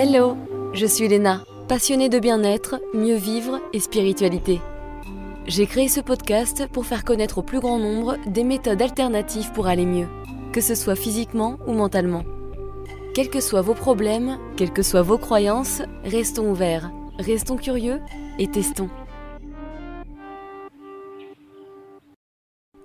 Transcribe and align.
Hello, 0.00 0.36
je 0.74 0.86
suis 0.86 1.08
Léna, 1.08 1.44
passionnée 1.66 2.08
de 2.08 2.20
bien-être, 2.20 2.80
mieux 2.94 3.16
vivre 3.16 3.60
et 3.72 3.80
spiritualité. 3.80 4.60
J'ai 5.48 5.66
créé 5.66 5.88
ce 5.88 5.98
podcast 5.98 6.68
pour 6.68 6.86
faire 6.86 7.04
connaître 7.04 7.38
au 7.38 7.42
plus 7.42 7.58
grand 7.58 7.80
nombre 7.80 8.16
des 8.28 8.44
méthodes 8.44 8.80
alternatives 8.80 9.50
pour 9.50 9.66
aller 9.66 9.86
mieux, 9.86 10.06
que 10.52 10.60
ce 10.60 10.76
soit 10.76 10.94
physiquement 10.94 11.58
ou 11.66 11.72
mentalement. 11.72 12.22
Quels 13.12 13.28
que 13.28 13.40
soient 13.40 13.60
vos 13.60 13.74
problèmes, 13.74 14.38
quelles 14.56 14.72
que 14.72 14.84
soient 14.84 15.02
vos 15.02 15.18
croyances, 15.18 15.82
restons 16.04 16.48
ouverts, 16.48 16.92
restons 17.18 17.56
curieux 17.56 18.00
et 18.38 18.46
testons. 18.46 18.90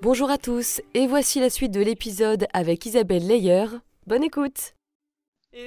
Bonjour 0.02 0.32
à 0.32 0.40
tous, 0.40 0.82
et 0.96 1.06
voici 1.06 1.40
la 1.40 1.52
suite 1.52 1.74
de 1.74 1.82
l'épisode 1.84 2.48
avec 2.54 2.88
Isabelle 2.88 3.28
Leyer. 3.28 3.68
Bonne 4.08 4.24
écoute 4.24 4.74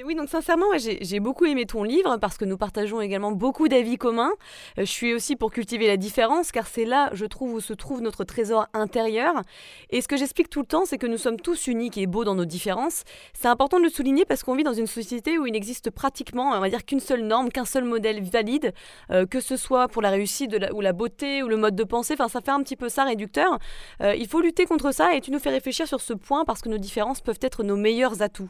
oui, 0.05 0.15
donc 0.15 0.27
sincèrement, 0.27 0.65
j'ai 0.77 1.19
beaucoup 1.21 1.45
aimé 1.45 1.65
ton 1.65 1.83
livre 1.83 2.17
parce 2.17 2.37
que 2.37 2.43
nous 2.43 2.57
partageons 2.57 2.99
également 2.99 3.31
beaucoup 3.31 3.69
d'avis 3.69 3.97
communs. 3.97 4.31
Euh, 4.77 4.81
je 4.81 4.91
suis 4.91 5.13
aussi 5.13 5.37
pour 5.37 5.49
cultiver 5.49 5.87
la 5.87 5.95
différence 5.95 6.51
car 6.51 6.67
c'est 6.67 6.83
là, 6.83 7.09
je 7.13 7.25
trouve, 7.25 7.53
où 7.53 7.59
se 7.61 7.71
trouve 7.71 8.01
notre 8.01 8.25
trésor 8.25 8.67
intérieur. 8.73 9.41
Et 9.89 10.01
ce 10.01 10.09
que 10.09 10.17
j'explique 10.17 10.49
tout 10.49 10.59
le 10.59 10.65
temps, 10.65 10.83
c'est 10.85 10.97
que 10.97 11.07
nous 11.07 11.17
sommes 11.17 11.37
tous 11.37 11.67
uniques 11.67 11.97
et 11.97 12.05
beaux 12.05 12.25
dans 12.25 12.35
nos 12.35 12.43
différences. 12.43 13.03
C'est 13.33 13.47
important 13.47 13.77
de 13.77 13.83
le 13.83 13.89
souligner 13.89 14.25
parce 14.25 14.43
qu'on 14.43 14.55
vit 14.55 14.63
dans 14.63 14.73
une 14.73 14.87
société 14.87 15.37
où 15.37 15.45
il 15.45 15.53
n'existe 15.53 15.89
pratiquement, 15.89 16.51
on 16.51 16.59
va 16.59 16.69
dire, 16.69 16.85
qu'une 16.85 16.99
seule 16.99 17.21
norme, 17.21 17.49
qu'un 17.49 17.65
seul 17.65 17.85
modèle 17.85 18.21
valide, 18.21 18.73
euh, 19.11 19.25
que 19.25 19.39
ce 19.39 19.55
soit 19.55 19.87
pour 19.87 20.01
la 20.01 20.09
réussite 20.09 20.53
ou 20.73 20.81
la 20.81 20.91
beauté 20.91 21.43
ou 21.43 21.47
le 21.47 21.55
mode 21.55 21.77
de 21.77 21.85
pensée. 21.85 22.13
Enfin, 22.13 22.27
ça 22.27 22.41
fait 22.41 22.51
un 22.51 22.61
petit 22.61 22.75
peu 22.75 22.89
ça 22.89 23.05
réducteur. 23.05 23.57
Euh, 24.01 24.15
il 24.15 24.27
faut 24.27 24.41
lutter 24.41 24.65
contre 24.65 24.93
ça 24.93 25.15
et 25.15 25.21
tu 25.21 25.31
nous 25.31 25.39
fais 25.39 25.49
réfléchir 25.49 25.87
sur 25.87 26.01
ce 26.01 26.13
point 26.13 26.43
parce 26.43 26.61
que 26.61 26.67
nos 26.67 26.77
différences 26.77 27.21
peuvent 27.21 27.39
être 27.41 27.63
nos 27.63 27.77
meilleurs 27.77 28.21
atouts 28.21 28.49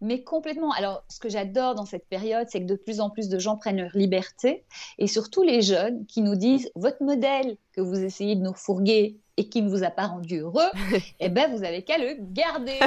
mais 0.00 0.22
complètement. 0.22 0.72
Alors, 0.72 1.04
ce 1.08 1.18
que 1.18 1.28
j'adore 1.28 1.74
dans 1.74 1.86
cette 1.86 2.06
période, 2.08 2.46
c'est 2.50 2.60
que 2.60 2.66
de 2.66 2.76
plus 2.76 3.00
en 3.00 3.10
plus 3.10 3.28
de 3.28 3.38
gens 3.38 3.56
prennent 3.56 3.80
leur 3.80 3.96
liberté, 3.96 4.64
et 4.98 5.06
surtout 5.06 5.42
les 5.42 5.62
jeunes 5.62 6.06
qui 6.06 6.22
nous 6.22 6.36
disent 6.36 6.70
votre 6.74 7.02
modèle 7.02 7.56
que 7.72 7.80
vous 7.80 8.02
essayez 8.02 8.36
de 8.36 8.42
nous 8.42 8.54
fourguer 8.54 9.18
et 9.36 9.48
qui 9.48 9.62
ne 9.62 9.68
vous 9.68 9.82
a 9.82 9.90
pas 9.90 10.06
rendu 10.06 10.38
heureux, 10.38 10.70
eh 11.20 11.28
ben 11.28 11.50
vous 11.54 11.64
avez 11.64 11.82
qu'à 11.82 11.98
le 11.98 12.16
garder. 12.20 12.78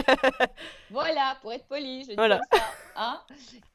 voilà, 0.91 1.37
pour 1.41 1.51
être 1.51 1.65
poli, 1.65 2.03
je 2.03 2.09
dis 2.09 2.15
ça. 2.15 2.39
Hein. 2.99 3.19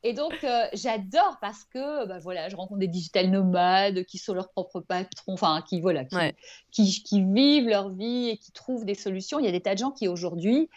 et 0.03 0.15
donc 0.15 0.35
euh, 0.43 0.65
j'adore 0.73 1.39
parce 1.41 1.65
que 1.65 2.07
bah, 2.07 2.19
voilà, 2.19 2.49
je 2.49 2.57
rencontre 2.57 2.81
des 2.81 2.89
digital 2.89 3.31
nomades 3.31 4.05
qui 4.05 4.19
sont 4.19 4.35
leurs 4.35 4.49
propres 4.51 4.81
patrons, 4.81 5.35
enfin 5.35 5.63
qui 5.69 5.81
voilà, 5.81 6.05
qui, 6.71 7.03
qui, 7.05 7.23
vivent 7.23 7.69
leur 7.69 7.91
vie 7.91 8.31
et 8.31 8.37
qui 8.37 8.53
trouvent 8.53 8.85
des 8.85 8.95
solutions. 8.95 9.39
Il 9.39 9.45
y 9.45 9.49
a 9.49 9.53
des 9.53 9.61
tas 9.61 9.75
de 9.75 9.79
gens 9.79 9.91
qui 9.91 10.09
aujourd'hui 10.09 10.69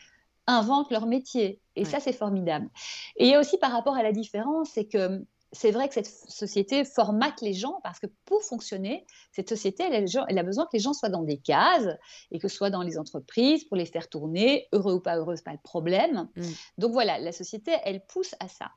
inventent 0.48 0.92
leur 0.92 1.06
métier. 1.06 1.60
Et 1.76 1.86
ça, 1.86 2.00
c'est 2.00 2.14
formidable. 2.14 2.70
Et 3.18 3.26
il 3.26 3.32
y 3.32 3.34
a 3.34 3.40
aussi 3.40 3.58
par 3.58 3.72
rapport 3.72 3.96
à 3.96 4.04
la 4.04 4.12
différence, 4.12 4.70
c'est 4.70 4.86
que 4.86 5.26
c'est 5.56 5.72
vrai 5.72 5.88
que 5.88 5.94
cette 5.94 6.08
société 6.08 6.84
formate 6.84 7.42
les 7.42 7.54
gens 7.54 7.80
parce 7.82 8.00
que 8.00 8.08
pour 8.26 8.44
fonctionner, 8.44 9.06
cette 9.32 9.50
société, 9.50 9.84
elle, 9.84 10.38
a 10.38 10.44
besoin 10.44 10.66
que 10.66 10.72
les 10.74 10.80
gens 10.80 10.94
soient 10.94 11.10
dans 11.10 11.24
des 11.24 11.38
cases 11.38 11.88
et 12.32 12.40
que 12.40 12.48
ce 12.48 12.58
soit 12.58 12.70
dans 12.70 12.82
les 12.82 12.98
entreprises 12.98 13.64
pour 13.64 13.78
les 13.78 13.86
faire 13.86 14.10
tourner, 14.10 14.68
heureux 14.74 14.96
ou 14.96 15.00
pas 15.00 15.18
heureux, 15.18 15.36
pas 15.44 15.54
le 15.54 15.60
problème. 15.64 16.28
Mm. 16.36 16.44
Donc 16.78 16.92
voilà, 16.92 17.20
la 17.20 17.32
société, 17.32 17.72
elle 17.86 18.06
pousse 18.06 18.36
à 18.40 18.48
ça. 18.48 18.72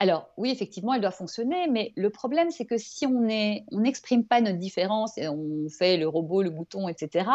Alors 0.00 0.28
oui, 0.36 0.50
effectivement, 0.50 0.94
elle 0.94 1.00
doit 1.00 1.10
fonctionner, 1.10 1.66
mais 1.68 1.92
le 1.96 2.10
problème, 2.10 2.50
c'est 2.50 2.66
que 2.66 2.78
si 2.78 3.06
on 3.06 3.20
n'exprime 3.72 4.24
pas 4.24 4.40
notre 4.40 4.58
différence 4.58 5.18
et 5.18 5.28
on 5.28 5.68
fait 5.68 5.96
le 5.96 6.08
robot, 6.08 6.42
le 6.42 6.50
bouton, 6.50 6.88
etc., 6.88 7.28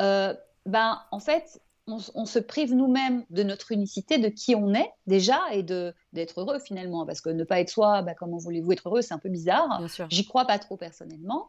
euh, 0.00 0.34
ben 0.66 1.00
en 1.10 1.20
fait, 1.20 1.60
on, 1.86 2.26
se 2.26 2.38
prive 2.38 2.74
nous-mêmes 2.74 3.24
de 3.30 3.42
notre 3.42 3.72
unicité, 3.72 4.18
de 4.18 4.28
qui 4.28 4.54
on 4.54 4.74
est 4.74 4.90
déjà 5.06 5.40
et 5.52 5.62
de 5.62 5.94
d'être 6.12 6.40
heureux 6.40 6.58
finalement. 6.58 7.06
Parce 7.06 7.20
que 7.20 7.30
ne 7.30 7.44
pas 7.44 7.60
être 7.60 7.70
soi, 7.70 8.02
bah, 8.02 8.14
comment 8.14 8.38
voulez-vous 8.38 8.72
être 8.72 8.88
heureux, 8.88 9.02
c'est 9.02 9.14
un 9.14 9.18
peu 9.18 9.28
bizarre. 9.28 9.82
J'y 10.08 10.26
crois 10.26 10.44
pas 10.44 10.58
trop 10.58 10.76
personnellement. 10.76 11.48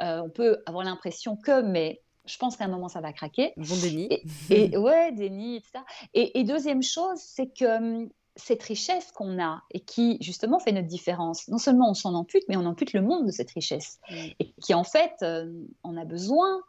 Euh, 0.00 0.20
on 0.20 0.30
peut 0.30 0.62
avoir 0.66 0.84
l'impression 0.84 1.36
que, 1.36 1.62
mais 1.62 2.02
je 2.26 2.36
pense 2.36 2.56
qu'à 2.56 2.64
un 2.64 2.68
moment 2.68 2.88
ça 2.88 3.00
va 3.00 3.12
craquer. 3.12 3.52
Bon 3.56 3.76
déni. 3.80 4.08
Et, 4.50 4.76
ouais, 4.76 5.12
déni, 5.12 5.56
etc. 5.56 5.84
Et, 6.14 6.44
deuxième 6.44 6.82
chose, 6.82 7.18
c'est 7.18 7.48
que 7.48 7.78
hum, 7.78 8.08
cette 8.36 8.62
richesse 8.62 9.10
qu'on 9.12 9.42
a 9.42 9.62
et 9.72 9.80
qui 9.80 10.18
justement 10.20 10.58
fait 10.58 10.72
notre 10.72 10.86
différence. 10.86 11.48
Non 11.48 11.58
seulement 11.58 11.90
on 11.90 11.94
s'en 11.94 12.14
ampute, 12.14 12.44
mais 12.48 12.56
on 12.56 12.66
ampute 12.66 12.92
le 12.92 13.02
monde 13.02 13.26
de 13.26 13.32
cette 13.32 13.50
richesse. 13.50 13.98
Et 14.10 14.52
qui 14.62 14.74
en 14.74 14.84
fait, 14.84 15.14
euh, 15.22 15.52
on 15.82 15.96
a 15.96 16.04
besoin 16.04 16.62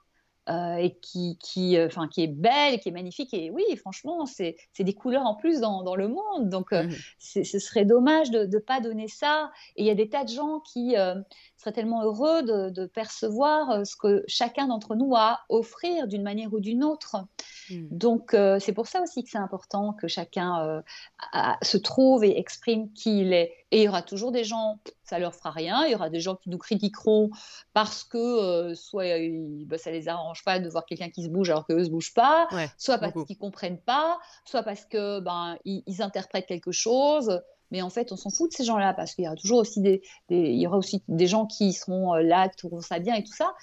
euh, 0.49 0.75
et 0.75 0.95
qui, 0.95 1.37
qui, 1.39 1.77
euh, 1.77 1.89
qui 2.11 2.23
est 2.23 2.27
belle, 2.27 2.79
qui 2.79 2.89
est 2.89 2.91
magnifique. 2.91 3.33
Et 3.33 3.51
oui, 3.51 3.63
franchement, 3.77 4.25
c'est 4.25 4.55
des 4.79 4.93
couleurs 4.93 5.25
en 5.25 5.35
plus 5.35 5.59
dans, 5.59 5.83
dans 5.83 5.95
le 5.95 6.07
monde. 6.07 6.49
Donc, 6.49 6.73
euh, 6.73 6.83
mmh 6.83 6.89
ce 7.19 7.59
serait 7.59 7.85
dommage 7.85 8.31
de 8.31 8.45
ne 8.45 8.59
pas 8.59 8.79
donner 8.79 9.07
ça. 9.07 9.51
Et 9.75 9.83
il 9.83 9.85
y 9.85 9.91
a 9.91 9.95
des 9.95 10.09
tas 10.09 10.23
de 10.23 10.29
gens 10.29 10.59
qui 10.61 10.95
seraient 11.59 11.73
tellement 11.73 12.03
heureux 12.03 12.41
de, 12.41 12.69
de 12.69 12.85
percevoir 12.85 13.85
ce 13.85 13.95
que 13.95 14.23
chacun 14.27 14.67
d'entre 14.67 14.95
nous 14.95 15.13
a 15.15 15.19
à 15.19 15.39
offrir 15.49 16.07
d'une 16.07 16.23
manière 16.23 16.53
ou 16.53 16.59
d'une 16.59 16.83
autre. 16.83 17.17
Mmh. 17.69 17.87
Donc, 17.91 18.35
c'est 18.59 18.73
pour 18.73 18.87
ça 18.87 19.01
aussi 19.01 19.23
que 19.23 19.29
c'est 19.29 19.37
important 19.37 19.93
que 19.93 20.07
chacun 20.07 20.81
se 21.61 21.77
trouve 21.77 22.23
et 22.23 22.37
exprime 22.39 22.91
qui 22.93 23.21
il 23.21 23.33
est. 23.33 23.53
Et 23.71 23.81
il 23.81 23.83
y 23.83 23.87
aura 23.87 24.01
toujours 24.01 24.31
des 24.31 24.43
gens, 24.43 24.79
ça 25.03 25.19
leur 25.19 25.35
fera 25.35 25.51
rien. 25.51 25.85
Il 25.85 25.91
y 25.91 25.95
aura 25.95 26.09
des 26.09 26.19
gens 26.19 26.35
qui 26.35 26.49
nous 26.49 26.57
critiqueront 26.57 27.29
parce 27.73 28.03
que 28.03 28.17
euh, 28.17 28.75
soit 28.75 29.19
euh, 29.19 29.63
bah, 29.65 29.77
ça 29.77 29.91
les 29.91 30.07
arrange 30.07 30.43
pas 30.43 30.59
de 30.59 30.67
voir 30.69 30.85
quelqu'un 30.85 31.09
qui 31.09 31.23
se 31.23 31.29
bouge 31.29 31.49
alors 31.49 31.67
qu'eux 31.67 31.83
se 31.83 31.89
bougent 31.89 32.13
pas, 32.13 32.47
soit 32.77 32.97
parce 32.97 33.13
qu'ils 33.25 33.37
comprennent 33.37 33.81
pas, 33.81 34.19
soit 34.45 34.63
parce 34.63 34.85
que 34.85 35.19
ben 35.19 35.57
ils, 35.65 36.01
interprètent 36.01 36.47
quelque 36.47 36.71
chose. 36.71 37.41
Mais 37.71 37.81
en 37.81 37.89
fait, 37.89 38.11
on 38.11 38.15
s'en 38.15 38.29
fout 38.29 38.51
de 38.51 38.55
ces 38.55 38.63
gens-là 38.63 38.93
parce 38.93 39.13
qu'il 39.13 39.25
y 39.25 39.27
aura 39.27 39.35
toujours 39.35 39.59
aussi 39.59 39.81
des, 39.81 40.01
il 40.29 40.59
y 40.59 40.67
aura 40.67 40.77
aussi 40.77 41.03
des 41.07 41.27
gens 41.27 41.45
qui 41.45 41.73
seront 41.73 42.15
euh, 42.15 42.21
là, 42.21 42.49
qui 42.49 42.57
trouveront 42.57 42.81
ça 42.81 42.99
bien 42.99 43.15
et 43.15 43.23
tout 43.23 43.33
ça. 43.33 43.53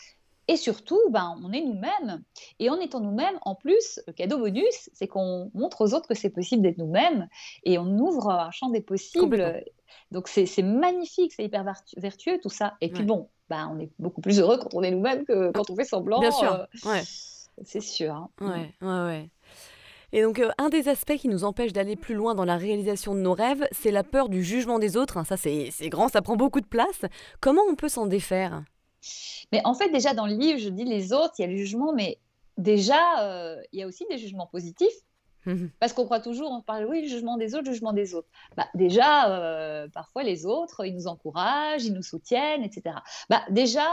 Et 0.49 0.57
surtout, 0.57 1.01
ben, 1.11 1.37
on 1.43 1.53
est 1.53 1.63
nous-mêmes. 1.63 2.23
Et 2.61 2.71
en 2.71 2.79
étant 2.79 3.01
nous-mêmes, 3.01 3.37
en 3.43 3.57
plus, 3.57 4.01
le 4.07 4.13
cadeau 4.13 4.39
bonus, 4.39 4.91
c'est 4.93 5.09
qu'on 5.09 5.51
montre 5.55 5.81
aux 5.81 5.93
autres 5.93 6.07
que 6.07 6.15
c'est 6.15 6.31
possible 6.31 6.63
d'être 6.63 6.79
nous-mêmes 6.79 7.29
et 7.65 7.79
on 7.79 7.99
ouvre 7.99 8.31
un 8.31 8.51
champ 8.53 8.69
des 8.69 8.81
possibles. 8.81 9.65
Donc 10.13 10.29
c'est 10.29 10.63
magnifique, 10.63 11.33
c'est 11.33 11.45
hyper 11.45 11.65
vertueux 11.97 12.39
tout 12.41 12.49
ça. 12.49 12.75
Et 12.81 12.91
puis 12.91 13.03
bon, 13.03 13.29
ben, 13.49 13.71
on 13.75 13.81
est 13.81 13.91
beaucoup 13.99 14.21
plus 14.21 14.39
heureux 14.39 14.59
quand 14.59 14.75
on 14.75 14.83
est 14.83 14.91
nous-mêmes 14.91 15.25
que 15.25 15.51
quand 15.51 15.69
on 15.71 15.75
fait 15.75 15.85
semblant. 15.85 16.21
Bien 16.21 16.31
sûr, 16.31 16.53
euh, 16.53 16.91
ouais. 16.91 17.03
c'est 17.65 17.81
sûr. 17.81 18.15
Hein. 18.15 18.31
Ouais, 18.41 18.75
ouais, 18.83 19.05
ouais. 19.05 19.31
Et 20.13 20.23
donc, 20.23 20.39
euh, 20.39 20.51
un 20.59 20.69
des 20.69 20.89
aspects 20.89 21.17
qui 21.17 21.29
nous 21.29 21.45
empêche 21.45 21.73
d'aller 21.73 21.97
plus 21.97 22.15
loin 22.15 22.35
dans 22.35 22.45
la 22.45 22.57
réalisation 22.57 23.15
de 23.15 23.21
nos 23.21 23.35
rêves, 23.35 23.67
c'est 23.73 23.91
la 23.91 24.05
peur 24.05 24.29
du 24.29 24.43
jugement 24.43 24.79
des 24.79 24.97
autres. 24.97 25.25
Ça, 25.27 25.37
c'est 25.37 25.71
grand, 25.89 26.09
ça 26.09 26.23
prend 26.23 26.37
beaucoup 26.37 26.61
de 26.61 26.67
place. 26.67 27.03
Comment 27.41 27.63
on 27.69 27.75
peut 27.75 27.89
s'en 27.89 28.07
défaire? 28.07 28.65
Mais 29.53 29.61
en 29.65 29.75
fait, 29.75 29.91
déjà 29.91 30.15
dans 30.15 30.27
le 30.27 30.35
livre, 30.35 30.59
je 30.59 30.69
dis 30.69 30.85
les 30.85 31.13
autres, 31.13 31.35
il 31.39 31.43
y 31.43 31.45
a 31.45 31.49
le 31.49 31.57
jugement, 31.57 31.93
mais 31.93 32.19
déjà, 32.59 33.23
euh, 33.23 33.61
il 33.73 33.81
y 33.81 33.83
a 33.83 33.87
aussi 33.87 34.05
des 34.11 34.19
jugements 34.19 34.47
positifs. 34.47 34.95
Mhm. 35.45 35.71
Parce 35.79 35.93
qu'on 35.93 36.05
croit 36.05 36.21
toujours, 36.21 36.51
on 36.51 36.61
parle, 36.61 36.87
oui, 36.87 37.03
le 37.03 37.09
jugement 37.09 37.37
des 37.37 37.55
autres, 37.55 37.67
le 37.67 37.73
jugement 37.73 37.93
des 37.93 38.15
autres. 38.15 38.29
Bah, 38.57 38.67
déjà, 38.75 39.31
euh, 39.31 39.89
parfois, 39.89 40.25
les 40.25 40.45
autres, 40.45 40.85
ils 40.85 40.95
nous 40.95 41.07
encouragent, 41.07 41.85
ils 41.85 41.93
nous 41.93 42.03
soutiennent, 42.03 42.65
etc. 42.65 42.97
Bah, 43.31 43.43
déjà, 43.51 43.87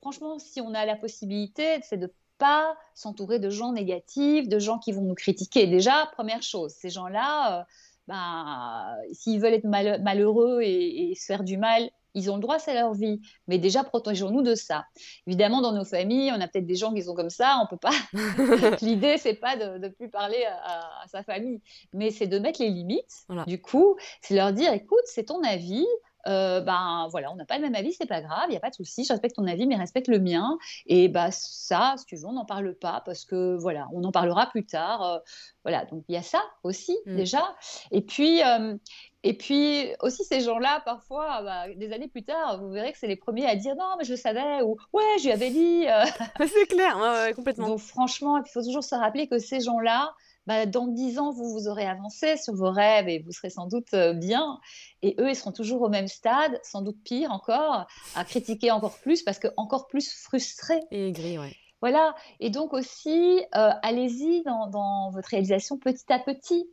franchement, 0.00 0.38
si 0.38 0.60
on 0.60 0.72
a 0.72 0.86
la 0.86 0.94
possibilité, 0.94 1.80
c'est 1.82 1.96
de 1.96 2.12
pas 2.40 2.76
s'entourer 2.94 3.38
de 3.38 3.50
gens 3.50 3.72
négatifs, 3.72 4.48
de 4.48 4.58
gens 4.58 4.78
qui 4.78 4.90
vont 4.90 5.02
nous 5.02 5.14
critiquer. 5.14 5.68
Déjà, 5.68 6.10
première 6.14 6.42
chose, 6.42 6.72
ces 6.72 6.90
gens-là, 6.90 7.60
euh, 7.60 7.64
bah, 8.08 8.96
s'ils 9.12 9.40
veulent 9.40 9.54
être 9.54 9.66
malheureux 9.66 10.62
et, 10.62 11.14
se 11.14 11.26
faire 11.26 11.44
du 11.44 11.56
mal, 11.56 11.90
ils 12.14 12.28
ont 12.28 12.34
le 12.34 12.40
droit, 12.40 12.58
c'est 12.58 12.74
leur 12.74 12.92
vie. 12.92 13.20
Mais 13.46 13.58
déjà, 13.58 13.84
protégeons-nous 13.84 14.42
de 14.42 14.56
ça. 14.56 14.84
Évidemment, 15.28 15.60
dans 15.60 15.72
nos 15.72 15.84
familles, 15.84 16.32
on 16.36 16.40
a 16.40 16.48
peut-être 16.48 16.66
des 16.66 16.74
gens 16.74 16.92
qui 16.92 17.02
sont 17.02 17.14
comme 17.14 17.30
ça, 17.30 17.62
on 17.62 17.68
peut 17.68 17.76
pas. 17.76 17.94
L'idée, 18.82 19.16
c'est 19.16 19.34
pas 19.34 19.56
de 19.56 19.78
ne 19.78 19.88
plus 19.88 20.08
parler 20.08 20.44
à, 20.64 21.04
sa 21.06 21.22
famille, 21.22 21.60
mais 21.92 22.10
c'est 22.10 22.26
de 22.26 22.40
mettre 22.40 22.60
les 22.60 22.70
limites. 22.70 23.26
Du 23.46 23.60
coup, 23.60 23.96
c'est 24.22 24.34
leur 24.34 24.52
dire, 24.52 24.72
écoute, 24.72 25.04
c'est 25.04 25.24
ton 25.24 25.42
avis. 25.44 25.86
Euh, 26.26 26.60
ben 26.60 27.08
voilà, 27.10 27.32
on 27.32 27.36
n'a 27.36 27.44
pas 27.44 27.56
le 27.56 27.62
même 27.62 27.74
avis, 27.74 27.92
c'est 27.92 28.06
pas 28.06 28.20
grave, 28.20 28.44
il 28.48 28.50
n'y 28.50 28.56
a 28.56 28.60
pas 28.60 28.70
de 28.70 28.74
souci, 28.74 29.04
je 29.04 29.12
respecte 29.12 29.36
ton 29.36 29.46
avis, 29.46 29.66
mais 29.66 29.76
respecte 29.76 30.08
le 30.08 30.18
mien. 30.18 30.58
Et 30.86 31.08
bah 31.08 31.30
ça, 31.30 31.94
si 31.96 32.04
tu 32.06 32.16
veux, 32.16 32.26
on 32.26 32.32
n'en 32.32 32.44
parle 32.44 32.74
pas 32.74 33.02
parce 33.04 33.24
que 33.24 33.56
voilà, 33.56 33.88
on 33.92 34.04
en 34.04 34.12
parlera 34.12 34.46
plus 34.46 34.66
tard. 34.66 35.02
Euh, 35.02 35.18
voilà, 35.64 35.84
donc 35.86 36.04
il 36.08 36.14
y 36.14 36.18
a 36.18 36.22
ça 36.22 36.42
aussi 36.62 36.96
mm. 37.06 37.16
déjà. 37.16 37.54
Et 37.90 38.02
puis, 38.02 38.42
euh, 38.42 38.76
et 39.22 39.36
puis 39.36 39.88
aussi 40.00 40.24
ces 40.24 40.40
gens-là, 40.40 40.82
parfois, 40.84 41.42
bah, 41.42 41.74
des 41.74 41.92
années 41.92 42.08
plus 42.08 42.22
tard, 42.22 42.58
vous 42.60 42.70
verrez 42.70 42.92
que 42.92 42.98
c'est 42.98 43.08
les 43.08 43.16
premiers 43.16 43.46
à 43.46 43.56
dire 43.56 43.74
non, 43.76 43.96
mais 43.98 44.04
je 44.04 44.12
le 44.12 44.16
savais 44.16 44.62
ou 44.62 44.76
ouais, 44.92 45.18
je 45.18 45.24
lui 45.24 45.32
avais 45.32 45.50
dit. 45.50 45.86
c'est 46.38 46.66
clair, 46.66 47.34
complètement. 47.34 47.68
Donc 47.68 47.80
franchement, 47.80 48.38
il 48.38 48.50
faut 48.50 48.62
toujours 48.62 48.84
se 48.84 48.94
rappeler 48.94 49.26
que 49.28 49.38
ces 49.38 49.60
gens-là, 49.60 50.14
bah, 50.50 50.66
dans 50.66 50.88
dix 50.88 51.20
ans, 51.20 51.30
vous, 51.30 51.48
vous 51.52 51.68
aurez 51.68 51.86
avancé 51.86 52.36
sur 52.36 52.56
vos 52.56 52.72
rêves 52.72 53.08
et 53.08 53.20
vous 53.20 53.30
serez 53.30 53.50
sans 53.50 53.66
doute 53.66 53.94
bien. 54.16 54.58
Et 55.00 55.14
eux, 55.20 55.30
ils 55.30 55.36
seront 55.36 55.52
toujours 55.52 55.80
au 55.82 55.88
même 55.88 56.08
stade, 56.08 56.58
sans 56.64 56.82
doute 56.82 56.96
pire 57.04 57.30
encore, 57.30 57.86
à 58.16 58.24
critiquer 58.24 58.72
encore 58.72 58.98
plus 58.98 59.22
parce 59.22 59.38
que 59.38 59.46
encore 59.56 59.86
plus 59.86 60.12
frustrés. 60.12 60.80
Et 60.90 61.06
aigris, 61.06 61.38
ouais. 61.38 61.54
Voilà. 61.82 62.16
Et 62.40 62.50
donc 62.50 62.72
aussi, 62.72 63.44
allez-y 63.52 64.42
dans, 64.42 64.66
dans, 64.66 65.10
votre 65.10 65.28
réalisation 65.28 65.78
petit 65.78 66.12
à 66.12 66.18
petit 66.18 66.68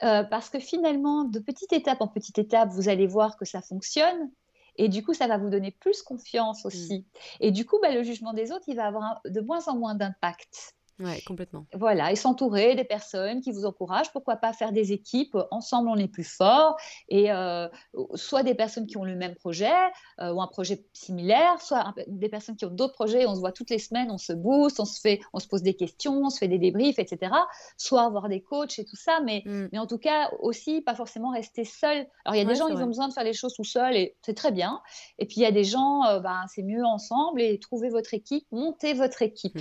parce 0.00 0.48
que 0.48 0.58
finalement, 0.58 1.24
de 1.24 1.38
petite 1.38 1.74
étape 1.74 2.00
en 2.00 2.08
petite 2.08 2.38
étape, 2.38 2.70
vous 2.70 2.88
allez 2.88 3.06
voir 3.06 3.36
que 3.36 3.44
ça 3.44 3.60
fonctionne. 3.60 4.30
Et 4.78 4.88
du 4.88 5.04
coup, 5.04 5.12
ça 5.12 5.26
va 5.26 5.36
vous 5.36 5.50
donner 5.50 5.72
plus 5.72 6.00
confiance 6.00 6.64
mmh. 6.64 6.66
aussi. 6.66 7.06
Et 7.40 7.50
du 7.50 7.66
coup, 7.66 7.78
bah, 7.82 7.92
le 7.92 8.02
jugement 8.02 8.32
des 8.32 8.52
autres, 8.52 8.64
il 8.68 8.76
va 8.76 8.86
avoir 8.86 9.20
de 9.26 9.40
moins 9.42 9.66
en 9.68 9.76
moins 9.76 9.94
d'impact. 9.94 10.77
Oui, 11.00 11.22
complètement. 11.22 11.66
Voilà, 11.74 12.10
et 12.10 12.16
s'entourer 12.16 12.74
des 12.74 12.84
personnes 12.84 13.40
qui 13.40 13.52
vous 13.52 13.64
encouragent. 13.64 14.12
Pourquoi 14.12 14.36
pas 14.36 14.52
faire 14.52 14.72
des 14.72 14.92
équipes 14.92 15.36
Ensemble, 15.50 15.88
on 15.88 15.96
est 15.96 16.08
plus 16.08 16.24
fort. 16.24 16.76
Et 17.08 17.30
euh, 17.30 17.68
soit 18.14 18.42
des 18.42 18.54
personnes 18.54 18.86
qui 18.86 18.96
ont 18.96 19.04
le 19.04 19.14
même 19.14 19.36
projet 19.36 19.72
euh, 20.20 20.32
ou 20.32 20.42
un 20.42 20.48
projet 20.48 20.84
similaire, 20.92 21.60
soit 21.60 21.94
des 22.08 22.28
personnes 22.28 22.56
qui 22.56 22.64
ont 22.64 22.70
d'autres 22.70 22.94
projets. 22.94 23.26
On 23.26 23.34
se 23.36 23.40
voit 23.40 23.52
toutes 23.52 23.70
les 23.70 23.78
semaines, 23.78 24.10
on 24.10 24.18
se 24.18 24.32
booste, 24.32 24.80
on 24.80 24.84
se 24.84 25.00
fait, 25.00 25.20
on 25.32 25.38
se 25.38 25.46
pose 25.46 25.62
des 25.62 25.74
questions, 25.74 26.20
on 26.24 26.30
se 26.30 26.38
fait 26.38 26.48
des 26.48 26.58
débriefs, 26.58 26.98
etc. 26.98 27.32
Soit 27.76 28.02
avoir 28.02 28.28
des 28.28 28.40
coachs 28.40 28.78
et 28.78 28.84
tout 28.84 28.96
ça, 28.96 29.20
mais, 29.24 29.42
mm. 29.46 29.68
mais 29.72 29.78
en 29.78 29.86
tout 29.86 29.98
cas 29.98 30.30
aussi 30.40 30.80
pas 30.80 30.96
forcément 30.96 31.30
rester 31.30 31.64
seul. 31.64 32.06
Alors 32.24 32.34
il 32.34 32.38
y 32.38 32.42
a 32.42 32.44
des 32.44 32.56
gens, 32.56 32.66
ils 32.66 32.82
ont 32.82 32.86
besoin 32.86 33.06
de 33.06 33.12
faire 33.12 33.24
les 33.24 33.32
choses 33.32 33.54
tout 33.54 33.64
seuls 33.64 33.96
et 33.96 34.16
c'est 34.22 34.34
très 34.34 34.50
bien. 34.50 34.80
Et 35.18 35.26
puis 35.26 35.36
il 35.36 35.42
y 35.42 35.46
a 35.46 35.52
des 35.52 35.64
gens, 35.64 36.04
euh, 36.06 36.18
ben, 36.18 36.44
c'est 36.48 36.62
mieux 36.62 36.84
ensemble 36.84 37.40
et 37.40 37.58
trouver 37.60 37.88
votre 37.88 38.14
équipe, 38.14 38.46
monter 38.50 38.94
votre 38.94 39.22
équipe, 39.22 39.58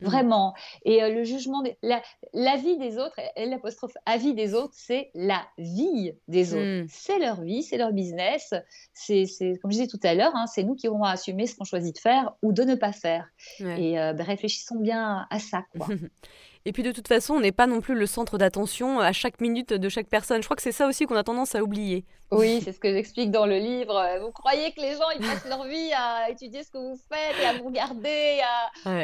mm. 0.00 0.06
vraiment. 0.06 0.54
Et 0.84 1.02
euh, 1.02 1.10
le 1.10 1.24
jugement, 1.24 1.62
la, 1.82 2.56
vie 2.56 2.76
des 2.78 2.98
autres, 2.98 3.20
l'apostrophe 3.36 3.94
avis 4.06 4.34
des 4.34 4.54
autres, 4.54 4.74
c'est 4.74 5.10
la 5.14 5.46
vie 5.58 6.12
des 6.28 6.54
autres. 6.54 6.84
Hmm. 6.84 6.86
C'est 6.88 7.18
leur 7.18 7.42
vie, 7.42 7.62
c'est 7.62 7.78
leur 7.78 7.92
business. 7.92 8.54
C'est, 8.92 9.26
comme 9.62 9.70
je 9.70 9.78
disais 9.78 9.86
tout 9.86 10.00
à 10.02 10.14
l'heure, 10.14 10.34
hein, 10.34 10.46
c'est 10.46 10.62
nous 10.62 10.74
qui 10.74 10.88
aurons 10.88 11.04
à 11.04 11.10
assumer 11.10 11.46
ce 11.46 11.56
qu'on 11.56 11.64
choisit 11.64 11.94
de 11.94 12.00
faire 12.00 12.34
ou 12.42 12.52
de 12.52 12.62
ne 12.62 12.74
pas 12.74 12.92
faire. 12.92 13.28
Et 13.60 13.98
euh, 13.98 14.12
ben, 14.12 14.24
réfléchissons 14.24 14.80
bien 14.80 15.26
à 15.30 15.38
ça. 15.38 15.64
Quoi. 15.76 15.88
Et 16.68 16.72
puis 16.72 16.82
de 16.82 16.92
toute 16.92 17.08
façon, 17.08 17.32
on 17.32 17.40
n'est 17.40 17.50
pas 17.50 17.66
non 17.66 17.80
plus 17.80 17.94
le 17.94 18.04
centre 18.04 18.36
d'attention 18.36 19.00
à 19.00 19.10
chaque 19.12 19.40
minute 19.40 19.72
de 19.72 19.88
chaque 19.88 20.06
personne. 20.06 20.42
Je 20.42 20.46
crois 20.46 20.54
que 20.54 20.60
c'est 20.60 20.70
ça 20.70 20.86
aussi 20.86 21.06
qu'on 21.06 21.16
a 21.16 21.24
tendance 21.24 21.54
à 21.54 21.62
oublier. 21.62 22.04
Oui, 22.30 22.60
c'est 22.62 22.72
ce 22.72 22.78
que 22.78 22.92
j'explique 22.92 23.30
dans 23.30 23.46
le 23.46 23.56
livre. 23.56 24.06
Vous 24.20 24.32
croyez 24.32 24.70
que 24.72 24.82
les 24.82 24.92
gens, 24.92 25.08
ils 25.18 25.26
passent 25.26 25.48
leur 25.48 25.64
vie 25.64 25.90
à 25.96 26.28
étudier 26.28 26.62
ce 26.62 26.70
que 26.70 26.76
vous 26.76 27.00
faites 27.10 27.42
et 27.42 27.46
à 27.46 27.54
vous 27.54 27.68
regarder. 27.68 28.40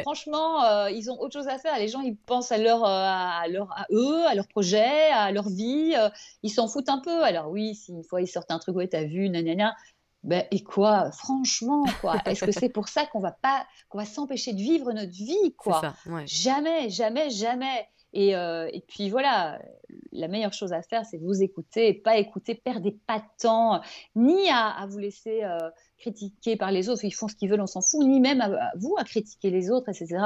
Franchement, 0.03 0.63
euh, 0.63 0.91
ils 0.91 1.09
ont 1.09 1.19
autre 1.19 1.33
chose 1.33 1.47
à 1.47 1.57
faire. 1.57 1.79
Les 1.79 1.87
gens, 1.87 2.01
ils 2.01 2.15
pensent 2.15 2.51
à, 2.51 2.59
leur, 2.59 2.83
euh, 2.83 2.87
à, 2.87 3.47
leur, 3.49 3.71
à 3.71 3.87
eux, 3.89 4.27
à 4.27 4.35
leur 4.35 4.47
projet, 4.47 5.09
à 5.11 5.31
leur 5.31 5.49
vie. 5.49 5.95
Euh, 5.97 6.09
ils 6.43 6.51
s'en 6.51 6.67
foutent 6.67 6.89
un 6.89 6.99
peu. 6.99 7.23
Alors 7.23 7.49
oui, 7.49 7.73
si 7.73 7.93
une 7.93 8.03
fois 8.03 8.21
ils 8.21 8.27
sortent 8.27 8.51
un 8.51 8.59
truc, 8.59 8.75
ouais, 8.75 8.87
t'as 8.87 9.05
vu, 9.05 9.27
nanana. 9.27 9.73
Ben, 10.25 10.43
et 10.49 10.63
quoi, 10.63 11.11
franchement, 11.11 11.85
quoi 12.01 12.17
Est-ce 12.25 12.45
que 12.45 12.51
c'est 12.51 12.69
pour 12.69 12.87
ça 12.87 13.05
qu'on 13.05 13.19
va 13.19 13.31
pas, 13.31 13.65
qu'on 13.89 13.99
va 13.99 14.05
s'empêcher 14.05 14.53
de 14.53 14.57
vivre 14.57 14.91
notre 14.91 15.11
vie, 15.11 15.53
quoi? 15.55 15.81
ça, 15.81 15.93
Jamais, 16.25 16.89
jamais, 16.89 17.29
jamais. 17.29 17.87
Et, 18.11 18.35
euh, 18.35 18.67
et, 18.73 18.81
puis 18.81 19.11
voilà, 19.11 19.61
la 20.11 20.27
meilleure 20.27 20.53
chose 20.53 20.73
à 20.73 20.81
faire, 20.81 21.05
c'est 21.05 21.17
vous 21.17 21.43
écouter, 21.43 21.93
pas 21.93 22.17
écouter, 22.17 22.55
perdez 22.55 22.97
pas 23.05 23.19
de 23.19 23.25
temps, 23.39 23.81
ni 24.15 24.49
à, 24.49 24.87
vous 24.89 24.97
laisser 24.97 25.43
euh, 25.43 25.69
critiquer 25.99 26.55
par 26.55 26.71
les 26.71 26.89
autres, 26.89 27.05
ils 27.05 27.13
font 27.13 27.27
ce 27.27 27.35
qu'ils 27.35 27.49
veulent, 27.49 27.61
on 27.61 27.67
s'en 27.67 27.81
fout, 27.81 28.03
ni 28.03 28.19
même 28.19 28.41
à, 28.41 28.71
vous 28.77 28.95
à 28.97 29.03
critiquer 29.03 29.51
les 29.51 29.69
autres, 29.69 29.89
etc. 29.89 30.17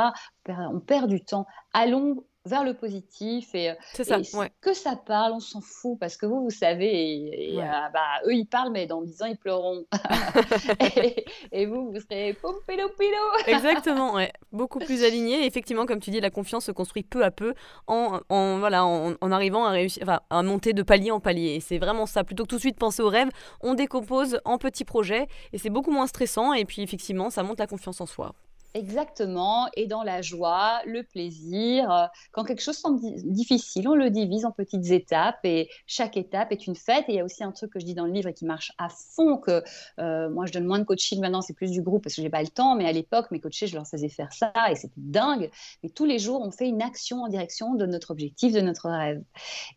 On 0.47 0.79
perd 0.79 1.09
du 1.09 1.25
temps. 1.25 1.45
Allons 1.73 2.23
vers 2.45 2.63
le 2.63 2.73
positif 2.73 3.53
et, 3.53 3.73
ça, 3.93 4.17
que 4.61 4.73
ça 4.73 4.95
parle, 4.95 5.33
on 5.33 5.39
s'en 5.39 5.61
fout 5.61 5.97
parce 5.99 6.17
que 6.17 6.25
vous, 6.25 6.43
vous 6.43 6.49
savez, 6.49 7.53
et, 7.53 7.57
euh, 7.57 7.89
bah, 7.93 7.99
eux 8.25 8.33
ils 8.33 8.45
parlent, 8.45 8.71
mais 8.71 8.87
dans 8.87 9.01
10 9.01 9.21
ans 9.21 9.25
ils 9.25 9.37
pleureront. 9.37 9.85
et, 11.51 11.65
vous, 11.65 11.91
vous 11.91 11.99
serez 11.99 12.33
pompélo 12.33 12.89
Exactement, 13.47 14.13
ouais. 14.13 14.31
beaucoup 14.51 14.79
plus 14.79 15.03
aligné. 15.03 15.45
effectivement, 15.45 15.85
comme 15.85 15.99
tu 15.99 16.11
dis, 16.11 16.21
la 16.21 16.29
confiance 16.29 16.65
se 16.65 16.71
construit 16.71 17.03
peu 17.03 17.23
à 17.23 17.31
peu 17.31 17.53
en, 17.87 18.19
en 18.29 18.59
voilà, 18.59 18.85
en, 18.85 19.31
arrivant 19.31 19.65
à, 19.65 19.71
réussir, 19.71 20.03
enfin, 20.03 20.21
à 20.29 20.41
monter 20.41 20.73
de 20.73 20.83
palier 20.83 21.11
en 21.11 21.19
palier. 21.19 21.55
Et 21.55 21.59
c'est 21.59 21.77
vraiment 21.77 22.05
ça. 22.05 22.23
Plutôt 22.23 22.43
que 22.43 22.49
tout 22.49 22.55
de 22.55 22.61
suite 22.61 22.77
penser 22.77 23.01
au 23.01 23.09
rêve, 23.09 23.29
on 23.61 23.73
décompose 23.73 24.39
en 24.45 24.57
petits 24.57 24.85
projets 24.85 25.27
et 25.53 25.57
c'est 25.57 25.69
beaucoup 25.69 25.91
moins 25.91 26.07
stressant. 26.07 26.53
Et 26.53 26.65
puis 26.65 26.81
effectivement, 26.81 27.29
ça 27.29 27.43
monte 27.43 27.59
la 27.59 27.67
confiance 27.67 28.01
en 28.01 28.05
soi. 28.05 28.33
Exactement, 28.75 29.67
et 29.75 29.87
dans 29.87 30.03
la 30.03 30.21
joie, 30.21 30.81
le 30.85 31.01
plaisir. 31.01 31.91
Euh, 31.91 32.05
quand 32.31 32.43
quelque 32.43 32.61
chose 32.61 32.77
semble 32.77 32.99
difficile, 33.23 33.87
on 33.87 33.95
le 33.95 34.11
divise 34.11 34.45
en 34.45 34.51
petites 34.51 34.91
étapes 34.91 35.39
et 35.43 35.69
chaque 35.87 36.17
étape 36.17 36.51
est 36.51 36.67
une 36.67 36.75
fête. 36.75 37.05
Et 37.07 37.13
il 37.13 37.15
y 37.15 37.19
a 37.19 37.25
aussi 37.25 37.43
un 37.43 37.51
truc 37.51 37.73
que 37.73 37.79
je 37.79 37.85
dis 37.85 37.95
dans 37.95 38.05
le 38.05 38.11
livre 38.11 38.29
et 38.29 38.33
qui 38.33 38.45
marche 38.45 38.71
à 38.77 38.89
fond, 38.89 39.37
que 39.37 39.63
euh, 39.99 40.29
moi 40.29 40.45
je 40.45 40.51
donne 40.51 40.65
moins 40.65 40.77
de 40.77 40.83
coaching 40.83 41.19
maintenant, 41.19 41.41
c'est 41.41 41.55
plus 41.55 41.71
du 41.71 41.81
groupe 41.81 42.03
parce 42.03 42.15
que 42.15 42.21
j'ai 42.21 42.29
pas 42.29 42.43
le 42.43 42.47
temps, 42.47 42.75
mais 42.75 42.85
à 42.85 42.91
l'époque, 42.91 43.31
mes 43.31 43.39
coachés, 43.39 43.65
je 43.65 43.73
leur 43.73 43.87
faisais 43.87 44.09
faire 44.09 44.31
ça 44.33 44.53
et 44.69 44.75
c'était 44.75 44.93
dingue. 44.97 45.49
Mais 45.81 45.89
tous 45.89 46.05
les 46.05 46.19
jours, 46.19 46.41
on 46.41 46.51
fait 46.51 46.67
une 46.67 46.83
action 46.83 47.23
en 47.23 47.27
direction 47.27 47.73
de 47.73 47.87
notre 47.87 48.11
objectif, 48.11 48.53
de 48.53 48.61
notre 48.61 48.87
rêve. 48.87 49.23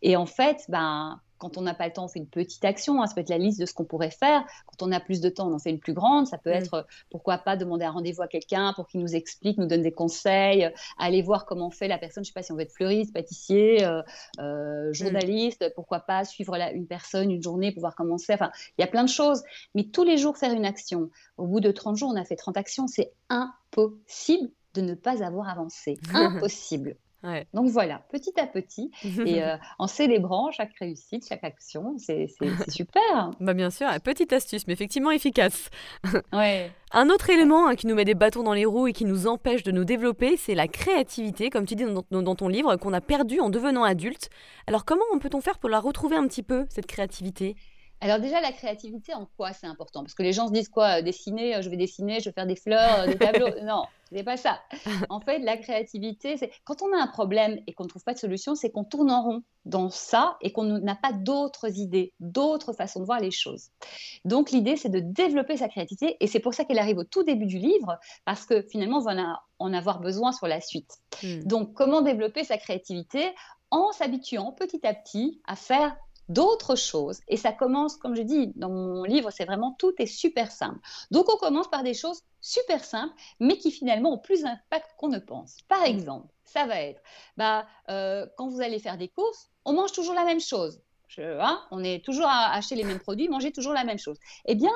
Et 0.03 0.15
en 0.15 0.27
fait, 0.27 0.65
ben, 0.69 1.19
quand 1.43 1.57
on 1.57 1.61
n'a 1.61 1.73
pas 1.73 1.87
le 1.87 1.91
temps, 1.91 2.05
on 2.05 2.07
fait 2.07 2.19
une 2.19 2.27
petite 2.27 2.63
action. 2.63 3.03
Hein. 3.03 3.07
Ça 3.07 3.15
peut 3.15 3.19
être 3.19 3.29
la 3.29 3.37
liste 3.37 3.59
de 3.59 3.65
ce 3.65 3.73
qu'on 3.73 3.83
pourrait 3.83 4.11
faire. 4.11 4.45
Quand 4.65 4.87
on 4.87 4.93
a 4.93 5.01
plus 5.01 5.19
de 5.19 5.27
temps, 5.27 5.49
on 5.49 5.53
en 5.53 5.59
fait 5.59 5.71
une 5.71 5.79
plus 5.79 5.91
grande. 5.91 6.25
Ça 6.25 6.37
peut 6.37 6.51
mm. 6.51 6.53
être, 6.53 6.87
pourquoi 7.09 7.37
pas, 7.37 7.57
demander 7.57 7.83
un 7.83 7.91
rendez-vous 7.91 8.21
à 8.21 8.29
quelqu'un 8.29 8.71
pour 8.77 8.87
qu'il 8.87 9.01
nous 9.01 9.13
explique, 9.13 9.57
nous 9.57 9.65
donne 9.65 9.81
des 9.81 9.91
conseils, 9.91 10.71
aller 10.97 11.21
voir 11.21 11.45
comment 11.45 11.69
fait 11.69 11.89
la 11.89 11.97
personne. 11.97 12.23
Je 12.23 12.29
ne 12.29 12.31
sais 12.31 12.39
pas 12.39 12.43
si 12.43 12.53
on 12.53 12.55
veut 12.55 12.61
être 12.61 12.71
fleuriste, 12.71 13.13
pâtissier, 13.13 13.83
euh, 13.83 14.01
euh, 14.39 14.93
journaliste. 14.93 15.69
Pourquoi 15.75 15.99
pas 15.99 16.23
suivre 16.23 16.55
une 16.55 16.87
personne 16.87 17.29
une 17.29 17.43
journée 17.43 17.73
pour 17.73 17.81
voir 17.81 17.95
comment 17.95 18.17
c'est. 18.17 18.35
Enfin, 18.35 18.51
il 18.77 18.81
y 18.81 18.85
a 18.85 18.87
plein 18.87 19.03
de 19.03 19.09
choses. 19.09 19.43
Mais 19.75 19.83
tous 19.83 20.05
les 20.05 20.17
jours, 20.17 20.37
faire 20.37 20.53
une 20.53 20.65
action. 20.65 21.09
Au 21.35 21.45
bout 21.45 21.59
de 21.59 21.71
30 21.71 21.97
jours, 21.97 22.09
on 22.13 22.17
a 22.17 22.23
fait 22.23 22.37
30 22.37 22.55
actions. 22.55 22.87
C'est 22.87 23.11
impossible 23.27 24.49
de 24.75 24.81
ne 24.81 24.93
pas 24.93 25.21
avoir 25.21 25.49
avancé. 25.49 25.99
Impossible. 26.13 26.95
Donc 27.53 27.67
voilà, 27.67 28.01
petit 28.11 28.37
à 28.39 28.47
petit, 28.47 28.91
et 29.25 29.43
euh, 29.43 29.55
en 29.79 29.87
célébrant 29.87 30.51
chaque 30.51 30.73
réussite, 30.79 31.25
chaque 31.27 31.43
action, 31.43 31.95
c'est 31.97 32.27
super. 32.67 33.31
bah 33.39 33.53
bien 33.53 33.69
sûr, 33.69 33.87
petite 34.03 34.33
astuce, 34.33 34.67
mais 34.67 34.73
effectivement 34.73 35.11
efficace. 35.11 35.69
ouais. 36.33 36.71
Un 36.91 37.09
autre 37.09 37.29
élément 37.29 37.67
hein, 37.67 37.75
qui 37.75 37.87
nous 37.87 37.95
met 37.95 38.05
des 38.05 38.13
bâtons 38.13 38.43
dans 38.43 38.53
les 38.53 38.65
roues 38.65 38.87
et 38.87 38.93
qui 38.93 39.05
nous 39.05 39.25
empêche 39.27 39.63
de 39.63 39.71
nous 39.71 39.85
développer, 39.85 40.37
c'est 40.37 40.53
la 40.53 40.67
créativité, 40.67 41.49
comme 41.49 41.65
tu 41.65 41.75
dis 41.75 41.85
dans, 41.85 42.21
dans 42.21 42.35
ton 42.35 42.47
livre, 42.47 42.75
qu'on 42.75 42.93
a 42.93 43.01
perdu 43.01 43.39
en 43.39 43.49
devenant 43.49 43.83
adulte. 43.83 44.29
Alors 44.67 44.85
comment 44.85 45.03
peut-on 45.19 45.41
faire 45.41 45.59
pour 45.59 45.69
la 45.69 45.79
retrouver 45.79 46.17
un 46.17 46.27
petit 46.27 46.43
peu, 46.43 46.65
cette 46.69 46.87
créativité? 46.87 47.55
Alors 48.03 48.19
déjà, 48.19 48.41
la 48.41 48.51
créativité, 48.51 49.13
en 49.13 49.29
quoi 49.37 49.53
c'est 49.53 49.65
important? 49.65 50.01
Parce 50.01 50.13
que 50.13 50.23
les 50.23 50.33
gens 50.33 50.47
se 50.49 50.51
disent 50.51 50.67
quoi? 50.67 51.01
Dessiner, 51.01 51.55
euh, 51.55 51.61
je 51.61 51.69
vais 51.69 51.77
dessiner, 51.77 52.19
je 52.19 52.25
vais 52.25 52.33
faire 52.33 52.45
des 52.45 52.57
fleurs, 52.57 52.99
euh, 52.99 53.07
des 53.07 53.17
tableaux. 53.17 53.47
non, 53.63 53.83
c'est 54.11 54.23
pas 54.23 54.35
ça. 54.35 54.59
En 55.09 55.21
fait, 55.21 55.39
la 55.39 55.55
créativité, 55.55 56.35
c'est 56.35 56.51
quand 56.65 56.81
on 56.81 56.93
a 56.93 57.01
un 57.01 57.07
problème 57.07 57.61
et 57.65 57.73
qu'on 57.73 57.85
ne 57.85 57.89
trouve 57.89 58.03
pas 58.03 58.13
de 58.13 58.19
solution, 58.19 58.55
c'est 58.55 58.71
qu'on 58.71 58.83
tourne 58.83 59.09
en 59.09 59.23
rond 59.23 59.43
dans 59.63 59.89
ça 59.89 60.37
et 60.41 60.51
qu'on 60.51 60.65
n'a 60.65 60.95
pas 60.95 61.13
d'autres 61.13 61.79
idées, 61.79 62.11
d'autres 62.19 62.73
façons 62.73 62.99
de 62.99 63.05
voir 63.05 63.21
les 63.21 63.31
choses. 63.31 63.69
Donc 64.25 64.51
l'idée, 64.51 64.75
c'est 64.75 64.89
de 64.89 64.99
développer 64.99 65.55
sa 65.55 65.69
créativité 65.69 66.17
et 66.19 66.27
c'est 66.27 66.41
pour 66.41 66.53
ça 66.53 66.65
qu'elle 66.65 66.79
arrive 66.79 66.97
au 66.97 67.05
tout 67.05 67.23
début 67.23 67.45
du 67.45 67.57
livre 67.57 67.97
parce 68.25 68.45
que 68.45 68.63
finalement, 68.63 68.97
on 68.97 69.01
va 69.01 69.41
en 69.59 69.73
avoir 69.73 70.01
besoin 70.01 70.33
sur 70.33 70.47
la 70.47 70.59
suite. 70.59 70.97
Hmm. 71.23 71.39
Donc 71.45 71.73
comment 71.73 72.01
développer 72.01 72.43
sa 72.43 72.57
créativité? 72.57 73.33
En 73.71 73.93
s'habituant 73.93 74.51
petit 74.51 74.85
à 74.85 74.93
petit 74.93 75.41
à 75.47 75.55
faire 75.55 75.95
d'autres 76.29 76.75
choses. 76.75 77.21
Et 77.27 77.37
ça 77.37 77.51
commence, 77.51 77.97
comme 77.97 78.15
je 78.15 78.21
dis 78.21 78.51
dans 78.55 78.69
mon 78.69 79.03
livre, 79.03 79.31
c'est 79.31 79.45
vraiment 79.45 79.75
tout 79.77 79.93
est 79.97 80.05
super 80.05 80.51
simple. 80.51 80.79
Donc 81.11 81.33
on 81.33 81.37
commence 81.37 81.69
par 81.69 81.83
des 81.83 81.93
choses 81.93 82.21
super 82.41 82.83
simples, 82.83 83.13
mais 83.39 83.57
qui 83.57 83.71
finalement 83.71 84.13
ont 84.13 84.17
plus 84.17 84.43
d'impact 84.43 84.91
qu'on 84.97 85.09
ne 85.09 85.19
pense. 85.19 85.57
Par 85.67 85.81
mm. 85.81 85.85
exemple, 85.85 86.27
ça 86.43 86.65
va 86.65 86.81
être, 86.81 87.01
bah, 87.37 87.65
euh, 87.89 88.27
quand 88.37 88.47
vous 88.47 88.61
allez 88.61 88.79
faire 88.79 88.97
des 88.97 89.09
courses, 89.09 89.49
on 89.65 89.73
mange 89.73 89.91
toujours 89.91 90.13
la 90.13 90.25
même 90.25 90.41
chose. 90.41 90.81
Hein, 91.19 91.61
on 91.69 91.83
est 91.83 92.03
toujours 92.03 92.25
à 92.25 92.53
acheter 92.53 92.75
les 92.75 92.83
mêmes 92.83 92.99
produits, 92.99 93.29
manger 93.29 93.51
toujours 93.51 93.73
la 93.73 93.83
même 93.83 93.99
chose. 93.99 94.17
Eh 94.45 94.55
bien, 94.55 94.71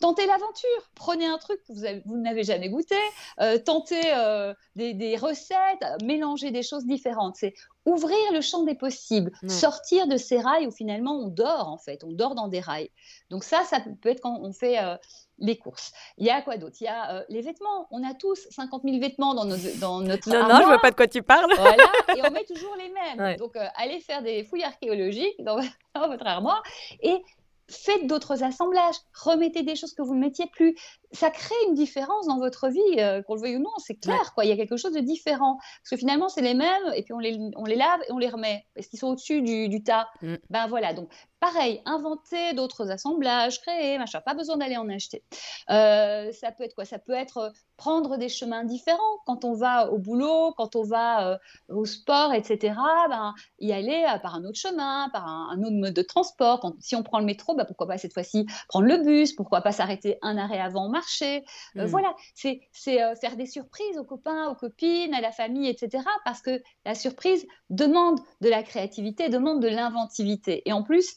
tentez 0.00 0.26
l'aventure. 0.26 0.90
Prenez 0.94 1.26
un 1.26 1.38
truc 1.38 1.60
que 1.66 1.72
vous, 1.72 2.16
n'avez 2.16 2.44
jamais 2.44 2.68
goûté, 2.68 2.96
euh, 3.40 3.58
tentez 3.58 4.14
euh, 4.14 4.52
des, 4.76 5.16
recettes, 5.16 5.84
mélangez 6.02 6.50
des 6.50 6.62
choses 6.62 6.84
différentes. 6.84 7.36
C'est 7.36 7.54
ouvrir 7.84 8.32
le 8.32 8.40
champ 8.40 8.62
des 8.62 8.74
possibles, 8.74 9.30
sortir 9.48 10.06
de 10.06 10.16
ces 10.16 10.40
rails 10.40 10.66
où 10.66 10.70
finalement 10.70 11.18
on 11.18 11.28
dort 11.28 11.68
en 11.68 11.78
fait, 11.78 12.02
on 12.04 12.12
dort 12.12 12.34
dans 12.34 12.48
des 12.48 12.60
rails. 12.60 12.90
Donc 13.30 13.44
ça, 13.44 13.62
ça 13.64 13.80
peut 14.02 14.08
être 14.08 14.20
quand 14.20 14.38
on 14.40 14.52
fait 14.52 14.78
euh, 14.82 14.96
les 15.38 15.56
courses. 15.56 15.92
Il 16.16 16.26
y 16.26 16.30
a 16.30 16.40
quoi 16.42 16.56
d'autre? 16.56 16.76
Il 16.80 16.84
y 16.84 16.88
a 16.88 17.24
les 17.28 17.42
vêtements. 17.42 17.86
On 17.90 18.02
a 18.02 18.14
tous 18.14 18.46
50 18.50 18.82
000 18.84 19.00
vêtements 19.00 19.34
dans, 19.34 19.44
dans 19.44 20.00
notre 20.00 20.28
Non, 20.30 20.48
non, 20.48 20.60
je 20.60 20.64
vois 20.64 20.80
pas 20.80 20.90
de 20.90 20.96
quoi 20.96 21.08
tu 21.08 21.22
parles. 21.22 21.52
Voilà, 21.56 21.84
et 22.16 22.20
on 22.26 22.30
met 22.30 22.44
toujours 22.52 22.76
les 22.76 22.90
mêmes. 22.90 23.36
Donc 23.36 23.56
allez 23.76 24.00
faire 24.00 24.22
des 24.22 24.44
fouilles 24.44 24.64
archéologiques 24.64 25.42
dans, 25.44 25.58
dans 25.94 26.08
votre 26.08 26.26
armoire 26.26 26.62
et 27.00 27.22
faites 27.68 28.06
d'autres 28.06 28.42
assemblages, 28.42 28.96
remettez 29.14 29.62
des 29.62 29.76
choses 29.76 29.94
que 29.94 30.02
vous 30.02 30.14
ne 30.14 30.20
mettiez 30.20 30.46
plus. 30.46 30.76
Ça 31.14 31.30
crée 31.30 31.54
une 31.68 31.74
différence 31.74 32.26
dans 32.26 32.38
votre 32.38 32.68
vie, 32.68 32.80
euh, 32.98 33.22
qu'on 33.22 33.34
le 33.34 33.40
veuille 33.40 33.56
ou 33.56 33.60
non, 33.60 33.70
c'est 33.78 33.94
clair, 33.94 34.32
quoi. 34.34 34.44
Il 34.44 34.48
y 34.48 34.52
a 34.52 34.56
quelque 34.56 34.76
chose 34.76 34.92
de 34.92 35.00
différent. 35.00 35.56
Parce 35.56 35.90
que 35.90 35.96
finalement, 35.96 36.28
c'est 36.28 36.42
les 36.42 36.54
mêmes, 36.54 36.92
et 36.94 37.02
puis 37.02 37.12
on 37.12 37.18
les, 37.18 37.38
on 37.56 37.64
les 37.64 37.76
lave 37.76 38.00
et 38.08 38.12
on 38.12 38.18
les 38.18 38.28
remet. 38.28 38.66
Est-ce 38.76 38.88
qu'ils 38.88 38.98
sont 38.98 39.08
au-dessus 39.08 39.42
du, 39.42 39.68
du 39.68 39.82
tas 39.82 40.08
mm. 40.22 40.34
Ben 40.50 40.66
voilà, 40.66 40.92
donc 40.92 41.08
pareil, 41.40 41.82
inventer 41.84 42.54
d'autres 42.54 42.90
assemblages, 42.90 43.60
créer, 43.60 43.98
machin, 43.98 44.20
pas 44.20 44.34
besoin 44.34 44.56
d'aller 44.56 44.76
en 44.76 44.88
acheter. 44.88 45.22
Euh, 45.70 46.32
ça 46.32 46.52
peut 46.52 46.64
être 46.64 46.74
quoi? 46.74 46.84
Ça 46.84 46.98
peut 46.98 47.12
être 47.12 47.52
prendre 47.76 48.16
des 48.16 48.28
chemins 48.28 48.64
différents. 48.64 49.18
Quand 49.26 49.44
on 49.44 49.52
va 49.52 49.90
au 49.90 49.98
boulot, 49.98 50.54
quand 50.56 50.74
on 50.74 50.84
va 50.84 51.28
euh, 51.28 51.38
au 51.68 51.84
sport, 51.84 52.32
etc., 52.32 52.74
ben, 53.08 53.34
y 53.60 53.72
aller 53.72 54.06
par 54.22 54.34
un 54.34 54.44
autre 54.44 54.58
chemin, 54.58 55.08
par 55.10 55.26
un, 55.26 55.60
autre 55.62 55.76
mode 55.76 55.94
de 55.94 56.02
transport. 56.02 56.72
si 56.80 56.96
on 56.96 57.02
prend 57.02 57.18
le 57.18 57.26
métro, 57.26 57.54
ben, 57.54 57.64
pourquoi 57.64 57.86
pas 57.86 57.98
cette 57.98 58.14
fois-ci 58.14 58.46
prendre 58.68 58.86
le 58.86 58.98
bus? 58.98 59.32
Pourquoi 59.32 59.60
pas 59.60 59.72
s'arrêter 59.72 60.18
un 60.22 60.38
arrêt 60.38 60.60
avant 60.60 60.88
marcher? 60.88 61.03
Euh, 61.22 61.40
mm. 61.74 61.84
Voilà, 61.86 62.14
c'est 62.34 62.60
euh, 62.88 63.14
faire 63.14 63.36
des 63.36 63.46
surprises 63.46 63.98
aux 63.98 64.04
copains, 64.04 64.48
aux 64.48 64.54
copines, 64.54 65.14
à 65.14 65.20
la 65.20 65.32
famille, 65.32 65.68
etc. 65.68 66.04
Parce 66.24 66.40
que 66.40 66.62
la 66.84 66.94
surprise 66.94 67.46
demande 67.70 68.20
de 68.40 68.48
la 68.48 68.62
créativité, 68.62 69.28
demande 69.28 69.62
de 69.62 69.68
l'inventivité. 69.68 70.62
Et 70.66 70.72
en 70.72 70.82
plus, 70.82 71.16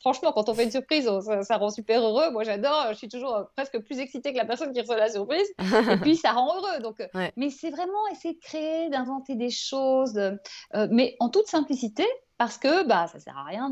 franchement, 0.00 0.32
quand 0.32 0.48
on 0.48 0.54
fait 0.54 0.64
une 0.64 0.70
surprise, 0.70 1.10
ça, 1.42 1.56
rend 1.56 1.70
super 1.70 2.02
heureux. 2.02 2.30
Moi, 2.30 2.44
j'adore. 2.44 2.88
Je 2.90 2.94
suis 2.94 3.08
toujours 3.08 3.34
euh, 3.34 3.44
presque 3.56 3.78
plus 3.80 3.98
excitée 3.98 4.32
que 4.32 4.38
la 4.38 4.44
personne 4.44 4.72
qui 4.72 4.80
reçoit 4.80 4.96
la 4.96 5.10
surprise. 5.10 5.48
et 5.90 5.96
puis, 5.98 6.16
ça 6.16 6.32
rend 6.32 6.56
heureux. 6.56 6.80
Donc, 6.80 7.02
mais 7.36 7.50
c'est 7.50 7.70
vraiment 7.70 8.06
essayer 8.10 8.34
de 8.34 8.40
créer, 8.40 8.88
d'inventer 8.90 9.34
des 9.34 9.50
choses, 9.50 10.20
mais 10.90 11.16
en 11.20 11.28
toute 11.28 11.46
simplicité, 11.46 12.06
parce 12.42 12.58
que 12.58 12.84
bah, 12.88 13.06
ça 13.06 13.20
sert 13.20 13.38
à 13.38 13.44
rien 13.44 13.70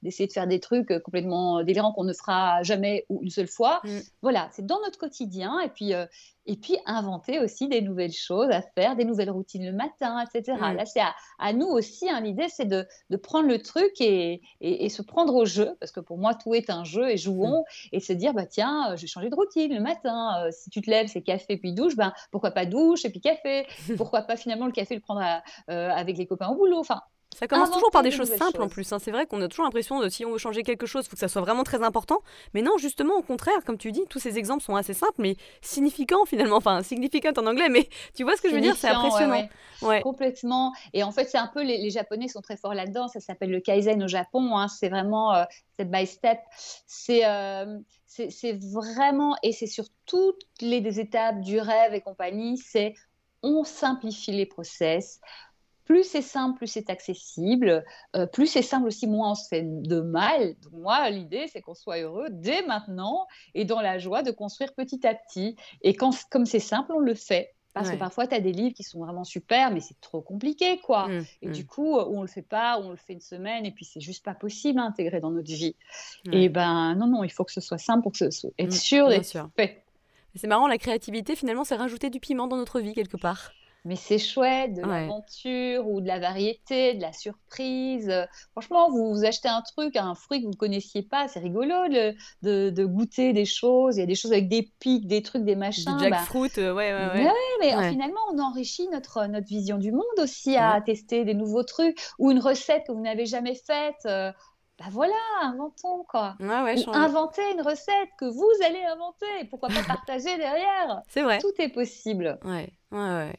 d'essayer 0.00 0.28
de, 0.28 0.32
faire 0.32 0.46
des 0.46 0.60
trucs 0.60 0.92
euh, 0.92 1.00
complètement 1.00 1.58
euh, 1.58 1.64
délirants 1.64 1.92
qu'on 1.92 2.04
ne 2.04 2.12
fera 2.12 2.62
jamais 2.62 3.04
ou 3.08 3.18
une 3.24 3.30
seule 3.30 3.48
fois. 3.48 3.80
Mm. 3.82 3.98
Voilà, 4.22 4.48
c'est 4.52 4.64
dans 4.64 4.78
notre 4.84 4.96
quotidien 4.96 5.58
et 5.58 5.68
puis, 5.68 5.92
euh, 5.92 6.06
et 6.46 6.54
puis 6.54 6.78
inventer 6.86 7.40
aussi 7.40 7.66
des 7.66 7.80
nouvelles 7.80 8.12
choses 8.12 8.48
à 8.52 8.62
faire, 8.62 8.94
des 8.94 9.04
nouvelles 9.04 9.32
routines 9.32 9.66
le 9.66 9.72
matin, 9.72 10.24
etc. 10.24 10.56
Mm. 10.56 10.76
Là, 10.76 10.86
c'est 10.86 11.00
à, 11.40 11.52
nous 11.52 11.66
aussi, 11.66 12.08
hein, 12.08 12.20
l'idée 12.20 12.46
c'est 12.48 12.64
de, 12.64 12.86
de, 13.10 13.16
prendre 13.16 13.48
le 13.48 13.60
truc 13.60 13.90
et, 13.98 14.40
et, 14.60 14.88
se 14.88 15.02
prendre 15.02 15.34
au 15.34 15.44
jeu, 15.44 15.76
parce 15.80 15.90
que 15.90 15.98
pour 15.98 16.16
moi, 16.16 16.36
tout 16.36 16.54
est 16.54 16.70
un 16.70 16.84
jeu 16.84 17.10
et 17.10 17.16
jouons, 17.16 17.62
mm. 17.62 17.88
et 17.90 17.98
se 17.98 18.12
dire, 18.12 18.34
bah, 18.34 18.46
tiens, 18.46 18.94
je 18.94 19.02
vais 19.02 19.08
changer 19.08 19.30
de 19.30 19.34
routine 19.34 19.74
le 19.74 19.80
matin. 19.80 20.48
si 20.52 20.70
tu 20.70 20.80
te 20.80 20.88
lèves, 20.88 21.08
c'est 21.08 21.22
café 21.22 21.56
puis 21.56 21.72
douche, 21.72 21.96
ben, 21.96 22.12
pourquoi 22.30 22.52
pas 22.52 22.66
douche 22.66 23.04
et 23.04 23.10
puis 23.10 23.20
café? 23.20 23.66
Pourquoi 23.96 24.22
pas 24.22 24.36
finalement 24.36 24.66
le 24.66 24.72
café 24.72 24.94
le 24.94 25.00
prendre 25.00 25.22
avec 25.66 26.16
les 26.16 26.26
copains 26.26 26.50
au 26.50 26.54
boulot? 26.54 26.78
Enfin, 26.78 27.00
ça 27.36 27.48
commence 27.48 27.70
toujours 27.70 27.90
par 27.90 28.02
des 28.02 28.10
choses 28.10 28.32
simples 28.34 28.62
en 28.62 28.68
plus. 28.68 28.92
Hein. 28.92 28.98
C'est 28.98 29.10
vrai 29.10 29.26
qu'on 29.26 29.40
a 29.40 29.48
toujours 29.48 29.64
l'impression 29.64 30.00
de 30.00 30.08
si 30.08 30.24
on 30.24 30.32
veut 30.32 30.38
changer 30.38 30.62
quelque 30.62 30.86
chose, 30.86 31.04
il 31.06 31.08
faut 31.10 31.16
que 31.16 31.20
ça 31.20 31.28
soit 31.28 31.40
vraiment 31.40 31.64
très 31.64 31.82
important. 31.82 32.18
Mais 32.54 32.62
non, 32.62 32.76
justement, 32.78 33.14
au 33.14 33.22
contraire, 33.22 33.64
comme 33.64 33.78
tu 33.78 33.92
dis, 33.92 34.02
tous 34.08 34.18
ces 34.18 34.38
exemples 34.38 34.62
sont 34.62 34.76
assez 34.76 34.94
simples, 34.94 35.14
mais 35.18 35.36
significants 35.60 36.24
finalement. 36.26 36.56
Enfin, 36.56 36.82
significant 36.82 37.32
en 37.36 37.46
anglais, 37.46 37.68
mais 37.68 37.88
tu 38.14 38.24
vois 38.24 38.36
ce 38.36 38.42
que 38.42 38.50
je 38.50 38.54
veux 38.54 38.60
dire 38.60 38.76
C'est 38.76 38.88
impressionnant. 38.88 39.48
Ouais, 39.82 40.02
Complètement. 40.02 40.72
Et 40.92 41.02
en 41.02 41.10
fait, 41.10 41.24
c'est 41.28 41.38
un 41.38 41.50
peu, 41.52 41.62
les, 41.62 41.90
Japonais 41.90 42.28
sont 42.28 42.40
très 42.40 42.56
forts 42.56 42.74
là-dedans. 42.74 43.08
Ça 43.08 43.20
s'appelle 43.20 43.50
le 43.50 43.60
Kaizen 43.60 44.02
au 44.02 44.08
Japon. 44.08 44.56
Hein. 44.56 44.68
C'est 44.68 44.88
vraiment 44.88 45.34
euh, 45.34 45.44
step 45.74 45.88
by 45.88 46.06
step. 46.06 46.38
Euh, 47.10 47.78
c'est. 48.06 48.30
c'est 48.30 48.58
vraiment, 48.72 49.36
et 49.42 49.52
c'est 49.52 49.66
sur 49.66 49.84
toutes 50.06 50.42
les 50.60 51.00
étapes 51.00 51.40
du 51.40 51.58
rêve 51.58 51.94
et 51.94 52.00
compagnie, 52.00 52.58
c'est 52.58 52.94
on 53.42 53.64
simplifie 53.64 54.32
les 54.32 54.46
process, 54.46 55.20
plus 55.92 56.04
c'est 56.04 56.22
simple, 56.22 56.56
plus 56.56 56.68
c'est 56.68 56.88
accessible. 56.88 57.84
Euh, 58.16 58.26
plus 58.26 58.46
c'est 58.46 58.62
simple 58.62 58.86
aussi, 58.86 59.06
moins 59.06 59.32
on 59.32 59.34
se 59.34 59.46
fait 59.46 59.62
de 59.62 60.00
mal. 60.00 60.54
Donc 60.62 60.72
moi, 60.72 61.10
l'idée, 61.10 61.48
c'est 61.52 61.60
qu'on 61.60 61.74
soit 61.74 61.98
heureux 61.98 62.28
dès 62.30 62.62
maintenant 62.62 63.26
et 63.54 63.66
dans 63.66 63.82
la 63.82 63.98
joie 63.98 64.22
de 64.22 64.30
construire 64.30 64.72
petit 64.72 65.06
à 65.06 65.14
petit. 65.14 65.54
Et 65.82 65.92
quand, 65.94 66.14
comme 66.30 66.46
c'est 66.46 66.60
simple, 66.60 66.92
on 66.94 66.98
le 66.98 67.14
fait. 67.14 67.54
Parce 67.74 67.90
que 67.90 67.96
parfois, 67.96 68.26
tu 68.26 68.34
as 68.34 68.40
des 68.40 68.52
livres 68.52 68.74
qui 68.74 68.82
sont 68.82 69.00
vraiment 69.00 69.24
super, 69.24 69.70
mais 69.70 69.80
c'est 69.80 69.98
trop 70.00 70.20
compliqué, 70.20 70.78
quoi. 70.78 71.08
Mmh, 71.08 71.24
et 71.42 71.48
mmh. 71.48 71.52
du 71.52 71.66
coup, 71.66 71.98
ou 71.98 72.18
on 72.18 72.22
le 72.22 72.28
fait 72.28 72.42
pas, 72.42 72.78
on 72.78 72.90
le 72.90 72.96
fait 72.96 73.14
une 73.14 73.20
semaine, 73.20 73.64
et 73.64 73.70
puis 73.70 73.86
c'est 73.86 74.00
juste 74.00 74.22
pas 74.22 74.34
possible 74.34 74.78
à 74.78 74.82
intégrer 74.82 75.20
dans 75.20 75.30
notre 75.30 75.50
vie. 75.50 75.74
Et 76.32 76.50
ben 76.50 76.94
non, 76.96 77.06
non, 77.06 77.24
il 77.24 77.32
faut 77.32 77.44
que 77.44 77.52
ce 77.52 77.62
soit 77.62 77.78
simple 77.78 78.02
pour 78.02 78.12
que 78.12 78.18
ce 78.18 78.30
soit, 78.30 78.50
être 78.58 78.68
mmh, 78.68 78.70
sûr 78.72 79.08
d'être 79.08 79.48
fait. 79.56 79.84
C'est 80.34 80.46
marrant, 80.48 80.66
la 80.66 80.76
créativité, 80.76 81.34
finalement, 81.34 81.64
c'est 81.64 81.76
rajouter 81.76 82.10
du 82.10 82.20
piment 82.20 82.46
dans 82.46 82.56
notre 82.56 82.80
vie, 82.80 82.92
quelque 82.92 83.16
part 83.16 83.52
mais 83.84 83.96
c'est 83.96 84.18
chouette, 84.18 84.74
de 84.74 84.82
l'aventure 84.82 85.88
ou 85.88 86.00
de 86.00 86.06
la 86.06 86.20
variété, 86.20 86.94
de 86.94 87.02
la 87.02 87.12
surprise. 87.12 88.12
Franchement, 88.52 88.90
vous, 88.90 89.24
achetez 89.24 89.48
un 89.48 89.62
truc, 89.62 89.96
un 89.96 90.14
fruit 90.14 90.40
que 90.40 90.44
vous 90.44 90.52
ne 90.52 90.56
connaissiez 90.56 91.02
pas, 91.02 91.26
c'est 91.26 91.40
rigolo 91.40 91.74
de, 92.42 92.84
goûter 92.84 93.32
des 93.32 93.44
choses. 93.44 93.96
Il 93.96 94.00
y 94.00 94.02
a 94.04 94.06
des 94.06 94.14
choses 94.14 94.32
avec 94.32 94.48
des 94.48 94.70
pics, 94.78 95.06
des 95.06 95.22
trucs, 95.22 95.44
des 95.44 95.56
machins. 95.56 95.96
Du 95.96 96.04
jackfruit, 96.04 96.50
bah... 96.56 96.62
Euh, 96.62 96.74
ouais, 96.74 96.92
ouais, 96.94 97.24
ouais. 97.24 97.32
mais 97.60 97.90
finalement, 97.90 98.20
on 98.32 98.38
enrichit 98.38 98.88
notre, 98.88 99.26
notre 99.26 99.48
vision 99.48 99.78
du 99.78 99.90
monde 99.90 100.02
aussi 100.18 100.56
à 100.56 100.80
tester 100.80 101.24
des 101.24 101.34
nouveaux 101.34 101.64
trucs 101.64 101.98
ou 102.18 102.30
une 102.30 102.38
recette 102.40 102.84
que 102.86 102.92
vous 102.92 103.00
n'avez 103.00 103.26
jamais 103.26 103.56
faite. 103.56 104.06
Euh, 104.06 104.30
bah 104.78 104.86
voilà, 104.90 105.14
inventons 105.42 106.04
quoi. 106.08 106.34
Ouais, 106.40 106.74
inventer 106.88 107.42
une 107.52 107.60
recette 107.60 108.08
que 108.18 108.24
vous 108.24 108.64
allez 108.64 108.82
inventer. 108.84 109.44
Pourquoi 109.50 109.68
pas 109.68 109.82
partager 109.86 110.36
derrière 110.38 111.02
C'est 111.08 111.22
vrai. 111.22 111.38
Tout 111.38 111.52
est 111.58 111.68
possible. 111.68 112.38
Ouais, 112.44 112.72
ouais, 112.90 112.98
ouais. 112.98 113.38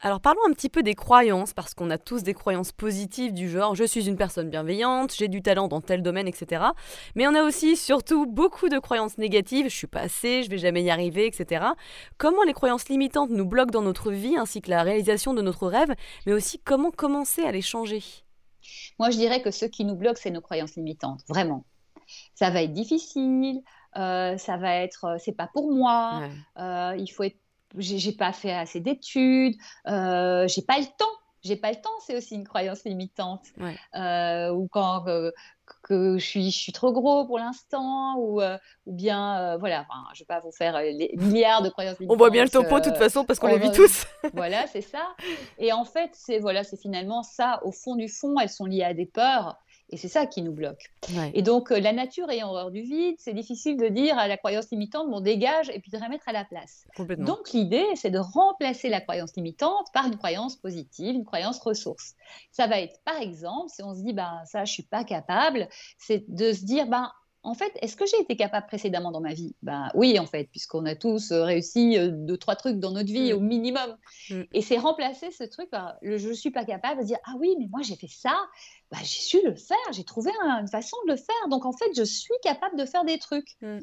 Alors 0.00 0.20
parlons 0.20 0.40
un 0.48 0.52
petit 0.52 0.68
peu 0.68 0.84
des 0.84 0.94
croyances, 0.94 1.52
parce 1.52 1.74
qu'on 1.74 1.90
a 1.90 1.98
tous 1.98 2.22
des 2.22 2.34
croyances 2.34 2.70
positives 2.70 3.32
du 3.32 3.50
genre 3.50 3.74
je 3.74 3.82
suis 3.82 4.06
une 4.06 4.16
personne 4.16 4.48
bienveillante, 4.48 5.12
j'ai 5.12 5.26
du 5.26 5.42
talent 5.42 5.66
dans 5.66 5.80
tel 5.80 6.02
domaine, 6.02 6.28
etc. 6.28 6.66
Mais 7.16 7.26
on 7.26 7.34
a 7.34 7.42
aussi 7.42 7.76
surtout 7.76 8.24
beaucoup 8.24 8.68
de 8.68 8.78
croyances 8.78 9.18
négatives, 9.18 9.68
je 9.68 9.74
suis 9.74 9.88
pas 9.88 10.02
assez, 10.02 10.44
je 10.44 10.50
vais 10.50 10.58
jamais 10.58 10.84
y 10.84 10.90
arriver, 10.90 11.26
etc. 11.26 11.66
Comment 12.16 12.44
les 12.44 12.52
croyances 12.52 12.88
limitantes 12.88 13.30
nous 13.30 13.44
bloquent 13.44 13.72
dans 13.72 13.82
notre 13.82 14.12
vie, 14.12 14.36
ainsi 14.36 14.60
que 14.60 14.70
la 14.70 14.84
réalisation 14.84 15.34
de 15.34 15.42
notre 15.42 15.66
rêve, 15.66 15.92
mais 16.26 16.32
aussi 16.32 16.60
comment 16.60 16.92
commencer 16.92 17.42
à 17.42 17.50
les 17.50 17.62
changer? 17.62 18.04
Moi 19.00 19.10
je 19.10 19.16
dirais 19.16 19.42
que 19.42 19.50
ce 19.50 19.64
qui 19.64 19.84
nous 19.84 19.96
bloque, 19.96 20.18
c'est 20.18 20.30
nos 20.30 20.40
croyances 20.40 20.76
limitantes, 20.76 21.22
vraiment. 21.28 21.64
Ça 22.36 22.50
va 22.50 22.62
être 22.62 22.72
difficile, 22.72 23.62
euh, 23.96 24.38
ça 24.38 24.58
va 24.58 24.76
être 24.76 25.04
euh, 25.06 25.16
c'est 25.18 25.32
pas 25.32 25.48
pour 25.52 25.72
moi, 25.72 26.22
euh, 26.56 26.94
il 26.96 27.08
faut 27.08 27.24
être 27.24 27.36
j'ai 27.76 28.12
pas 28.12 28.32
fait 28.32 28.52
assez 28.52 28.80
d'études, 28.80 29.56
euh, 29.86 30.46
j'ai 30.48 30.62
pas 30.62 30.78
le 30.78 30.86
temps. 30.86 31.04
J'ai 31.44 31.54
pas 31.54 31.70
le 31.70 31.76
temps, 31.76 31.90
c'est 32.04 32.16
aussi 32.16 32.34
une 32.34 32.46
croyance 32.46 32.82
limitante. 32.84 33.46
Euh, 33.94 34.50
ou 34.50 34.66
quand 34.66 35.06
euh, 35.06 35.30
que 35.84 36.18
je 36.18 36.24
suis, 36.24 36.50
je 36.50 36.58
suis 36.58 36.72
trop 36.72 36.92
gros 36.92 37.26
pour 37.26 37.38
l'instant, 37.38 38.16
ou, 38.18 38.42
ou 38.86 38.92
bien, 38.92 39.56
voilà, 39.58 39.86
je 40.14 40.20
vais 40.20 40.26
pas 40.26 40.40
vous 40.40 40.50
faire 40.50 40.80
les 40.82 41.14
milliards 41.16 41.62
de 41.62 41.68
croyances 41.68 42.00
limitantes. 42.00 42.16
On 42.16 42.18
voit 42.18 42.30
bien 42.30 42.42
le 42.42 42.50
topo 42.50 42.80
de 42.80 42.84
toute 42.86 42.96
façon 42.96 43.24
parce 43.24 43.38
qu'on 43.38 43.46
les 43.46 43.58
vit 43.58 43.70
tous. 43.70 44.04
voilà, 44.34 44.66
c'est 44.66 44.80
ça. 44.80 45.14
Et 45.58 45.72
en 45.72 45.84
fait, 45.84 46.10
c'est 46.12 46.40
voilà, 46.40 46.64
c'est 46.64 46.76
finalement 46.76 47.22
ça. 47.22 47.60
Au 47.62 47.70
fond 47.70 47.94
du 47.94 48.08
fond, 48.08 48.34
elles 48.40 48.50
sont 48.50 48.66
liées 48.66 48.82
à 48.82 48.92
des 48.92 49.06
peurs. 49.06 49.58
Et 49.90 49.96
c'est 49.96 50.08
ça 50.08 50.26
qui 50.26 50.42
nous 50.42 50.52
bloque. 50.52 50.90
Et 51.32 51.42
donc, 51.42 51.72
euh, 51.72 51.80
la 51.80 51.92
nature 51.92 52.28
ayant 52.30 52.48
horreur 52.48 52.70
du 52.70 52.82
vide, 52.82 53.16
c'est 53.18 53.32
difficile 53.32 53.78
de 53.78 53.88
dire 53.88 54.18
à 54.18 54.28
la 54.28 54.36
croyance 54.36 54.70
limitante, 54.70 55.08
bon, 55.10 55.20
dégage, 55.20 55.70
et 55.70 55.80
puis 55.80 55.90
de 55.90 55.96
remettre 55.96 56.28
à 56.28 56.32
la 56.32 56.44
place. 56.44 56.86
Donc, 57.18 57.52
l'idée, 57.52 57.86
c'est 57.94 58.10
de 58.10 58.18
remplacer 58.18 58.90
la 58.90 59.00
croyance 59.00 59.34
limitante 59.36 59.86
par 59.94 60.06
une 60.06 60.16
croyance 60.16 60.56
positive, 60.56 61.14
une 61.14 61.24
croyance 61.24 61.58
ressource. 61.60 62.14
Ça 62.52 62.66
va 62.66 62.80
être, 62.80 63.00
par 63.04 63.20
exemple, 63.20 63.70
si 63.70 63.82
on 63.82 63.94
se 63.94 64.02
dit, 64.02 64.12
ben, 64.12 64.42
ça, 64.44 64.64
je 64.64 64.72
suis 64.72 64.82
pas 64.82 65.04
capable, 65.04 65.68
c'est 65.96 66.24
de 66.28 66.52
se 66.52 66.64
dire, 66.64 66.86
ben, 66.86 67.10
en 67.42 67.54
fait, 67.54 67.72
est-ce 67.80 67.96
que 67.96 68.04
j'ai 68.04 68.20
été 68.20 68.36
capable 68.36 68.66
précédemment 68.66 69.12
dans 69.12 69.20
ma 69.20 69.32
vie? 69.32 69.54
Ben 69.62 69.90
oui, 69.94 70.18
en 70.18 70.26
fait, 70.26 70.44
puisqu'on 70.50 70.84
a 70.86 70.94
tous 70.94 71.30
euh, 71.30 71.44
réussi 71.44 71.96
euh, 71.96 72.10
deux, 72.10 72.36
trois 72.36 72.56
trucs 72.56 72.78
dans 72.78 72.90
notre 72.90 73.10
vie 73.10 73.32
mm. 73.32 73.36
au 73.36 73.40
minimum. 73.40 73.96
Mm. 74.30 74.42
Et 74.52 74.62
c'est 74.62 74.76
remplacer 74.76 75.30
ce 75.30 75.44
truc 75.44 75.70
par 75.70 75.94
le 76.02 76.18
je 76.18 76.28
ne 76.28 76.34
suis 76.34 76.50
pas 76.50 76.64
capable 76.64 77.00
de 77.00 77.06
dire 77.06 77.18
Ah 77.26 77.34
oui, 77.38 77.54
mais 77.58 77.66
moi 77.70 77.80
j'ai 77.82 77.96
fait 77.96 78.10
ça, 78.10 78.36
ben, 78.90 78.98
j'ai 78.98 79.20
su 79.20 79.40
le 79.44 79.54
faire, 79.54 79.76
j'ai 79.92 80.04
trouvé 80.04 80.30
une 80.60 80.68
façon 80.68 80.96
de 81.06 81.12
le 81.12 81.16
faire. 81.16 81.48
Donc 81.48 81.64
en 81.64 81.72
fait, 81.72 81.90
je 81.96 82.04
suis 82.04 82.34
capable 82.42 82.76
de 82.76 82.84
faire 82.84 83.04
des 83.04 83.18
trucs. 83.18 83.56
Mm. 83.62 83.78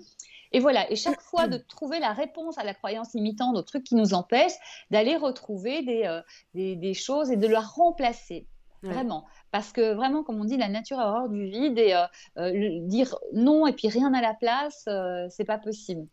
Et 0.52 0.60
voilà, 0.60 0.90
et 0.92 0.96
chaque 0.96 1.22
fois 1.22 1.48
de 1.48 1.58
trouver 1.58 2.00
la 2.00 2.14
réponse 2.14 2.58
à 2.58 2.64
la 2.64 2.74
croyance 2.74 3.14
limitante, 3.14 3.58
au 3.58 3.62
truc 3.62 3.84
qui 3.84 3.96
nous 3.96 4.14
empêche, 4.14 4.54
d'aller 4.92 5.18
retrouver 5.18 5.82
des, 5.82 6.04
euh, 6.04 6.22
des, 6.54 6.76
des, 6.76 6.94
choses 6.94 7.32
et 7.32 7.36
de 7.36 7.48
la 7.48 7.60
remplacer. 7.60 8.48
Vraiment. 8.92 9.26
Parce 9.52 9.72
que 9.72 9.94
vraiment, 9.94 10.24
comme 10.24 10.40
on 10.40 10.46
dit, 10.46 10.58
la 10.58 10.68
nature 10.68 11.00
a 11.00 11.10
horreur 11.10 11.30
du 11.30 11.46
vide 11.46 11.78
et 11.80 11.94
euh, 11.94 12.06
euh, 12.38 12.80
dire 12.82 13.16
non 13.34 13.68
et 13.68 13.74
puis 13.74 13.88
rien 13.88 14.14
à 14.14 14.22
la 14.22 14.34
place, 14.34 14.84
euh, 14.88 15.28
c'est 15.30 15.46
pas 15.46 15.58
possible. 15.58 16.08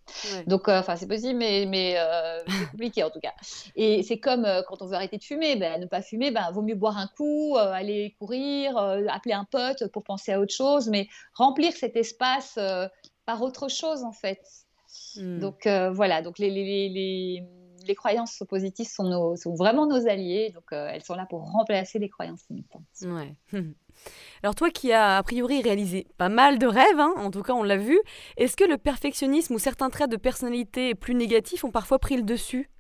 Donc, 0.46 0.68
enfin, 0.68 0.96
c'est 0.96 1.08
possible, 1.08 1.38
mais, 1.38 1.66
mais 1.66 1.96
c'est 2.48 2.70
compliqué 2.70 3.02
en 3.02 3.10
tout 3.10 3.20
cas. 3.20 3.32
Et 3.76 4.02
c'est 4.02 4.18
comme 4.18 4.46
quand 4.68 4.82
on 4.82 4.86
veut 4.86 4.94
arrêter 4.94 5.18
de 5.18 5.24
fumer, 5.24 5.56
ben, 5.56 5.80
ne 5.80 5.86
pas 5.86 6.02
fumer, 6.02 6.30
ben, 6.30 6.50
vaut 6.52 6.62
mieux 6.62 6.74
boire 6.74 6.98
un 6.98 7.08
coup, 7.16 7.56
aller 7.58 8.14
courir, 8.18 8.76
appeler 8.76 9.34
un 9.34 9.44
pote 9.44 9.88
pour 9.88 10.04
penser 10.04 10.32
à 10.32 10.40
autre 10.40 10.54
chose, 10.54 10.88
mais 10.88 11.08
remplir 11.34 11.72
cet 11.72 11.96
espace 11.96 12.58
par 13.26 13.42
autre 13.42 13.68
chose 13.68 14.04
en 14.04 14.12
fait. 14.12 14.40
Hmm. 15.16 15.38
Donc 15.38 15.66
voilà, 15.66 16.22
donc 16.22 16.38
les, 16.38 16.50
les 16.50 16.88
les 16.88 17.42
croyances 17.94 18.42
positives 18.48 18.88
sont, 18.88 19.34
vraiment 19.56 19.86
nos 19.86 20.06
alliés, 20.08 20.50
donc 20.54 20.64
elles 20.70 21.02
sont 21.02 21.14
là 21.14 21.26
pour 21.26 21.42
remplacer 21.42 21.98
les 21.98 22.08
croyances 22.08 22.44
limitantes. 22.48 22.82
Ouais. 23.02 23.34
Alors 24.42 24.54
toi 24.54 24.70
qui 24.70 24.92
as 24.92 25.18
a 25.18 25.22
priori 25.22 25.62
réalisé 25.62 26.06
pas 26.16 26.28
mal 26.28 26.58
de 26.58 26.66
rêves, 26.66 26.98
hein, 26.98 27.12
en 27.16 27.30
tout 27.30 27.42
cas 27.42 27.52
on 27.52 27.62
l'a 27.62 27.76
vu, 27.76 27.98
est-ce 28.36 28.56
que 28.56 28.64
le 28.64 28.78
perfectionnisme 28.78 29.54
ou 29.54 29.58
certains 29.58 29.90
traits 29.90 30.10
de 30.10 30.16
personnalité 30.16 30.94
plus 30.94 31.14
négatifs 31.14 31.64
ont 31.64 31.70
parfois 31.70 31.98
pris 31.98 32.16
le 32.16 32.22
dessus? 32.22 32.70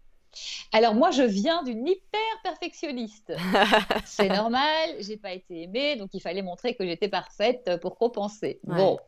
Alors 0.72 0.94
moi, 0.94 1.10
je 1.10 1.22
viens 1.22 1.62
d'une 1.62 1.86
hyper 1.86 2.20
perfectionniste. 2.42 3.32
c'est 4.04 4.28
normal, 4.28 4.90
j'ai 5.00 5.16
pas 5.16 5.32
été 5.32 5.62
aimée, 5.62 5.96
donc 5.96 6.10
il 6.14 6.20
fallait 6.20 6.42
montrer 6.42 6.74
que 6.74 6.86
j'étais 6.86 7.08
parfaite 7.08 7.70
pour 7.80 7.96
compenser. 7.96 8.60
Bon, 8.64 8.98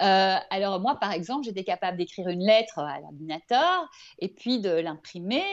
euh, 0.00 0.36
alors 0.50 0.80
moi, 0.80 0.96
par 1.00 1.12
exemple, 1.12 1.44
j'étais 1.44 1.64
capable 1.64 1.98
d'écrire 1.98 2.28
une 2.28 2.44
lettre 2.44 2.78
à 2.78 3.00
l'ordinateur 3.00 3.88
et 4.18 4.28
puis 4.28 4.60
de 4.60 4.70
l'imprimer. 4.70 5.44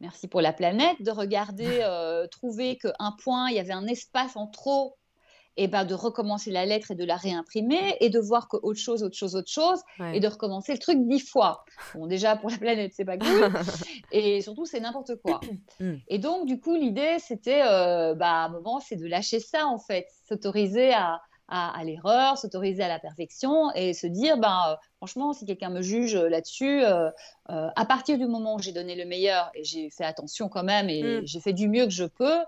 Merci 0.00 0.28
pour 0.28 0.40
la 0.40 0.52
planète, 0.52 1.00
de 1.02 1.10
regarder, 1.10 1.66
euh, 1.82 2.26
trouver 2.26 2.78
qu'un 2.78 3.12
point, 3.22 3.50
il 3.50 3.56
y 3.56 3.60
avait 3.60 3.72
un 3.72 3.86
espace 3.86 4.36
en 4.36 4.46
trop 4.46 4.97
et 5.58 5.66
ben 5.66 5.84
de 5.84 5.94
recommencer 5.94 6.50
la 6.50 6.64
lettre 6.64 6.92
et 6.92 6.94
de 6.94 7.04
la 7.04 7.16
réimprimer 7.16 7.96
et 8.00 8.08
de 8.08 8.18
voir 8.18 8.48
que 8.48 8.56
autre 8.62 8.78
chose, 8.78 9.02
autre 9.02 9.16
chose, 9.16 9.34
autre 9.34 9.50
chose 9.50 9.82
et 10.14 10.20
de 10.20 10.28
recommencer 10.28 10.72
le 10.72 10.78
truc 10.78 10.98
dix 11.06 11.20
fois. 11.20 11.64
Bon, 11.94 12.06
déjà 12.06 12.36
pour 12.36 12.48
la 12.48 12.56
planète, 12.56 12.92
c'est 12.94 13.04
pas 13.04 13.18
cool 13.18 13.52
et 14.12 14.40
surtout 14.40 14.64
c'est 14.64 14.80
n'importe 14.80 15.16
quoi. 15.16 15.40
Mm. 15.80 15.96
et 16.08 16.18
donc 16.18 16.46
du 16.46 16.60
coup 16.60 16.74
l'idée 16.74 17.16
c'était, 17.18 17.62
euh, 17.62 18.14
bah, 18.14 18.30
à 18.30 18.44
un 18.46 18.48
moment 18.48 18.80
c'est 18.80 18.96
de 18.96 19.06
lâcher 19.06 19.38
ça 19.38 19.66
en 19.66 19.78
fait, 19.78 20.06
s'autoriser 20.28 20.92
à, 20.92 21.20
à, 21.48 21.82
l'erreur, 21.84 22.36
s'autoriser 22.36 22.82
à 22.82 22.88
la 22.88 22.98
perfection 22.98 23.72
et 23.74 23.94
se 23.94 24.06
dire, 24.06 24.36
ben, 24.36 24.60
euh, 24.68 24.76
franchement, 24.98 25.32
si 25.32 25.46
quelqu'un 25.46 25.70
me 25.70 25.80
juge 25.80 26.14
là-dessus, 26.14 26.82
euh, 26.84 27.10
à 27.46 27.86
partir 27.86 28.18
du 28.18 28.26
moment 28.26 28.56
où 28.56 28.58
j'ai 28.58 28.72
donné 28.72 28.94
le 28.94 29.06
meilleur 29.06 29.50
et 29.54 29.64
j'ai 29.64 29.88
fait 29.90 30.04
attention 30.04 30.48
quand 30.48 30.64
même 30.64 30.90
et 30.90 31.02
mm. 31.02 31.26
j'ai 31.26 31.40
fait 31.40 31.54
du 31.54 31.68
mieux 31.68 31.84
que 31.84 31.92
je 31.92 32.04
peux, 32.04 32.38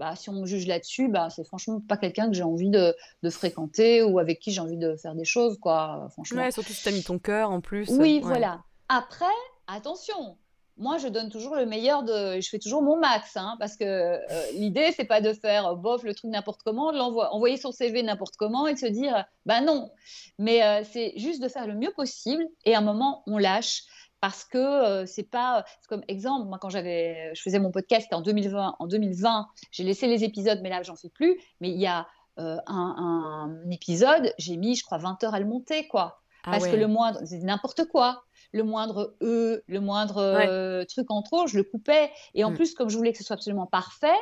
bah, 0.00 0.16
si 0.16 0.30
on 0.30 0.32
me 0.32 0.46
juge 0.46 0.66
là-dessus, 0.66 1.08
bah, 1.08 1.28
c'est 1.28 1.44
franchement 1.44 1.82
pas 1.86 1.98
quelqu'un 1.98 2.28
que 2.28 2.32
j'ai 2.32 2.42
envie 2.42 2.70
de, 2.70 2.94
fréquenter 3.28 4.02
ou 4.02 4.18
avec 4.18 4.40
qui 4.40 4.50
j'ai 4.50 4.62
envie 4.62 4.78
de 4.78 4.96
faire 4.96 5.14
des 5.14 5.26
choses, 5.26 5.58
quoi, 5.60 6.08
franchement. 6.12 6.40
Ouais, 6.40 6.50
surtout 6.50 6.72
si 6.72 6.82
tu 6.82 6.88
as 6.88 6.92
mis 6.92 7.02
ton 7.02 7.18
cœur 7.18 7.50
en 7.50 7.60
plus. 7.60 7.90
Oui, 7.90 8.20
voilà. 8.20 8.62
Après, 8.88 9.26
attention, 9.66 10.38
moi, 10.78 10.96
je 10.96 11.06
donne 11.06 11.28
toujours 11.28 11.54
le 11.54 11.66
meilleur 11.66 12.02
de. 12.02 12.40
Je 12.40 12.48
fais 12.48 12.58
toujours 12.58 12.80
mon 12.80 12.98
max, 12.98 13.36
hein, 13.36 13.56
parce 13.58 13.76
que 13.76 13.84
euh, 13.84 14.18
l'idée, 14.54 14.90
c'est 14.96 15.04
pas 15.04 15.20
de 15.20 15.34
faire 15.34 15.66
euh, 15.66 15.74
bof 15.74 16.02
le 16.02 16.14
truc 16.14 16.30
n'importe 16.30 16.62
comment, 16.64 16.92
de 16.92 16.98
envoyer 16.98 17.58
son 17.58 17.70
CV 17.70 18.02
n'importe 18.02 18.36
comment 18.38 18.66
et 18.66 18.72
de 18.72 18.78
se 18.78 18.86
dire, 18.86 19.26
bah 19.44 19.60
non. 19.60 19.90
Mais 20.38 20.64
euh, 20.64 20.82
c'est 20.90 21.12
juste 21.16 21.42
de 21.42 21.48
faire 21.48 21.66
le 21.66 21.74
mieux 21.74 21.92
possible 21.94 22.48
et 22.64 22.74
à 22.74 22.78
un 22.78 22.80
moment, 22.80 23.22
on 23.26 23.36
lâche 23.36 23.82
parce 24.20 24.44
que 24.44 24.58
euh, 24.58 25.06
c'est 25.06 25.28
pas 25.28 25.64
comme 25.88 26.02
exemple 26.08 26.48
moi 26.48 26.58
quand 26.58 26.68
j'avais 26.68 27.34
je 27.34 27.42
faisais 27.42 27.58
mon 27.58 27.70
podcast 27.70 28.12
en 28.12 28.20
2020 28.20 28.76
en 28.78 28.86
2020 28.86 29.48
j'ai 29.70 29.84
laissé 29.84 30.06
les 30.06 30.24
épisodes 30.24 30.60
mais 30.62 30.70
là 30.70 30.82
j'en 30.82 30.96
fais 30.96 31.08
plus 31.08 31.40
mais 31.60 31.70
il 31.70 31.80
y 31.80 31.86
a 31.86 32.06
euh, 32.38 32.58
un, 32.66 33.50
épisode 33.70 34.32
j'ai 34.38 34.56
mis 34.56 34.76
je 34.76 34.84
crois 34.84 34.98
20 34.98 35.24
heures 35.24 35.34
à 35.34 35.40
le 35.40 35.46
monter 35.46 35.88
quoi 35.88 36.20
ah 36.44 36.52
parce 36.52 36.66
que 36.68 36.76
le 36.76 36.86
moindre 36.86 37.20
c'est 37.24 37.38
n'importe 37.38 37.86
quoi 37.86 38.22
le 38.52 38.62
moindre 38.62 39.16
e 39.22 39.62
le 39.66 39.80
moindre 39.80 40.18
euh, 40.18 40.84
truc 40.84 41.10
en 41.10 41.22
trop 41.22 41.46
je 41.46 41.56
le 41.56 41.64
coupais 41.64 42.10
et 42.34 42.44
en 42.44 42.50
mm. 42.50 42.54
plus 42.54 42.74
comme 42.74 42.88
je 42.88 42.96
voulais 42.96 43.12
que 43.12 43.18
ce 43.18 43.24
soit 43.24 43.34
absolument 43.34 43.66
parfait 43.66 44.18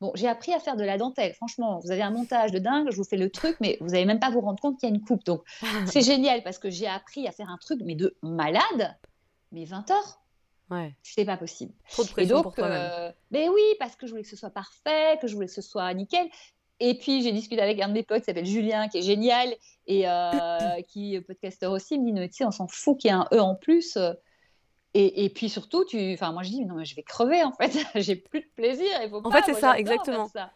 Bon, 0.00 0.10
j'ai 0.16 0.26
appris 0.26 0.52
à 0.52 0.58
faire 0.58 0.74
de 0.74 0.82
la 0.82 0.98
dentelle. 0.98 1.32
Franchement, 1.32 1.78
vous 1.78 1.92
avez 1.92 2.02
un 2.02 2.10
montage 2.10 2.50
de 2.50 2.58
dingue, 2.58 2.90
je 2.90 2.96
vous 2.96 3.04
fais 3.04 3.16
le 3.16 3.30
truc, 3.30 3.56
mais 3.60 3.78
vous 3.80 3.90
n'allez 3.90 4.04
même 4.04 4.18
pas 4.18 4.30
vous 4.30 4.40
rendre 4.40 4.60
compte 4.60 4.76
qu'il 4.80 4.88
y 4.88 4.92
a 4.92 4.94
une 4.96 5.00
coupe. 5.00 5.24
Donc, 5.24 5.44
c'est 5.86 6.00
génial 6.00 6.42
parce 6.42 6.58
que 6.58 6.70
j'ai 6.70 6.88
appris 6.88 7.28
à 7.28 7.30
faire 7.30 7.48
un 7.48 7.56
truc, 7.56 7.80
mais 7.84 7.94
de 7.94 8.16
malade 8.20 8.96
mais 9.52 9.64
20 9.64 9.90
heures. 9.90 10.22
Ouais. 10.70 10.94
C'est 11.02 11.24
pas 11.24 11.36
possible. 11.36 11.72
Trop 11.90 12.04
de 12.04 12.08
pression 12.08 12.42
pour 12.42 12.54
toi-même. 12.54 12.90
Euh, 12.92 13.12
mais 13.30 13.48
oui, 13.48 13.62
parce 13.78 13.94
que 13.96 14.06
je 14.06 14.12
voulais 14.12 14.22
que 14.22 14.28
ce 14.28 14.36
soit 14.36 14.50
parfait, 14.50 15.18
que 15.20 15.26
je 15.26 15.34
voulais 15.34 15.46
que 15.46 15.52
ce 15.52 15.62
soit 15.62 15.92
nickel. 15.92 16.28
Et 16.80 16.98
puis, 16.98 17.22
j'ai 17.22 17.32
discuté 17.32 17.60
avec 17.60 17.80
un 17.80 17.88
de 17.88 17.92
mes 17.92 18.02
potes 18.02 18.20
qui 18.20 18.24
s'appelle 18.24 18.46
Julien, 18.46 18.88
qui 18.88 18.98
est 18.98 19.02
génial, 19.02 19.54
et 19.86 20.08
euh, 20.08 20.82
qui 20.88 21.14
est 21.14 21.20
podcasteur 21.20 21.72
aussi. 21.72 21.94
Il 21.94 22.02
me 22.02 22.12
dit, 22.12 22.28
tu 22.30 22.36
sais, 22.38 22.44
on 22.44 22.50
s'en 22.50 22.66
fout 22.66 22.98
qu'il 22.98 23.10
y 23.10 23.12
ait 23.12 23.16
un 23.16 23.28
E 23.32 23.40
en 23.40 23.54
plus. 23.54 23.98
Et, 24.94 25.24
et, 25.24 25.30
puis 25.30 25.48
surtout, 25.48 25.86
tu, 25.86 26.12
enfin 26.12 26.32
moi 26.32 26.42
je 26.42 26.50
dis 26.50 26.66
non 26.66 26.74
mais 26.74 26.84
je 26.84 26.94
vais 26.94 27.02
crever 27.02 27.42
en 27.42 27.52
fait, 27.52 27.72
j'ai 27.94 28.14
plus 28.14 28.40
de 28.40 28.46
plaisir. 28.54 28.90
Il 29.02 29.08
faut 29.08 29.26
en 29.26 29.30
fait 29.30 29.42
c'est 29.46 29.58
ça 29.58 29.78
exactement. 29.78 30.28
Ça. 30.28 30.52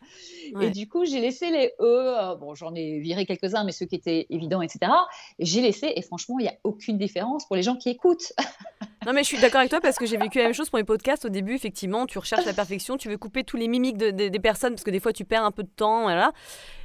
Et 0.61 0.71
du 0.71 0.89
coup 0.89 1.07
j'ai 1.07 1.23
laissé 1.23 1.51
les 1.51 1.73
E, 1.81 1.83
euh, 1.83 2.35
bon 2.35 2.55
j'en 2.55 2.75
ai 2.75 2.99
viré 2.99 3.25
quelques 3.25 3.55
uns 3.55 3.65
mais 3.65 3.73
ceux 3.73 3.87
qui 3.87 3.95
étaient 3.95 4.27
évidents 4.29 4.61
etc. 4.61 4.93
J'ai 5.39 5.63
laissé 5.63 5.91
et 5.97 6.03
franchement 6.03 6.39
il 6.39 6.43
n'y 6.43 6.49
a 6.51 6.57
aucune 6.65 6.99
différence 6.99 7.47
pour 7.47 7.57
les 7.57 7.63
gens 7.63 7.77
qui 7.77 7.89
écoutent. 7.89 8.35
non 9.07 9.13
mais 9.13 9.23
je 9.23 9.29
suis 9.29 9.39
d'accord 9.39 9.61
avec 9.61 9.71
toi 9.71 9.81
parce 9.81 9.97
que 9.97 10.05
j'ai 10.05 10.19
vécu 10.19 10.39
la 10.39 10.45
même 10.45 10.53
chose 10.53 10.69
pour 10.69 10.79
mes 10.79 10.85
podcasts. 10.85 11.25
Au 11.25 11.31
début 11.31 11.55
effectivement 11.55 12.05
tu 12.07 12.19
recherches 12.19 12.45
la 12.45 12.53
perfection, 12.53 12.97
tu 12.97 13.09
veux 13.09 13.17
couper 13.17 13.45
tous 13.45 13.57
les 13.57 13.69
mimiques 13.69 13.97
des 13.97 14.41
personnes 14.41 14.75
parce 14.75 14.85
que 14.85 14.91
des 14.91 15.01
fois 15.01 15.13
tu 15.13 15.25
perds 15.25 15.45
un 15.45 15.53
peu 15.53 15.63
de 15.63 15.71
temps 15.75 16.03
voilà. 16.03 16.33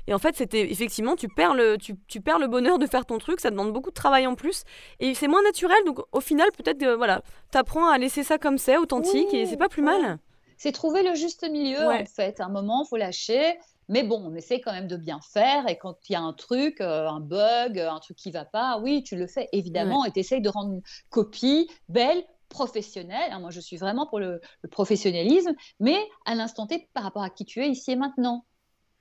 Et 0.07 0.13
en 0.13 0.19
fait, 0.19 0.35
c'était 0.35 0.71
effectivement, 0.71 1.15
tu 1.15 1.27
perds, 1.27 1.53
le, 1.53 1.77
tu, 1.77 1.95
tu, 2.07 2.21
perds 2.21 2.39
le 2.39 2.47
bonheur 2.47 2.79
de 2.79 2.87
faire 2.87 3.05
ton 3.05 3.17
truc, 3.17 3.39
ça 3.39 3.51
demande 3.51 3.71
beaucoup 3.71 3.91
de 3.91 3.95
travail 3.95 4.25
en 4.27 4.35
plus. 4.35 4.63
Et 4.99 5.13
c'est 5.13 5.27
moins 5.27 5.43
naturel, 5.43 5.77
donc 5.85 5.99
au 6.11 6.21
final, 6.21 6.49
peut-être, 6.57 6.85
voilà, 6.95 7.21
apprends 7.53 7.87
à 7.87 7.97
laisser 7.97 8.23
ça 8.23 8.37
comme 8.37 8.57
c'est, 8.57 8.77
authentique, 8.77 9.33
et 9.33 9.45
c'est 9.45 9.57
pas 9.57 9.69
plus 9.69 9.83
mal. 9.83 10.17
C'est 10.57 10.71
trouver 10.71 11.03
le 11.03 11.15
juste 11.15 11.47
milieu, 11.49 11.87
en 11.87 12.05
fait. 12.05 12.39
À 12.39 12.45
un 12.45 12.49
moment, 12.49 12.83
il 12.85 12.87
faut 12.89 12.97
lâcher. 12.97 13.57
Mais 13.91 14.03
bon, 14.03 14.23
on 14.25 14.33
essaie 14.35 14.61
quand 14.61 14.71
même 14.71 14.87
de 14.87 14.95
bien 14.95 15.19
faire. 15.21 15.67
Et 15.67 15.77
quand 15.77 15.97
il 16.07 16.13
y 16.13 16.15
a 16.15 16.21
un 16.21 16.31
truc, 16.31 16.79
euh, 16.79 17.09
un 17.09 17.19
bug, 17.19 17.77
un 17.77 17.99
truc 17.99 18.15
qui 18.15 18.31
va 18.31 18.45
pas, 18.45 18.79
oui, 18.79 19.03
tu 19.03 19.17
le 19.17 19.27
fais 19.27 19.49
évidemment. 19.51 20.05
Et 20.05 20.11
tu 20.11 20.19
essayes 20.19 20.41
de 20.41 20.47
rendre 20.47 20.71
une 20.71 20.81
copie 21.09 21.69
belle, 21.89 22.23
professionnelle. 22.47 23.37
moi, 23.39 23.49
je 23.49 23.59
suis 23.59 23.77
vraiment 23.77 24.07
pour 24.07 24.19
le, 24.19 24.39
le 24.61 24.69
professionnalisme, 24.69 25.53
mais 25.79 25.97
à 26.25 26.35
l'instant 26.35 26.67
T 26.67 26.89
par 26.93 27.03
rapport 27.03 27.23
à 27.23 27.29
qui 27.29 27.43
tu 27.43 27.61
es 27.61 27.69
ici 27.69 27.91
et 27.91 27.95
maintenant. 27.97 28.45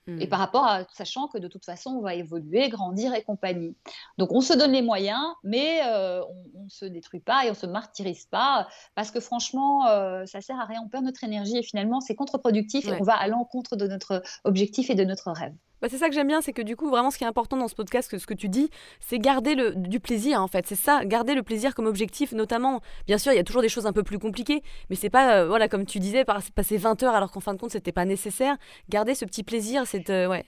Et 0.07 0.27
hmm. 0.27 0.29
par 0.29 0.39
rapport 0.39 0.65
à 0.65 0.85
sachant 0.93 1.29
que 1.29 1.39
de 1.39 1.47
toute 1.47 1.65
façon, 1.65 1.91
on 1.91 2.01
va 2.01 2.15
évoluer, 2.15 2.69
grandir 2.69 3.15
et 3.15 3.23
compagnie. 3.23 3.77
Donc, 4.19 4.33
on 4.33 4.41
se 4.41 4.53
donne 4.53 4.73
les 4.73 4.83
moyens, 4.83 5.25
mais 5.45 5.83
euh, 5.85 6.23
on 6.55 6.65
ne 6.65 6.69
se 6.69 6.85
détruit 6.85 7.21
pas 7.21 7.45
et 7.45 7.51
on 7.51 7.55
se 7.55 7.67
martyrise 7.67 8.27
pas 8.27 8.67
parce 8.95 9.11
que 9.11 9.21
franchement, 9.21 9.87
euh, 9.89 10.25
ça 10.27 10.41
sert 10.41 10.59
à 10.59 10.65
rien. 10.65 10.81
On 10.85 10.89
perd 10.89 11.05
notre 11.05 11.23
énergie 11.23 11.59
et 11.59 11.63
finalement, 11.63 12.01
c'est 12.01 12.15
contre-productif 12.15 12.89
et 12.89 12.93
on 12.93 13.05
va 13.05 13.15
à 13.15 13.29
l'encontre 13.29 13.77
de 13.77 13.87
notre 13.87 14.23
objectif 14.45 14.91
et 14.91 14.95
de 14.95 15.05
notre 15.05 15.31
rêve. 15.31 15.55
Bah, 15.81 15.89
c'est 15.91 15.99
ça 15.99 16.09
que 16.09 16.15
j'aime 16.15 16.27
bien, 16.27 16.41
c'est 16.41 16.53
que 16.53 16.63
du 16.63 16.77
coup, 16.77 16.91
vraiment, 16.91 17.11
ce 17.11 17.19
qui 17.19 17.25
est 17.25 17.27
important 17.27 17.57
dans 17.57 17.69
ce 17.69 17.75
podcast, 17.75 18.11
que 18.11 18.19
ce 18.19 18.27
que 18.27 18.35
tu 18.35 18.49
dis, 18.49 18.71
c'est 19.01 19.19
garder 19.19 19.55
le, 19.55 19.75
du 19.75 20.01
plaisir, 20.01 20.41
en 20.43 20.49
fait. 20.49 20.67
C'est 20.67 20.77
ça, 20.77 21.05
garder 21.05 21.35
le 21.35 21.43
plaisir 21.43 21.75
comme 21.75 21.87
objectif, 21.87 22.33
notamment. 22.33 22.81
Bien 23.07 23.19
sûr, 23.19 23.33
il 23.33 23.37
y 23.37 23.41
a 23.41 23.45
toujours 23.45 23.63
des 23.63 23.69
choses 23.69 23.87
un 23.87 23.93
peu 23.93 24.03
plus 24.03 24.19
compliquées, 24.19 24.63
mais 24.91 24.97
c'est 24.97 25.11
pas, 25.11 25.37
euh, 25.37 25.49
voilà, 25.49 25.69
comme 25.69 25.87
tu 25.87 25.99
disais, 25.99 26.25
passer 26.25 26.77
20 26.77 27.03
heures 27.03 27.15
alors 27.15 27.31
qu'en 27.31 27.41
fin 27.41 27.55
de 27.55 27.59
compte, 27.59 27.71
c'était 27.71 27.93
pas 27.93 28.05
nécessaire. 28.05 28.57
Garder 28.89 29.15
ce 29.15 29.25
petit 29.25 29.43
plaisir, 29.43 29.87
c'est. 29.87 30.11
Euh, 30.11 30.29
ouais. 30.29 30.45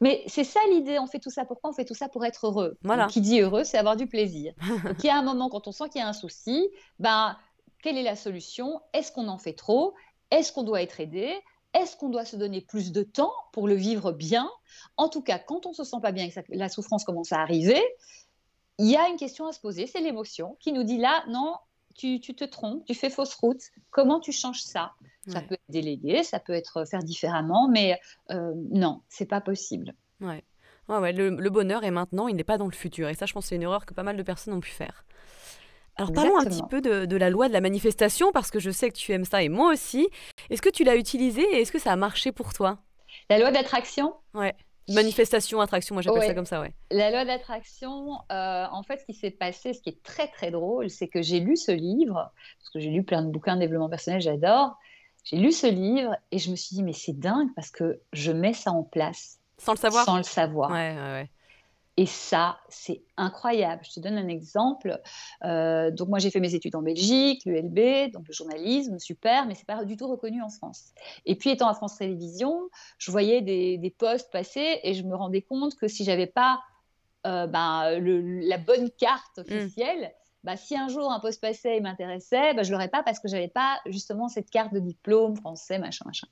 Mais 0.00 0.24
c'est 0.26 0.42
ça 0.42 0.58
l'idée, 0.70 0.98
on 0.98 1.06
fait 1.06 1.20
tout 1.20 1.30
ça 1.30 1.44
pourquoi 1.44 1.70
On 1.70 1.72
fait 1.72 1.84
tout 1.84 1.94
ça 1.94 2.08
pour 2.08 2.24
être 2.24 2.48
heureux? 2.48 2.76
Voilà. 2.82 3.06
qui 3.06 3.20
dit 3.20 3.40
heureux, 3.40 3.62
c'est 3.62 3.78
avoir 3.78 3.96
du 3.96 4.08
plaisir. 4.08 4.52
Donc, 4.84 4.96
il 5.04 5.06
y 5.06 5.10
a 5.10 5.16
un 5.16 5.22
moment, 5.22 5.48
quand 5.48 5.68
on 5.68 5.72
sent 5.72 5.84
qu'il 5.90 6.00
y 6.00 6.04
a 6.04 6.08
un 6.08 6.12
souci, 6.12 6.68
ben, 6.98 7.36
quelle 7.84 7.96
est 7.96 8.02
la 8.02 8.16
solution? 8.16 8.80
Est-ce 8.92 9.12
qu'on 9.12 9.28
en 9.28 9.38
fait 9.38 9.52
trop? 9.52 9.94
Est-ce 10.32 10.52
qu'on 10.52 10.64
doit 10.64 10.82
être 10.82 10.98
aidé? 10.98 11.32
Est-ce 11.74 11.96
qu'on 11.96 12.08
doit 12.08 12.24
se 12.24 12.36
donner 12.36 12.60
plus 12.60 12.92
de 12.92 13.02
temps 13.02 13.32
pour 13.52 13.66
le 13.66 13.74
vivre 13.74 14.12
bien? 14.12 14.50
En 14.96 15.08
tout 15.08 15.22
cas, 15.22 15.38
quand 15.38 15.66
on 15.66 15.70
ne 15.70 15.74
se 15.74 15.84
sent 15.84 15.96
pas 16.02 16.12
bien 16.12 16.24
et 16.26 16.30
que 16.30 16.40
la 16.50 16.68
souffrance 16.68 17.04
commence 17.04 17.32
à 17.32 17.40
arriver, 17.40 17.80
il 18.78 18.90
y 18.90 18.96
a 18.96 19.08
une 19.08 19.16
question 19.16 19.46
à 19.46 19.52
se 19.52 19.60
poser, 19.60 19.86
c'est 19.86 20.00
l'émotion 20.00 20.56
qui 20.60 20.72
nous 20.72 20.82
dit 20.82 20.98
là, 20.98 21.24
non, 21.28 21.56
tu, 21.94 22.20
te 22.20 22.44
trompes, 22.44 22.84
tu 22.84 22.94
fais 22.94 23.10
fausse 23.10 23.34
route, 23.34 23.62
comment 23.90 24.20
tu 24.20 24.32
changes 24.32 24.62
ça? 24.62 24.92
Ça 25.28 25.40
peut 25.40 25.54
être 25.54 25.62
délégué, 25.68 26.24
ça 26.24 26.40
peut 26.40 26.52
être 26.52 26.84
faire 26.84 27.04
différemment, 27.04 27.68
mais 27.68 28.00
euh, 28.30 28.52
non, 28.70 29.02
c'est 29.08 29.26
pas 29.26 29.40
possible. 29.40 29.94
Ouais. 30.20 30.42
Ouais, 30.88 31.12
le, 31.12 31.30
le, 31.30 31.50
bonheur 31.50 31.84
est 31.84 31.92
maintenant, 31.92 32.26
il 32.26 32.34
n'est 32.34 32.44
pas 32.44 32.58
dans 32.58 32.66
le 32.66 32.72
futur. 32.72 33.08
Et 33.08 33.14
ça, 33.14 33.24
je 33.24 33.32
pense, 33.32 33.46
c'est 33.46 33.54
une 33.54 33.62
erreur 33.62 33.86
que 33.86 33.94
pas 33.94 34.02
mal 34.02 34.16
de 34.16 34.22
personnes 34.22 34.52
ont 34.52 34.60
pu 34.60 34.72
faire. 34.72 35.04
Alors 36.02 36.12
parlons 36.12 36.38
un 36.38 36.44
petit 36.44 36.62
peu 36.68 36.80
de, 36.80 37.16
la 37.16 37.30
loi 37.30 37.48
de 37.48 37.52
la 37.52 37.60
manifestation, 37.60 38.32
parce 38.32 38.50
que 38.50 38.58
je 38.58 38.70
sais 38.70 38.90
que 38.90 38.96
tu 38.96 39.12
aimes 39.12 39.24
ça 39.24 39.42
et 39.42 39.48
moi 39.48 39.72
aussi. 39.72 40.08
Est-ce 40.50 40.62
que 40.62 40.68
tu 40.68 40.82
l'as 40.84 40.96
utilisée 40.96 41.46
et 41.52 41.60
est-ce 41.60 41.70
que 41.70 41.78
ça 41.78 41.92
a 41.92 41.96
marché 41.96 42.32
pour 42.32 42.52
toi? 42.52 42.78
La 43.30 43.38
loi 43.38 43.50
d'attraction? 43.50 44.14
Ouais. 44.34 44.54
Manifestation, 44.88 45.60
attraction, 45.60 45.94
moi 45.94 46.02
j'appelle 46.02 46.24
ça 46.24 46.34
comme 46.34 46.46
ça, 46.46 46.60
ouais. 46.60 46.72
La 46.90 47.10
loi 47.12 47.24
d'attraction, 47.24 48.18
euh, 48.32 48.66
en 48.70 48.82
fait, 48.82 48.98
ce 48.98 49.04
qui 49.04 49.14
s'est 49.14 49.30
passé, 49.30 49.74
ce 49.74 49.80
qui 49.80 49.90
est 49.90 50.02
très 50.02 50.26
très 50.26 50.50
drôle, 50.50 50.90
c'est 50.90 51.06
que 51.06 51.22
j'ai 51.22 51.38
lu 51.38 51.56
ce 51.56 51.70
livre, 51.70 52.32
parce 52.58 52.70
que 52.72 52.80
j'ai 52.80 52.90
lu 52.90 53.04
plein 53.04 53.22
de 53.22 53.30
bouquins 53.30 53.54
de 53.54 53.60
développement 53.60 53.88
personnel, 53.88 54.20
j'adore. 54.20 54.76
J'ai 55.22 55.36
lu 55.36 55.52
ce 55.52 55.68
livre 55.68 56.16
et 56.32 56.38
je 56.38 56.50
me 56.50 56.56
suis 56.56 56.74
dit, 56.74 56.82
mais 56.82 56.92
c'est 56.92 57.16
dingue 57.16 57.48
parce 57.54 57.70
que 57.70 58.00
je 58.12 58.32
mets 58.32 58.54
ça 58.54 58.72
en 58.72 58.82
place. 58.82 59.38
Sans 59.58 59.72
le 59.72 59.78
savoir 59.78 60.04
Sans 60.04 60.16
le 60.16 60.24
savoir. 60.24 60.70
Ouais, 60.72 60.96
ouais, 60.96 61.12
ouais. 61.12 61.30
Et 61.98 62.06
ça, 62.06 62.58
c'est 62.68 63.02
incroyable. 63.18 63.82
Je 63.84 63.92
te 63.92 64.00
donne 64.00 64.16
un 64.16 64.28
exemple. 64.28 64.98
Euh, 65.44 65.90
donc 65.90 66.08
moi, 66.08 66.18
j'ai 66.18 66.30
fait 66.30 66.40
mes 66.40 66.54
études 66.54 66.74
en 66.74 66.82
Belgique, 66.82 67.42
l'ULB, 67.44 68.12
donc 68.12 68.26
le 68.26 68.32
journalisme, 68.32 68.98
super, 68.98 69.46
mais 69.46 69.54
c'est 69.54 69.66
pas 69.66 69.84
du 69.84 69.96
tout 69.96 70.08
reconnu 70.08 70.42
en 70.42 70.48
France. 70.48 70.92
Et 71.26 71.36
puis 71.36 71.50
étant 71.50 71.68
à 71.68 71.74
France 71.74 71.98
Télévisions, 71.98 72.68
je 72.96 73.10
voyais 73.10 73.42
des, 73.42 73.76
des 73.76 73.90
postes 73.90 74.32
passer 74.32 74.80
et 74.82 74.94
je 74.94 75.02
me 75.02 75.14
rendais 75.14 75.42
compte 75.42 75.74
que 75.76 75.86
si 75.86 76.04
j'avais 76.04 76.26
pas 76.26 76.60
euh, 77.26 77.46
ben, 77.46 78.00
la 78.00 78.58
bonne 78.58 78.90
carte 78.90 79.38
mmh. 79.38 79.68
Bah, 80.44 80.56
si 80.56 80.76
un 80.76 80.88
jour 80.88 81.12
un 81.12 81.20
poste 81.20 81.40
passait 81.40 81.76
et 81.76 81.80
m'intéressait, 81.80 82.54
bah, 82.54 82.64
je 82.64 82.72
l'aurais 82.72 82.88
pas 82.88 83.02
parce 83.02 83.20
que 83.20 83.28
j'avais 83.28 83.48
pas 83.48 83.78
justement 83.86 84.28
cette 84.28 84.50
carte 84.50 84.72
de 84.74 84.80
diplôme 84.80 85.36
français, 85.36 85.78
machin, 85.78 86.04
machin. 86.04 86.26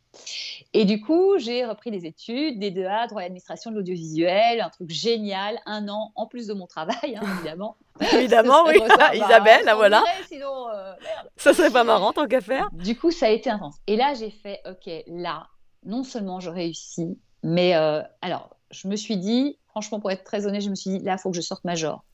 Et 0.72 0.84
du 0.84 1.00
coup, 1.00 1.38
j'ai 1.38 1.64
repris 1.64 1.90
des 1.92 2.06
études, 2.06 2.58
des 2.58 2.72
2A, 2.72 3.08
droit 3.08 3.22
et 3.22 3.26
administration 3.26 3.70
de 3.70 3.76
l'audiovisuel, 3.76 4.60
un 4.60 4.70
truc 4.70 4.90
génial, 4.90 5.60
un 5.64 5.88
an 5.88 6.12
en 6.16 6.26
plus 6.26 6.48
de 6.48 6.54
mon 6.54 6.66
travail, 6.66 7.16
hein, 7.16 7.22
évidemment. 7.36 7.76
évidemment, 8.14 8.64
oui. 8.66 8.80
Isabelle, 9.14 9.64
là, 9.64 9.76
voilà. 9.76 10.02
Sinon, 10.26 10.68
euh, 10.70 10.92
Ça 11.36 11.54
serait 11.54 11.70
pas 11.70 11.84
marrant 11.84 12.12
tant 12.12 12.26
qu'à 12.26 12.40
faire. 12.40 12.68
Du 12.72 12.96
coup, 12.96 13.12
ça 13.12 13.26
a 13.26 13.30
été 13.30 13.48
intense. 13.48 13.76
Et 13.86 13.96
là, 13.96 14.14
j'ai 14.14 14.30
fait, 14.30 14.60
ok, 14.68 14.90
là, 15.06 15.46
non 15.84 16.02
seulement 16.02 16.40
je 16.40 16.50
réussis, 16.50 17.16
mais 17.42 17.76
euh, 17.76 18.02
alors, 18.22 18.56
je 18.72 18.88
me 18.88 18.96
suis 18.96 19.16
dit, 19.16 19.58
franchement, 19.68 20.00
pour 20.00 20.10
être 20.10 20.24
très 20.24 20.46
honnête, 20.46 20.62
je 20.62 20.70
me 20.70 20.74
suis 20.74 20.90
dit, 20.90 20.98
là, 20.98 21.14
il 21.16 21.18
faut 21.18 21.30
que 21.30 21.36
je 21.36 21.42
sorte 21.42 21.64
major. 21.64 22.04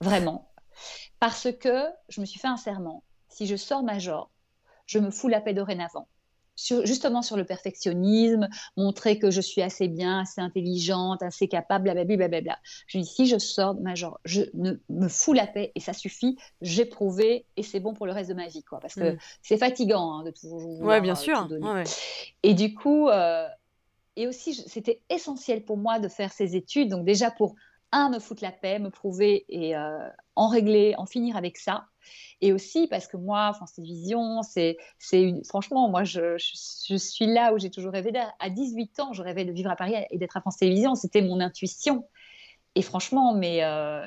Vraiment. 0.00 0.49
Parce 1.20 1.48
que 1.52 1.84
je 2.08 2.20
me 2.20 2.26
suis 2.26 2.40
fait 2.40 2.48
un 2.48 2.56
serment. 2.56 3.04
Si 3.28 3.46
je 3.46 3.56
sors 3.56 3.82
major, 3.82 4.30
je 4.86 4.98
me 4.98 5.10
fous 5.10 5.28
la 5.28 5.40
paix 5.40 5.54
dorénavant. 5.54 6.08
Sur, 6.56 6.84
justement 6.84 7.22
sur 7.22 7.38
le 7.38 7.44
perfectionnisme, 7.44 8.48
montrer 8.76 9.18
que 9.18 9.30
je 9.30 9.40
suis 9.40 9.62
assez 9.62 9.88
bien, 9.88 10.20
assez 10.20 10.42
intelligente, 10.42 11.22
assez 11.22 11.48
capable, 11.48 11.84
blablabla. 11.84 12.40
Bla, 12.40 12.58
Je 12.86 12.98
dis, 12.98 13.06
si 13.06 13.26
je 13.26 13.38
sors 13.38 13.80
major, 13.80 14.18
je 14.24 14.42
ne 14.52 14.74
me 14.90 15.08
fous 15.08 15.32
la 15.32 15.46
paix 15.46 15.72
et 15.74 15.80
ça 15.80 15.94
suffit, 15.94 16.36
j'ai 16.60 16.84
prouvé 16.84 17.46
et 17.56 17.62
c'est 17.62 17.80
bon 17.80 17.94
pour 17.94 18.04
le 18.04 18.12
reste 18.12 18.28
de 18.28 18.34
ma 18.34 18.48
vie. 18.48 18.62
Quoi, 18.62 18.80
parce 18.80 18.94
que 18.94 19.12
mm. 19.12 19.18
c'est 19.42 19.56
fatigant 19.56 20.18
hein, 20.18 20.24
de 20.24 20.32
toujours 20.32 20.80
Ouais, 20.80 21.00
bien 21.00 21.12
euh, 21.12 21.16
sûr. 21.16 21.48
Et 22.42 22.52
du 22.52 22.74
coup, 22.74 23.08
euh, 23.08 23.46
et 24.16 24.26
aussi, 24.26 24.54
c'était 24.54 25.00
essentiel 25.08 25.64
pour 25.64 25.78
moi 25.78 25.98
de 25.98 26.08
faire 26.08 26.32
ces 26.32 26.56
études. 26.56 26.90
Donc 26.90 27.06
déjà 27.06 27.30
pour 27.30 27.54
un, 27.92 28.10
me 28.10 28.18
foutre 28.18 28.42
la 28.42 28.52
paix, 28.52 28.78
me 28.78 28.90
prouver 28.90 29.44
et 29.48 29.76
euh, 29.76 30.08
en 30.36 30.48
régler, 30.48 30.94
en 30.96 31.06
finir 31.06 31.36
avec 31.36 31.58
ça. 31.58 31.86
Et 32.40 32.52
aussi 32.52 32.86
parce 32.88 33.06
que 33.06 33.16
moi, 33.16 33.52
France 33.52 33.74
Télévisions, 33.74 34.42
c'est, 34.42 34.76
franchement, 35.46 35.88
moi, 35.88 36.04
je, 36.04 36.36
je, 36.38 36.96
suis 36.96 37.26
là 37.26 37.52
où 37.52 37.58
j'ai 37.58 37.70
toujours 37.70 37.92
rêvé 37.92 38.12
d'être. 38.12 38.32
À 38.38 38.48
18 38.50 39.00
ans, 39.00 39.12
je 39.12 39.22
rêvais 39.22 39.44
de 39.44 39.52
vivre 39.52 39.70
à 39.70 39.76
Paris 39.76 39.94
et 40.10 40.18
d'être 40.18 40.36
à 40.36 40.40
France 40.40 40.56
Télévisions. 40.56 40.94
C'était 40.94 41.22
mon 41.22 41.40
intuition. 41.40 42.06
Et 42.76 42.82
franchement, 42.82 43.34
mais 43.34 43.64
euh, 43.64 44.06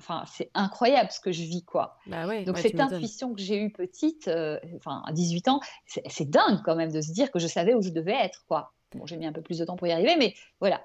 enfin, 0.00 0.24
c'est 0.26 0.50
incroyable 0.54 1.10
ce 1.12 1.20
que 1.20 1.30
je 1.30 1.42
vis, 1.42 1.64
quoi. 1.64 1.96
Bah 2.06 2.26
Donc 2.44 2.58
cette 2.58 2.80
intuition 2.80 3.32
que 3.32 3.40
j'ai 3.40 3.62
eue 3.62 3.70
petite, 3.70 4.28
euh, 4.28 4.58
enfin 4.76 5.02
à 5.06 5.12
18 5.12 5.48
ans, 5.48 5.60
c'est, 5.86 6.02
c'est 6.08 6.28
dingue 6.28 6.60
quand 6.64 6.74
même 6.74 6.90
de 6.90 7.00
se 7.00 7.12
dire 7.12 7.30
que 7.30 7.38
je 7.38 7.46
savais 7.46 7.74
où 7.74 7.82
je 7.82 7.90
devais 7.90 8.14
être, 8.14 8.44
quoi. 8.48 8.72
Bon, 8.94 9.06
j'ai 9.06 9.16
mis 9.16 9.26
un 9.26 9.32
peu 9.32 9.40
plus 9.40 9.58
de 9.58 9.64
temps 9.64 9.76
pour 9.76 9.86
y 9.86 9.92
arriver, 9.92 10.16
mais 10.18 10.34
voilà. 10.60 10.84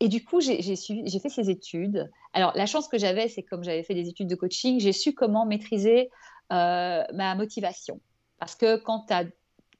Et 0.00 0.08
du 0.08 0.24
coup, 0.24 0.40
j'ai 0.40 0.62
fait 0.62 1.28
ces 1.28 1.50
études. 1.50 2.10
Alors, 2.34 2.52
la 2.54 2.66
chance 2.66 2.86
que 2.86 2.98
j'avais, 2.98 3.28
c'est 3.28 3.42
comme 3.42 3.64
j'avais 3.64 3.82
fait 3.82 3.94
des 3.94 4.08
études 4.08 4.28
de 4.28 4.34
coaching, 4.34 4.78
j'ai 4.78 4.92
su 4.92 5.14
comment 5.14 5.46
maîtriser 5.46 6.10
euh, 6.52 7.02
ma 7.14 7.34
motivation. 7.34 8.00
Parce 8.38 8.54
que 8.54 8.76
quand 8.76 9.06
tu 9.08 9.14
as 9.14 9.24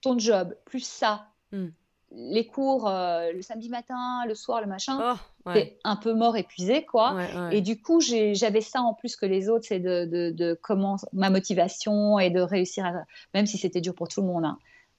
ton 0.00 0.18
job, 0.18 0.56
plus 0.64 0.84
ça, 0.84 1.26
hmm. 1.52 1.66
les 2.12 2.46
cours 2.46 2.88
euh, 2.88 3.30
le 3.32 3.42
samedi 3.42 3.68
matin, 3.68 4.24
le 4.26 4.34
soir, 4.34 4.62
le 4.62 4.66
machin, 4.66 5.16
oh, 5.44 5.52
t'es 5.52 5.78
un 5.84 5.96
peu 5.96 6.14
mort, 6.14 6.36
épuisé, 6.38 6.86
quoi. 6.86 7.18
Et 7.52 7.60
du 7.60 7.80
coup, 7.80 8.00
j'avais 8.00 8.62
ça 8.62 8.80
en 8.80 8.94
plus 8.94 9.16
que 9.16 9.26
les 9.26 9.50
autres, 9.50 9.66
c'est 9.68 9.80
de, 9.80 10.06
de, 10.06 10.58
comment 10.62 10.96
ma 11.12 11.28
motivation 11.28 12.18
et 12.18 12.30
de 12.30 12.40
réussir, 12.40 12.86
à, 12.86 12.92
même 13.34 13.44
si 13.44 13.58
c'était 13.58 13.82
dur 13.82 13.94
pour 13.94 14.08
tout 14.08 14.22
le 14.22 14.28
monde. 14.28 14.46
Hein, 14.46 14.58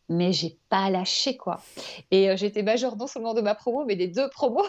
mais 0.10 0.32
j'ai 0.32 0.58
pas 0.69 0.89
lâché, 0.89 1.38
quoi. 1.38 1.60
Et 2.12 2.30
euh, 2.30 2.38
j'étais 2.38 2.63
major 2.63 2.95
non 2.95 3.08
seulement 3.08 3.34
de 3.34 3.41
ma 3.41 3.56
promo, 3.56 3.84
mais 3.86 3.95
des 3.95 4.08
deux 4.08 4.30
promos. 4.30 4.65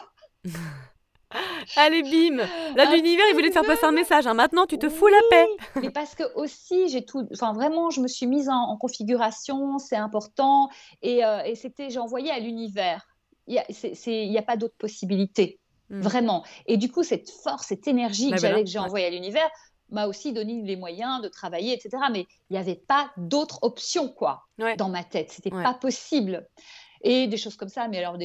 Allez, 1.76 2.02
bim 2.02 2.37
Là, 2.37 2.84
ah, 2.87 2.94
l'univers, 2.94 3.24
il 3.30 3.34
voulait 3.34 3.48
te 3.48 3.54
faire 3.54 3.64
passer 3.64 3.84
un 3.84 3.92
message. 3.92 4.26
Hein. 4.26 4.34
Maintenant, 4.34 4.66
tu 4.66 4.78
te 4.78 4.88
fous 4.88 5.08
la 5.08 5.20
paix. 5.30 5.46
Mais 5.82 5.90
parce 5.90 6.14
que 6.14 6.24
aussi, 6.34 6.88
j'ai 6.88 7.04
tout. 7.04 7.28
Enfin, 7.32 7.52
vraiment, 7.52 7.90
je 7.90 8.00
me 8.00 8.08
suis 8.08 8.26
mise 8.26 8.48
en, 8.48 8.76
configuration, 8.76 9.78
c'est 9.78 9.96
important. 9.96 10.70
Et, 11.02 11.24
euh, 11.24 11.42
et 11.44 11.54
c'était, 11.54 11.90
j'ai 11.90 11.98
envoyé 11.98 12.30
à 12.30 12.38
l'univers. 12.38 13.06
Il 13.46 13.54
n'y 13.54 14.37
a, 14.37 14.40
a, 14.40 14.42
pas 14.42 14.56
d'autre 14.56 14.76
possibilité. 14.78 15.58
Hmm. 15.90 16.00
Vraiment. 16.00 16.44
Et 16.66 16.76
du 16.76 16.90
coup, 16.90 17.02
cette 17.02 17.30
force, 17.30 17.66
cette 17.68 17.88
énergie 17.88 18.30
que 18.30 18.38
j'ai 18.66 18.78
envoyée 18.78 19.06
à 19.06 19.11
l'univers 19.11 19.48
m'a 19.90 20.06
aussi 20.06 20.34
donné 20.34 20.62
les 20.62 20.76
moyens 20.76 21.22
de 21.22 21.28
travailler, 21.28 21.72
etc. 21.72 21.96
Mais 22.12 22.26
il 22.50 22.52
n'y 22.52 22.58
avait 22.58 22.74
pas 22.74 23.11
d'autre 23.16 23.58
option, 23.62 24.08
quoi, 24.08 24.44
dans 24.76 24.90
ma 24.90 25.02
tête. 25.02 25.30
C'était 25.30 25.50
pas 25.50 25.74
possible 25.74 26.46
et 27.02 27.26
des 27.26 27.37
choses 27.37 27.56
comme 27.56 27.68
ça. 27.68 27.88
Mais 27.88 27.98
alors, 27.98 28.16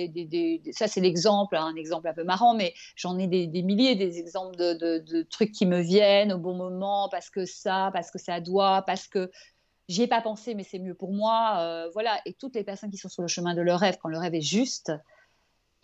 ça, 0.71 0.87
c'est 0.87 1.01
l'exemple, 1.01 1.55
un 1.55 1.75
exemple 1.75 2.07
un 2.07 2.13
peu 2.13 2.23
marrant, 2.23 2.53
mais 2.53 2.73
j'en 2.95 3.17
ai 3.17 3.27
des, 3.27 3.61
milliers, 3.61 3.95
des 3.95 4.19
exemples 4.19 4.55
de, 4.55 5.21
trucs 5.29 5.51
qui 5.51 5.65
me 5.65 5.79
viennent 5.79 6.33
au 6.33 6.37
bon 6.37 6.55
moment, 6.55 7.09
parce 7.09 7.29
que 7.29 7.45
ça, 7.45 7.89
parce 7.93 8.11
que 8.11 8.19
ça 8.19 8.39
doit, 8.39 8.83
parce 8.85 9.07
que 9.07 9.31
j'y 9.89 10.03
ai 10.03 10.07
pas 10.07 10.21
pensé, 10.21 10.55
mais 10.55 10.63
c'est 10.63 10.79
mieux 10.79 10.95
pour 10.95 11.11
moi. 11.11 11.57
Euh, 11.59 11.89
voilà. 11.93 12.19
Et 12.25 12.33
toutes 12.33 12.55
les 12.55 12.63
personnes 12.63 12.89
qui 12.89 12.97
sont 12.97 13.09
sur 13.09 13.21
le 13.21 13.27
chemin 13.27 13.55
de 13.55 13.61
leur 13.61 13.79
rêve, 13.79 13.97
quand 14.01 14.09
le 14.09 14.17
rêve 14.17 14.35
est 14.35 14.41
juste, 14.41 14.91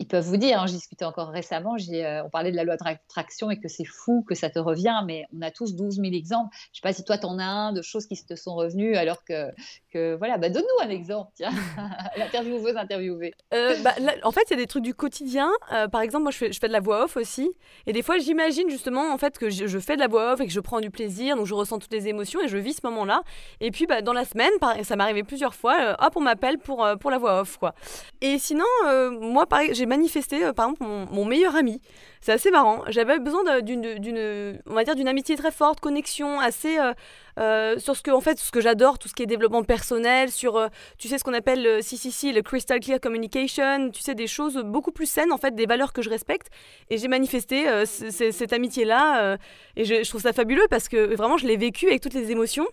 ils 0.00 0.06
peuvent 0.06 0.24
vous 0.24 0.38
dire, 0.38 0.60
hein, 0.60 0.66
je 0.66 0.72
discutais 0.72 1.04
encore 1.04 1.28
récemment, 1.28 1.76
euh, 1.76 2.22
on 2.24 2.30
parlait 2.30 2.50
de 2.50 2.56
la 2.56 2.64
loi 2.64 2.78
de 2.78 2.82
rétraction 2.82 3.50
et 3.50 3.60
que 3.60 3.68
c'est 3.68 3.84
fou 3.84 4.24
que 4.26 4.34
ça 4.34 4.48
te 4.48 4.58
revient, 4.58 5.02
mais 5.04 5.26
on 5.36 5.42
a 5.42 5.50
tous 5.50 5.76
12 5.76 5.96
000 5.96 6.06
exemples. 6.14 6.48
Je 6.52 6.58
ne 6.58 6.74
sais 6.76 6.80
pas 6.82 6.94
si 6.94 7.04
toi, 7.04 7.18
tu 7.18 7.26
en 7.26 7.38
as 7.38 7.44
un 7.44 7.72
de 7.74 7.82
choses 7.82 8.06
qui 8.06 8.16
te 8.16 8.34
sont 8.34 8.54
revenues 8.54 8.96
alors 8.96 9.22
que, 9.24 10.16
voilà, 10.16 10.38
bah, 10.38 10.48
donne-nous 10.48 10.86
un 10.86 10.88
exemple, 10.88 11.32
tiens, 11.34 11.50
l'intervieweuse 12.16 12.78
interviewée. 12.78 13.34
Euh, 13.52 13.76
bah, 13.82 13.92
en 14.22 14.30
fait, 14.30 14.44
il 14.46 14.50
y 14.52 14.54
a 14.54 14.56
des 14.56 14.66
trucs 14.66 14.82
du 14.82 14.94
quotidien. 14.94 15.50
Euh, 15.72 15.86
par 15.86 16.00
exemple, 16.00 16.22
moi, 16.22 16.32
je 16.32 16.38
fais, 16.38 16.68
de 16.68 16.72
la 16.72 16.80
voix 16.80 17.04
off 17.04 17.18
aussi. 17.18 17.50
Et 17.86 17.92
des 17.92 18.02
fois, 18.02 18.16
j'imagine 18.16 18.70
justement 18.70 19.12
en 19.12 19.18
fait 19.18 19.36
que 19.38 19.50
je, 19.50 19.78
fais 19.78 19.96
de 19.96 20.00
la 20.00 20.08
voix 20.08 20.32
off 20.32 20.40
et 20.40 20.46
que 20.46 20.52
je 20.52 20.60
prends 20.60 20.80
du 20.80 20.90
plaisir, 20.90 21.36
donc 21.36 21.44
je 21.44 21.54
ressens 21.54 21.78
toutes 21.78 21.92
les 21.92 22.08
émotions 22.08 22.40
et 22.40 22.48
je 22.48 22.56
vis 22.56 22.72
ce 22.72 22.80
moment-là. 22.84 23.22
Et 23.60 23.70
puis, 23.70 23.84
bah, 23.86 24.00
dans 24.00 24.14
la 24.14 24.24
semaine, 24.24 24.52
ça 24.82 24.96
m'est 24.96 25.02
arrivé 25.02 25.24
plusieurs 25.24 25.54
fois, 25.54 25.94
hop, 26.00 26.12
on 26.16 26.20
m'appelle 26.20 26.56
pour, 26.56 26.88
pour 27.00 27.10
la 27.10 27.18
voix 27.18 27.42
off, 27.42 27.58
quoi. 27.58 27.74
Et 28.22 28.38
sinon, 28.38 28.64
moi, 29.20 29.46
j'ai 29.72 29.89
manifesté, 29.90 30.44
euh, 30.44 30.52
par 30.52 30.66
exemple, 30.66 30.84
mon, 31.12 31.24
meilleur 31.24 31.54
ami. 31.56 31.82
C'est 32.20 32.32
assez 32.32 32.50
marrant. 32.50 32.82
J'avais 32.88 33.18
besoin 33.18 33.60
d'une, 33.60 34.58
on 34.66 34.74
va 34.74 34.84
dire, 34.84 34.94
d'une 34.94 35.08
amitié 35.08 35.36
très 35.36 35.50
forte, 35.50 35.80
connexion 35.80 36.38
assez 36.40 36.78
euh, 36.78 36.92
euh, 37.38 37.78
sur 37.78 37.96
ce 37.96 38.02
que, 38.02 38.10
en 38.10 38.20
fait, 38.20 38.38
ce 38.38 38.50
que 38.50 38.60
j'adore, 38.60 38.98
tout 38.98 39.08
ce 39.08 39.14
qui 39.14 39.22
est 39.22 39.26
développement 39.26 39.64
personnel, 39.64 40.30
sur, 40.30 40.68
tu 40.98 41.08
sais, 41.08 41.18
ce 41.18 41.24
qu'on 41.24 41.34
appelle 41.34 41.62
le 41.62 41.82
CCC, 41.82 42.32
le 42.32 42.42
Crystal 42.42 42.80
Clear 42.80 43.00
Communication, 43.00 43.90
tu 43.90 44.00
sais, 44.00 44.14
des 44.14 44.26
choses 44.26 44.56
beaucoup 44.64 44.92
plus 44.92 45.06
saines, 45.06 45.32
en 45.32 45.38
fait, 45.38 45.54
des 45.54 45.66
valeurs 45.66 45.92
que 45.92 46.02
je 46.02 46.10
respecte. 46.10 46.48
Et 46.88 46.98
j'ai 46.98 47.08
manifesté 47.08 47.66
cette 47.84 48.52
amitié-là, 48.52 49.36
et 49.76 49.84
je, 49.84 50.02
je 50.02 50.08
trouve 50.08 50.22
ça 50.22 50.32
fabuleux 50.32 50.66
parce 50.70 50.88
que 50.88 51.14
vraiment, 51.14 51.36
je 51.36 51.46
l'ai 51.46 51.56
vécu 51.56 51.88
avec 51.88 52.00
toutes 52.00 52.14
les 52.14 52.30
émotions. 52.30 52.66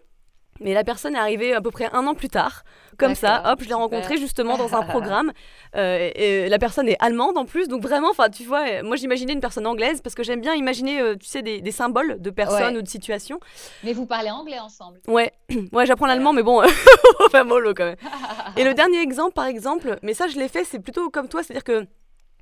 Mais 0.59 0.73
la 0.73 0.83
personne 0.83 1.15
est 1.15 1.19
arrivée 1.19 1.53
à 1.53 1.61
peu 1.61 1.71
près 1.71 1.89
un 1.93 2.07
an 2.07 2.15
plus 2.15 2.29
tard. 2.29 2.63
Comme 2.97 3.15
ça, 3.15 3.43
hop, 3.45 3.59
je 3.61 3.67
l'ai 3.67 3.73
rencontrée 3.75 4.17
justement 4.17 4.57
dans 4.57 4.75
un 4.75 4.81
programme. 4.87 5.31
Euh, 5.75 6.09
et 6.15 6.49
la 6.49 6.57
personne 6.57 6.89
est 6.89 6.97
allemande 6.99 7.37
en 7.37 7.45
plus. 7.45 7.67
Donc 7.67 7.81
vraiment, 7.81 8.09
enfin, 8.09 8.29
tu 8.29 8.43
vois, 8.43 8.81
moi 8.83 8.95
j'imaginais 8.95 9.33
une 9.33 9.39
personne 9.39 9.67
anglaise 9.67 10.01
parce 10.01 10.15
que 10.15 10.23
j'aime 10.23 10.41
bien 10.41 10.55
imaginer, 10.55 10.99
euh, 10.99 11.15
tu 11.15 11.27
sais, 11.27 11.41
des, 11.41 11.71
symboles 11.71 12.19
de 12.19 12.29
personnes 12.29 12.77
ou 12.77 12.81
de 12.81 12.87
situations. 12.87 13.39
Mais 13.83 13.93
vous 13.93 14.05
parlez 14.05 14.31
anglais 14.31 14.59
ensemble 14.59 14.99
Ouais, 15.07 15.31
ouais 15.71 15.85
j'apprends 15.85 16.07
l'allemand, 16.07 16.33
mais 16.33 16.43
bon, 16.43 16.63
enfin 17.25 17.43
mollo 17.43 17.73
quand 17.75 17.85
même. 17.85 17.97
et 18.57 18.63
le 18.63 18.73
dernier 18.73 19.01
exemple, 19.01 19.33
par 19.33 19.45
exemple, 19.45 19.97
mais 20.01 20.13
ça 20.13 20.27
je 20.27 20.39
l'ai 20.39 20.47
fait, 20.47 20.63
c'est 20.63 20.79
plutôt 20.79 21.09
comme 21.09 21.27
toi, 21.27 21.43
c'est-à-dire 21.43 21.63
que 21.63 21.85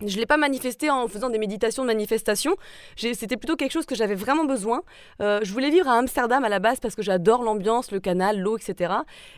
je 0.01 0.15
ne 0.15 0.19
l'ai 0.19 0.25
pas 0.25 0.35
manifesté 0.35 0.89
en 0.89 1.07
faisant 1.07 1.29
des 1.29 1.37
méditations 1.37 1.83
de 1.83 1.87
manifestation. 1.87 2.55
C'était 2.97 3.37
plutôt 3.37 3.55
quelque 3.55 3.71
chose 3.71 3.85
que 3.85 3.95
j'avais 3.95 4.15
vraiment 4.15 4.43
besoin. 4.43 4.81
Euh, 5.21 5.39
je 5.41 5.53
voulais 5.53 5.69
vivre 5.69 5.87
à 5.87 5.93
Amsterdam 5.93 6.43
à 6.43 6.49
la 6.49 6.59
base 6.59 6.81
parce 6.81 6.95
que 6.95 7.01
j'adore 7.01 7.43
l'ambiance, 7.43 7.91
le 7.91 8.01
canal, 8.01 8.37
l'eau, 8.37 8.57
etc. 8.57 8.93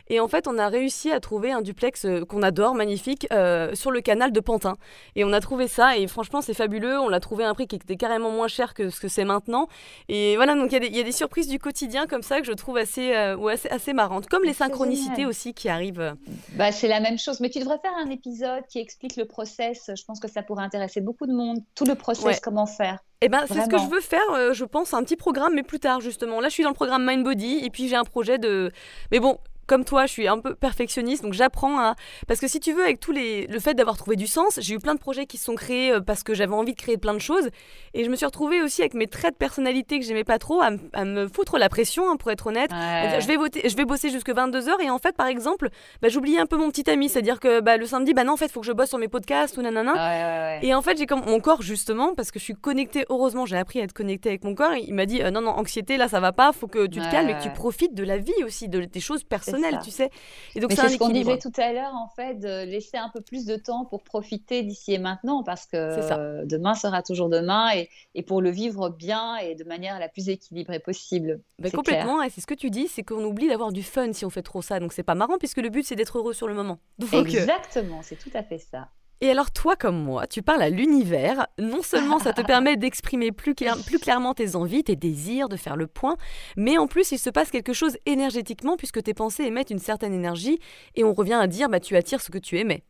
Et 0.08 0.18
en 0.18 0.26
fait, 0.26 0.48
on 0.48 0.58
a 0.58 0.68
réussi 0.68 1.12
à 1.12 1.20
trouver 1.20 1.52
un 1.52 1.62
duplex 1.62 2.04
euh, 2.04 2.24
qu'on 2.24 2.42
adore, 2.42 2.74
magnifique, 2.74 3.28
euh, 3.32 3.72
sur 3.76 3.92
le 3.92 4.00
canal 4.00 4.32
de 4.32 4.40
Pantin. 4.40 4.74
Et 5.14 5.24
on 5.24 5.32
a 5.32 5.38
trouvé 5.40 5.68
ça 5.68 5.96
et 5.96 6.08
franchement, 6.08 6.40
c'est 6.40 6.54
fabuleux. 6.54 6.98
On 6.98 7.08
l'a 7.08 7.20
trouvé 7.20 7.44
à 7.44 7.50
un 7.50 7.54
prix 7.54 7.68
qui 7.68 7.76
était 7.76 7.96
carrément 7.96 8.30
moins 8.30 8.48
cher 8.48 8.74
que 8.74 8.90
ce 8.90 8.98
que 8.98 9.06
c'est 9.06 9.24
maintenant. 9.24 9.68
Et 10.08 10.34
voilà, 10.34 10.56
donc 10.56 10.72
il 10.72 10.96
y, 10.96 11.00
a 11.00 11.04
des 11.04 11.12
surprises 11.12 11.46
du 11.46 11.60
quotidien 11.60 12.08
comme 12.08 12.22
ça 12.22 12.40
que 12.40 12.46
je 12.46 12.52
trouve 12.52 12.78
assez, 12.78 13.14
assez, 13.14 13.68
assez 13.68 13.92
marrantes. 13.92 14.26
Comme 14.26 14.42
les 14.42 14.54
synchronicités 14.54 15.24
aussi 15.24 15.54
qui 15.54 15.68
arrivent. 15.68 16.16
Bah, 16.54 16.72
c'est 16.72 16.88
la 16.88 16.98
même 16.98 17.18
chose. 17.18 17.38
Mais 17.38 17.48
tu 17.48 17.60
devrais 17.60 17.78
faire 17.78 17.94
un 17.96 18.10
épisode 18.10 18.66
qui 18.68 18.80
explique 18.80 19.16
le 19.16 19.24
process. 19.24 19.92
Je 19.94 20.04
pense 20.04 20.18
que 20.18 20.28
ça 20.28 20.42
pourrait 20.48 20.64
intéresser 20.64 21.02
beaucoup 21.02 21.26
de 21.26 21.32
monde, 21.32 21.58
tout 21.74 21.84
le 21.84 21.94
process, 21.94 22.40
comment 22.40 22.66
faire. 22.66 22.98
Eh 23.20 23.28
ben, 23.28 23.44
c'est 23.46 23.60
ce 23.60 23.68
que 23.68 23.78
je 23.78 23.86
veux 23.86 24.00
faire, 24.00 24.30
euh, 24.32 24.52
je 24.54 24.64
pense, 24.64 24.94
un 24.94 25.02
petit 25.02 25.16
programme, 25.16 25.54
mais 25.54 25.62
plus 25.62 25.78
tard, 25.78 26.00
justement. 26.00 26.40
Là, 26.40 26.48
je 26.48 26.54
suis 26.54 26.62
dans 26.62 26.70
le 26.70 26.74
programme 26.74 27.06
Mind 27.06 27.22
Body, 27.22 27.60
et 27.64 27.70
puis 27.70 27.88
j'ai 27.88 27.96
un 27.96 28.04
projet 28.04 28.38
de. 28.38 28.70
Mais 29.12 29.20
bon, 29.20 29.38
comme 29.68 29.84
toi, 29.84 30.06
je 30.06 30.12
suis 30.12 30.26
un 30.26 30.40
peu 30.40 30.54
perfectionniste, 30.54 31.22
donc 31.22 31.34
j'apprends 31.34 31.78
à. 31.78 31.94
Parce 32.26 32.40
que 32.40 32.48
si 32.48 32.58
tu 32.58 32.72
veux, 32.72 32.82
avec 32.82 32.98
tous 32.98 33.12
les. 33.12 33.46
Le 33.46 33.60
fait 33.60 33.74
d'avoir 33.74 33.96
trouvé 33.96 34.16
du 34.16 34.26
sens, 34.26 34.58
j'ai 34.60 34.74
eu 34.74 34.78
plein 34.78 34.94
de 34.94 34.98
projets 34.98 35.26
qui 35.26 35.36
se 35.36 35.44
sont 35.44 35.54
créés 35.54 35.92
euh, 35.92 36.00
parce 36.00 36.22
que 36.22 36.34
j'avais 36.34 36.54
envie 36.54 36.72
de 36.72 36.78
créer 36.78 36.96
plein 36.96 37.14
de 37.14 37.20
choses. 37.20 37.50
Et 37.94 38.04
je 38.04 38.10
me 38.10 38.16
suis 38.16 38.26
retrouvée 38.26 38.62
aussi 38.62 38.80
avec 38.80 38.94
mes 38.94 39.06
traits 39.06 39.34
de 39.34 39.38
personnalité 39.38 40.00
que 40.00 40.04
j'aimais 40.04 40.24
pas 40.24 40.38
trop 40.38 40.62
à, 40.62 40.70
me 41.04 41.28
foutre 41.28 41.58
la 41.58 41.68
pression, 41.68 42.10
hein, 42.10 42.16
pour 42.16 42.30
être 42.30 42.46
honnête. 42.46 42.70
je, 42.72 43.26
vais 43.26 43.36
voter, 43.36 43.68
je 43.68 43.76
vais 43.76 43.84
bosser 43.84 44.10
jusque 44.10 44.30
22h 44.30 44.80
et 44.80 44.90
en 44.90 44.98
fait, 44.98 45.16
par 45.16 45.26
exemple, 45.26 45.68
bah, 46.00 46.08
j'oubliais 46.08 46.38
un 46.40 46.46
peu 46.46 46.56
mon 46.56 46.70
petit 46.70 46.88
ami. 46.90 47.08
C'est-à-dire 47.08 47.38
que 47.38 47.60
bah, 47.60 47.76
le 47.76 47.86
samedi, 47.86 48.14
bah 48.14 48.24
non, 48.24 48.32
en 48.32 48.36
fait, 48.36 48.46
il 48.46 48.52
faut 48.52 48.60
que 48.60 48.66
je 48.66 48.72
bosse 48.72 48.88
sur 48.88 48.98
mes 48.98 49.08
podcasts 49.08 49.56
ou 49.58 49.62
nanana. 49.62 50.62
et 50.62 50.74
en 50.74 50.82
fait, 50.82 50.96
j'ai 50.96 51.06
comme 51.06 51.24
mon 51.26 51.40
corps, 51.40 51.62
justement, 51.62 52.14
parce 52.14 52.30
que 52.30 52.38
je 52.38 52.44
suis 52.44 52.54
connectée, 52.54 53.04
heureusement, 53.10 53.44
j'ai 53.44 53.58
appris 53.58 53.80
à 53.80 53.84
être 53.84 53.92
connectée 53.92 54.30
avec 54.30 54.44
mon 54.44 54.54
corps. 54.54 54.74
Il 54.74 54.94
m'a 54.94 55.04
dit 55.04 55.22
euh, 55.22 55.30
non, 55.30 55.42
non, 55.42 55.50
anxiété, 55.50 55.98
là, 55.98 56.08
ça 56.08 56.20
va 56.20 56.32
pas, 56.32 56.52
faut 56.52 56.68
que 56.68 56.86
tu 56.86 57.00
te 57.00 57.10
calmes 57.10 57.28
et 57.28 57.34
que 57.34 57.42
tu 57.42 57.50
profites 57.50 57.94
de 57.94 58.04
la 58.04 58.16
vie 58.16 58.32
aussi, 58.44 58.68
de 58.68 58.84
tes 58.84 59.00
choses 59.00 59.24
personnelles, 59.24 59.57
tu 59.82 59.90
sais. 59.90 60.10
Et 60.54 60.60
donc, 60.60 60.72
c'est 60.72 60.88
ce 60.88 60.98
qu'on 60.98 61.10
disait 61.10 61.38
tout 61.38 61.52
à 61.56 61.72
l'heure, 61.72 61.94
en 61.94 62.08
fait, 62.08 62.34
de 62.34 62.64
laisser 62.64 62.96
un 62.96 63.10
peu 63.12 63.20
plus 63.20 63.44
de 63.44 63.56
temps 63.56 63.84
pour 63.84 64.02
profiter 64.02 64.62
d'ici 64.62 64.94
et 64.94 64.98
maintenant, 64.98 65.42
parce 65.42 65.66
que 65.66 66.44
demain 66.44 66.74
sera 66.74 67.02
toujours 67.02 67.28
demain, 67.28 67.74
et, 67.74 67.88
et, 68.14 68.22
pour 68.22 68.40
le 68.40 68.50
vivre 68.50 68.88
bien 68.90 69.36
et 69.36 69.54
de 69.54 69.64
manière 69.64 69.98
la 69.98 70.08
plus 70.08 70.28
équilibrée 70.28 70.80
possible. 70.80 71.40
Mais 71.58 71.70
complètement, 71.70 72.22
et 72.22 72.30
c'est 72.30 72.40
ce 72.40 72.46
que 72.46 72.54
tu 72.54 72.70
dis, 72.70 72.88
c'est 72.88 73.02
qu'on 73.02 73.24
oublie 73.24 73.48
d'avoir 73.48 73.72
du 73.72 73.82
fun 73.82 74.12
si 74.12 74.24
on 74.24 74.30
fait 74.30 74.42
trop 74.42 74.62
ça, 74.62 74.80
donc 74.80 74.92
c'est 74.92 75.02
pas 75.02 75.14
marrant, 75.14 75.38
puisque 75.38 75.58
le 75.58 75.68
but, 75.68 75.84
c'est 75.84 75.96
d'être 75.96 76.18
heureux 76.18 76.32
sur 76.32 76.48
le 76.48 76.54
moment. 76.54 76.78
Euh, 77.14 77.22
Exactement, 77.22 78.00
c'est 78.02 78.16
tout 78.16 78.30
à 78.34 78.42
fait 78.42 78.58
ça. 78.58 78.88
Et 79.20 79.30
alors 79.30 79.50
toi 79.50 79.74
comme 79.74 80.02
moi, 80.02 80.26
tu 80.26 80.42
parles 80.42 80.62
à 80.62 80.70
l'univers. 80.70 81.46
Non 81.58 81.82
seulement 81.82 82.18
ça 82.18 82.32
te 82.32 82.40
permet 82.46 82.76
d'exprimer 82.76 83.32
plus, 83.32 83.54
plus, 83.54 83.98
clairement 83.98 84.34
tes 84.34 84.54
envies, 84.54 84.84
tes 84.84 84.96
désirs, 84.96 85.48
de 85.48 85.56
faire 85.56 85.76
le 85.76 85.86
point, 85.86 86.16
mais 86.56 86.78
en 86.78 86.86
plus 86.86 87.10
il 87.12 87.18
se 87.18 87.30
passe 87.30 87.50
quelque 87.50 87.72
chose 87.72 87.96
énergétiquement 88.06 88.76
puisque 88.76 89.02
tes 89.02 89.14
pensées 89.14 89.44
émettent 89.44 89.70
une 89.70 89.78
certaine 89.78 90.12
énergie 90.12 90.60
et 90.94 91.04
on 91.04 91.12
revient 91.12 91.34
à 91.34 91.46
dire 91.46 91.68
bah 91.68 91.80
tu 91.80 91.96
attires 91.96 92.20
ce 92.20 92.30
que 92.30 92.38
tu 92.38 92.58
émets. 92.58 92.84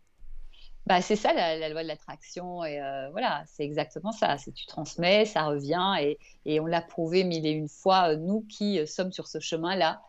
Bah, 0.89 1.03
c'est 1.03 1.17
ça 1.17 1.35
la, 1.35 1.69
loi 1.69 1.83
de 1.83 1.89
l'attraction 1.89 2.65
et 2.65 2.81
euh, 2.81 3.11
voilà, 3.11 3.43
c'est 3.47 3.63
exactement 3.63 4.11
ça. 4.11 4.39
C'est 4.39 4.53
tu 4.53 4.65
transmets, 4.65 5.27
ça 5.27 5.45
revient 5.45 5.97
et, 6.01 6.19
et 6.47 6.61
on 6.61 6.67
l'a 6.67 6.81
prouvé 6.81 7.25
mille 7.25 7.45
et 7.45 7.51
une 7.51 7.69
fois 7.69 8.13
euh, 8.13 8.17
nous 8.17 8.41
qui 8.49 8.79
euh, 8.79 8.87
sommes 8.87 9.13
sur 9.13 9.27
ce 9.27 9.39
chemin-là. 9.39 10.01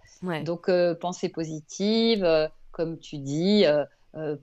Donc 0.46 0.70
pensée 1.00 1.30
positive, 1.30 2.28
comme 2.72 3.00
tu 3.00 3.20
dis 3.20 3.64
euh, 4.16 4.38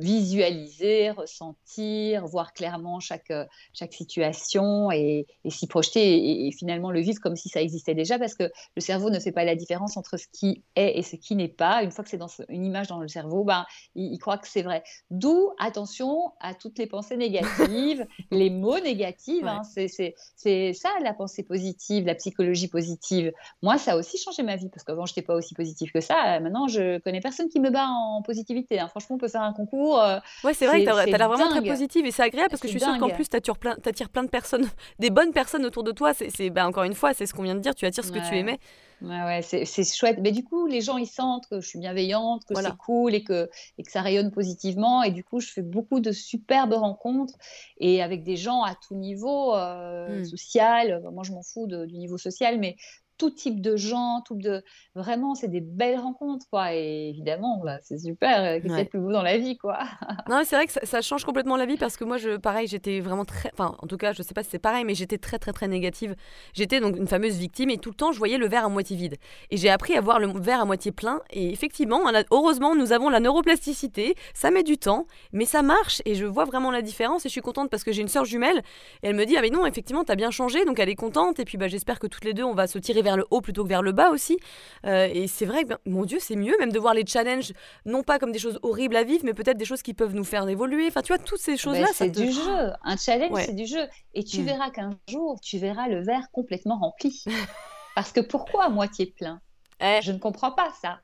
visualiser, 0.00 1.10
ressentir, 1.10 2.24
voir 2.26 2.52
clairement 2.52 3.00
chaque, 3.00 3.32
euh, 3.32 3.44
chaque 3.72 3.92
situation 3.92 4.92
et, 4.92 5.26
s'y 5.48 5.66
projeter 5.66 6.46
et, 6.46 6.52
finalement 6.52 6.92
le 6.92 7.00
vivre 7.00 7.20
comme 7.20 7.34
si 7.34 7.48
ça 7.48 7.60
existait 7.60 7.96
déjà 7.96 8.16
parce 8.18 8.34
que 8.34 8.44
le 8.76 8.80
cerveau 8.80 9.10
ne 9.10 9.18
fait 9.18 9.32
pas 9.32 9.44
la 9.44 9.56
différence 9.56 9.96
entre 9.96 10.18
ce 10.18 10.26
qui 10.32 10.62
est 10.76 10.98
et 10.98 11.02
ce 11.02 11.16
qui 11.16 11.34
n'est 11.34 11.48
pas. 11.48 11.82
Une 11.82 11.90
fois 11.90 12.04
que 12.04 12.10
c'est 12.10 12.16
dans 12.16 12.30
une 12.48 12.64
image 12.64 12.86
dans 12.86 13.00
le 13.00 13.08
cerveau, 13.08 13.42
ben, 13.42 13.66
il, 13.96 14.18
croit 14.18 14.38
que 14.38 14.46
c'est 14.46 14.62
vrai. 14.62 14.84
D'où 15.10 15.50
attention 15.58 16.32
à 16.38 16.54
toutes 16.54 16.78
les 16.78 16.86
pensées 16.86 17.16
négatives, 17.16 18.06
les 18.30 18.50
mots 18.50 18.78
négatifs. 18.78 19.44
Hein. 19.44 19.62
c'est 19.64 20.72
ça 20.74 20.90
la 21.02 21.12
pensée 21.12 21.42
positive, 21.42 22.06
la 22.06 22.14
psychologie 22.14 22.68
positive. 22.68 23.32
Moi, 23.62 23.78
ça 23.78 23.92
a 23.92 23.96
aussi 23.96 24.16
changé 24.16 24.44
ma 24.44 24.54
vie 24.54 24.68
parce 24.68 24.84
qu'avant, 24.84 25.06
je 25.06 25.12
n'étais 25.12 25.22
pas 25.22 25.34
aussi 25.34 25.54
positive 25.54 25.90
que 25.90 26.00
ça. 26.00 26.38
Maintenant, 26.38 26.68
je 26.68 26.98
connais 27.00 27.20
personne 27.20 27.48
qui 27.48 27.58
me 27.58 27.70
bat 27.70 27.88
en 27.88 28.22
positivité. 28.22 28.78
Hein. 28.78 28.88
Franchement, 28.88 29.07
on 29.10 29.18
peut 29.18 29.28
faire 29.28 29.42
un 29.42 29.52
concours. 29.52 30.00
Euh, 30.00 30.18
ouais, 30.44 30.54
c'est 30.54 30.66
vrai 30.66 30.82
tu 30.82 30.88
as 30.88 31.04
l'air 31.04 31.28
vraiment 31.28 31.48
très 31.48 31.62
positive 31.62 32.06
et 32.06 32.10
c'est 32.10 32.22
agréable 32.22 32.50
parce 32.50 32.60
que 32.60 32.68
je 32.68 32.72
suis 32.72 32.80
sûre 32.80 32.98
qu'en 32.98 33.10
plus, 33.10 33.28
tu 33.28 33.36
attires 33.36 33.58
plein, 33.58 33.76
plein 33.76 34.24
de 34.24 34.28
personnes, 34.28 34.68
des 34.98 35.10
bonnes 35.10 35.32
personnes 35.32 35.64
autour 35.64 35.84
de 35.84 35.92
toi. 35.92 36.12
C'est 36.14 36.50
bah, 36.50 36.66
encore 36.66 36.84
une 36.84 36.94
fois, 36.94 37.14
c'est 37.14 37.26
ce 37.26 37.34
qu'on 37.34 37.42
vient 37.42 37.54
de 37.54 37.60
dire, 37.60 37.74
tu 37.74 37.86
attires 37.86 38.04
ce 38.04 38.12
que 38.12 38.28
tu 38.28 38.36
aimais. 38.36 38.58
Ouais, 39.00 39.22
ouais 39.22 39.42
c'est 39.42 39.84
chouette. 39.84 40.18
Mais 40.20 40.32
du 40.32 40.42
coup, 40.42 40.66
les 40.66 40.80
gens, 40.80 40.96
ils 40.96 41.06
sentent 41.06 41.46
que 41.48 41.60
je 41.60 41.68
suis 41.68 41.78
bienveillante, 41.78 42.44
que 42.44 42.54
c'est 42.54 42.76
cool 42.76 43.14
et 43.14 43.22
que, 43.22 43.48
et 43.78 43.82
que 43.82 43.90
ça 43.90 44.02
rayonne 44.02 44.30
positivement. 44.30 45.02
Et 45.02 45.10
du 45.10 45.24
coup, 45.24 45.40
je 45.40 45.48
fais 45.48 45.62
beaucoup 45.62 46.00
de 46.00 46.12
superbes 46.12 46.72
rencontres 46.72 47.34
et 47.78 48.02
avec 48.02 48.24
des 48.24 48.36
gens 48.36 48.62
à 48.62 48.74
tout 48.74 48.94
niveau 48.94 49.54
euh, 49.54 50.20
hmm. 50.20 50.24
social. 50.24 51.02
Moi, 51.12 51.22
je 51.24 51.32
m'en 51.32 51.42
fous 51.42 51.66
du 51.66 51.96
niveau 51.96 52.18
social, 52.18 52.58
mais 52.58 52.76
tout 53.18 53.30
type 53.30 53.60
de 53.60 53.76
gens, 53.76 54.22
tout 54.24 54.36
de 54.36 54.62
vraiment 54.94 55.34
c'est 55.34 55.48
des 55.48 55.60
belles 55.60 55.98
rencontres 55.98 56.46
quoi. 56.50 56.74
Et 56.74 57.10
évidemment 57.10 57.60
bah, 57.62 57.78
c'est 57.82 57.98
super 57.98 58.42
euh, 58.42 58.60
qu'est-ce 58.60 58.84
plus 58.88 59.00
beau 59.00 59.12
dans 59.12 59.22
la 59.22 59.36
vie 59.36 59.58
quoi. 59.58 59.80
non 60.28 60.42
c'est 60.44 60.56
vrai 60.56 60.66
que 60.66 60.72
ça, 60.72 61.02
change 61.02 61.24
complètement 61.24 61.56
la 61.56 61.66
vie 61.66 61.76
parce 61.76 61.96
que 61.96 62.04
moi 62.04 62.16
je 62.16 62.36
pareil 62.36 62.66
j'étais 62.68 63.00
vraiment 63.00 63.24
très 63.24 63.50
enfin 63.52 63.76
en 63.80 63.86
tout 63.86 63.96
cas 63.96 64.12
je 64.12 64.22
sais 64.22 64.34
pas 64.34 64.42
si 64.42 64.50
c'est 64.50 64.58
pareil 64.58 64.84
mais 64.84 64.94
j'étais 64.94 65.18
très 65.18 65.38
très 65.38 65.52
très 65.52 65.68
négative. 65.68 66.14
J'étais 66.54 66.80
donc 66.80 66.96
une 66.96 67.08
fameuse 67.08 67.36
victime 67.36 67.70
et 67.70 67.78
tout 67.78 67.90
le 67.90 67.96
temps 67.96 68.12
je 68.12 68.18
voyais 68.18 68.38
le 68.38 68.48
verre 68.48 68.64
à 68.64 68.68
moitié 68.68 68.96
vide. 68.96 69.16
Et 69.50 69.56
j'ai 69.56 69.68
appris 69.68 69.96
à 69.96 70.00
voir 70.00 70.20
le 70.20 70.28
verre 70.40 70.60
à 70.60 70.64
moitié 70.64 70.92
plein 70.92 71.20
et 71.30 71.50
effectivement 71.52 72.00
heureusement 72.30 72.74
nous 72.74 72.92
avons 72.92 73.08
la 73.08 73.20
neuroplasticité, 73.20 74.14
ça 74.32 74.50
met 74.50 74.62
du 74.62 74.78
temps 74.78 75.06
mais 75.32 75.44
ça 75.44 75.62
marche 75.62 76.00
et 76.04 76.14
je 76.14 76.24
vois 76.24 76.44
vraiment 76.44 76.70
la 76.70 76.82
différence 76.82 77.26
et 77.26 77.28
je 77.28 77.32
suis 77.32 77.40
contente 77.40 77.68
parce 77.70 77.84
que 77.84 77.92
j'ai 77.92 78.02
une 78.02 78.08
sœur 78.08 78.24
jumelle 78.24 78.58
et 79.02 79.08
elle 79.08 79.16
me 79.16 79.24
dit 79.24 79.36
ah 79.36 79.42
mais 79.42 79.50
non 79.50 79.66
effectivement 79.66 80.04
tu 80.04 80.12
as 80.12 80.16
bien 80.16 80.30
changé 80.30 80.64
donc 80.64 80.78
elle 80.78 80.88
est 80.88 80.94
contente 80.94 81.40
et 81.40 81.44
puis 81.44 81.58
bah, 81.58 81.68
j'espère 81.68 81.98
que 81.98 82.06
toutes 82.06 82.24
les 82.24 82.34
deux 82.34 82.44
on 82.44 82.54
va 82.54 82.66
se 82.66 82.78
tirer 82.78 83.02
vers 83.08 83.16
le 83.16 83.26
haut 83.30 83.40
plutôt 83.40 83.64
que 83.64 83.68
vers 83.68 83.82
le 83.82 83.92
bas 83.92 84.10
aussi. 84.10 84.38
Euh, 84.84 85.08
et 85.10 85.26
c'est 85.26 85.46
vrai 85.46 85.62
que, 85.64 85.68
ben, 85.68 85.78
mon 85.86 86.04
Dieu, 86.04 86.18
c'est 86.20 86.36
mieux 86.36 86.56
même 86.58 86.72
de 86.72 86.78
voir 86.78 86.94
les 86.94 87.06
challenges, 87.06 87.52
non 87.86 88.02
pas 88.02 88.18
comme 88.18 88.32
des 88.32 88.38
choses 88.38 88.58
horribles 88.62 88.96
à 88.96 89.04
vivre, 89.04 89.24
mais 89.24 89.34
peut-être 89.34 89.56
des 89.56 89.64
choses 89.64 89.82
qui 89.82 89.94
peuvent 89.94 90.14
nous 90.14 90.24
faire 90.24 90.46
évoluer. 90.48 90.86
Enfin, 90.88 91.00
tu 91.02 91.12
vois, 91.12 91.18
toutes 91.18 91.40
ces 91.40 91.52
ben, 91.52 91.58
choses-là. 91.58 91.86
c'est 91.92 92.10
du 92.10 92.30
jeu. 92.30 92.72
Un 92.82 92.96
challenge, 92.96 93.42
c'est 93.44 93.54
du 93.54 93.66
jeu. 93.66 93.86
Et 94.14 94.24
tu 94.24 94.40
mm. 94.40 94.44
verras 94.44 94.70
qu'un 94.70 94.90
jour, 95.08 95.40
tu 95.40 95.58
verras 95.58 95.88
le 95.88 96.02
verre 96.02 96.30
complètement 96.32 96.78
rempli. 96.78 97.24
Parce 97.94 98.12
que 98.12 98.20
pourquoi 98.20 98.64
à 98.64 98.68
moitié 98.68 99.06
plein? 99.06 99.40
Eh. 99.80 100.00
Je 100.02 100.12
ne 100.12 100.18
comprends 100.18 100.52
pas 100.52 100.70
ça. 100.80 101.00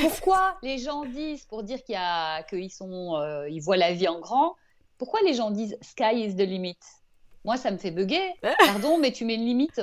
Pourquoi 0.00 0.56
les 0.62 0.78
gens 0.78 1.04
disent, 1.04 1.44
pour 1.46 1.62
dire 1.62 1.82
qu'il 1.84 1.94
y 1.94 1.98
a, 1.98 2.42
qu'ils 2.42 2.70
sont, 2.70 3.16
euh, 3.16 3.48
ils 3.48 3.60
voient 3.60 3.76
la 3.76 3.92
vie 3.92 4.08
en 4.08 4.20
grand, 4.20 4.56
pourquoi 4.98 5.20
les 5.24 5.34
gens 5.34 5.50
disent 5.50 5.76
sky 5.82 6.24
is 6.24 6.34
the 6.34 6.40
limit 6.40 6.78
Moi, 7.44 7.56
ça 7.56 7.70
me 7.70 7.78
fait 7.78 7.90
bugger. 7.90 8.34
Eh. 8.42 8.48
Pardon, 8.58 8.98
mais 8.98 9.12
tu 9.12 9.24
mets 9.24 9.34
une 9.34 9.46
limite. 9.46 9.80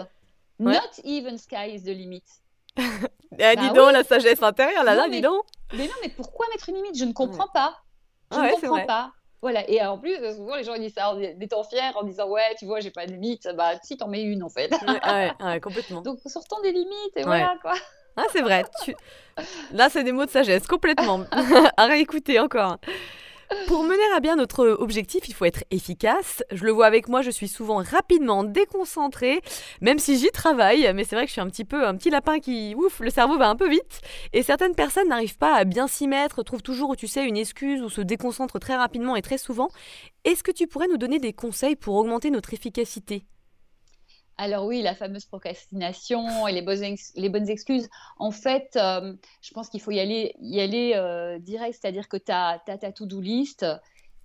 Not 0.71 0.99
even 1.03 1.37
sky 1.37 1.73
is 1.73 1.83
the 1.83 1.95
limit. 1.95 2.23
ah, 2.77 3.55
dis 3.55 3.69
donc, 3.71 3.91
la 3.91 4.03
sagesse 4.03 4.41
intérieure, 4.41 4.83
là, 4.83 4.95
là, 4.95 5.07
dis 5.09 5.21
donc. 5.21 5.43
Mais 5.73 5.85
non, 5.85 5.93
mais 6.01 6.09
pourquoi 6.09 6.47
mettre 6.51 6.69
une 6.69 6.75
limite? 6.75 6.97
Je 6.97 7.05
ne 7.05 7.13
comprends 7.13 7.47
pas. 7.47 7.75
Je 8.31 8.37
ne 8.37 8.51
comprends 8.51 8.85
pas. 8.85 9.11
Voilà, 9.41 9.69
et 9.69 9.85
en 9.85 9.97
plus, 9.97 10.15
souvent 10.35 10.55
les 10.55 10.63
gens 10.63 10.77
disent 10.77 10.93
ça 10.93 11.13
en 11.13 11.19
étant 11.19 11.65
fiers, 11.65 11.91
en 11.95 12.03
disant 12.03 12.29
ouais, 12.29 12.55
tu 12.57 12.65
vois, 12.65 12.79
j'ai 12.79 12.91
pas 12.91 13.05
de 13.05 13.11
limite. 13.11 13.49
Bah, 13.57 13.73
si, 13.83 13.97
t'en 13.97 14.07
mets 14.07 14.21
une 14.21 14.41
en 14.41 14.47
fait. 14.47 14.71
ouais, 14.71 15.33
ouais, 15.43 15.59
complètement. 15.61 16.01
Donc, 16.01 16.19
sortons 16.25 16.61
des 16.61 16.71
limites 16.71 17.17
et 17.17 17.23
voilà 17.23 17.57
quoi. 17.61 17.73
Ah, 18.15 18.23
c'est 18.31 18.41
vrai. 18.41 18.63
Tu... 18.85 18.95
Là, 19.73 19.89
c'est 19.89 20.03
des 20.03 20.11
mots 20.11 20.25
de 20.25 20.29
sagesse, 20.29 20.65
complètement. 20.67 21.25
à 21.77 21.85
réécouter 21.87 22.39
encore. 22.39 22.77
Pour 23.67 23.83
mener 23.83 24.03
à 24.15 24.19
bien 24.19 24.35
notre 24.35 24.67
objectif, 24.67 25.27
il 25.27 25.33
faut 25.33 25.45
être 25.45 25.63
efficace. 25.71 26.43
Je 26.51 26.63
le 26.65 26.71
vois 26.71 26.85
avec 26.85 27.07
moi, 27.07 27.21
je 27.21 27.31
suis 27.31 27.47
souvent 27.47 27.77
rapidement 27.77 28.43
déconcentrée, 28.43 29.41
même 29.81 29.99
si 29.99 30.17
j'y 30.17 30.29
travaille. 30.29 30.91
Mais 30.93 31.03
c'est 31.03 31.15
vrai 31.15 31.25
que 31.25 31.29
je 31.29 31.33
suis 31.33 31.41
un 31.41 31.49
petit 31.49 31.65
peu 31.65 31.85
un 31.85 31.95
petit 31.95 32.09
lapin 32.09 32.39
qui, 32.39 32.75
ouf, 32.75 32.99
le 32.99 33.09
cerveau 33.09 33.37
va 33.37 33.49
un 33.49 33.55
peu 33.55 33.69
vite. 33.69 34.01
Et 34.33 34.43
certaines 34.43 34.75
personnes 34.75 35.07
n'arrivent 35.07 35.37
pas 35.37 35.55
à 35.55 35.63
bien 35.63 35.87
s'y 35.87 36.07
mettre, 36.07 36.43
trouvent 36.43 36.61
toujours, 36.61 36.95
tu 36.95 37.07
sais, 37.07 37.25
une 37.25 37.37
excuse 37.37 37.81
ou 37.81 37.89
se 37.89 38.01
déconcentrent 38.01 38.59
très 38.59 38.75
rapidement 38.75 39.15
et 39.15 39.21
très 39.21 39.37
souvent. 39.37 39.69
Est-ce 40.23 40.43
que 40.43 40.51
tu 40.51 40.67
pourrais 40.67 40.87
nous 40.87 40.97
donner 40.97 41.19
des 41.19 41.33
conseils 41.33 41.75
pour 41.75 41.95
augmenter 41.95 42.29
notre 42.29 42.53
efficacité? 42.53 43.25
Alors 44.37 44.65
oui, 44.65 44.81
la 44.81 44.95
fameuse 44.95 45.25
procrastination 45.25 46.47
et 46.47 46.53
les 46.53 46.61
bonnes, 47.29 47.49
excuses. 47.49 47.89
En 48.17 48.31
fait, 48.31 48.75
euh, 48.75 49.13
je 49.41 49.51
pense 49.53 49.69
qu'il 49.69 49.81
faut 49.81 49.91
y 49.91 49.99
aller, 49.99 50.35
y 50.39 50.59
aller 50.59 50.93
euh, 50.95 51.37
direct, 51.39 51.77
c'est-à-dire 51.79 52.07
que 52.07 52.17
tu 52.17 52.31
as, 52.31 52.59
ta 52.65 52.91
to-do 52.91 53.21
list. 53.21 53.65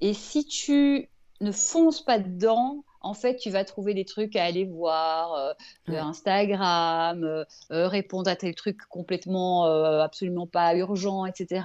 Et 0.00 0.14
si 0.14 0.46
tu 0.46 1.10
ne 1.40 1.52
fonces 1.52 2.02
pas 2.02 2.18
dedans, 2.18 2.84
en 3.00 3.14
fait, 3.14 3.36
tu 3.36 3.50
vas 3.50 3.64
trouver 3.64 3.94
des 3.94 4.04
trucs 4.04 4.34
à 4.36 4.44
aller 4.44 4.64
voir, 4.64 5.34
euh, 5.34 5.54
Instagram, 5.88 7.22
euh, 7.24 7.44
euh, 7.70 7.88
répondre 7.88 8.30
à 8.30 8.36
tel 8.36 8.54
truc 8.54 8.78
complètement, 8.88 9.64
absolument 10.02 10.46
pas 10.46 10.74
urgent, 10.74 11.26
etc. 11.26 11.62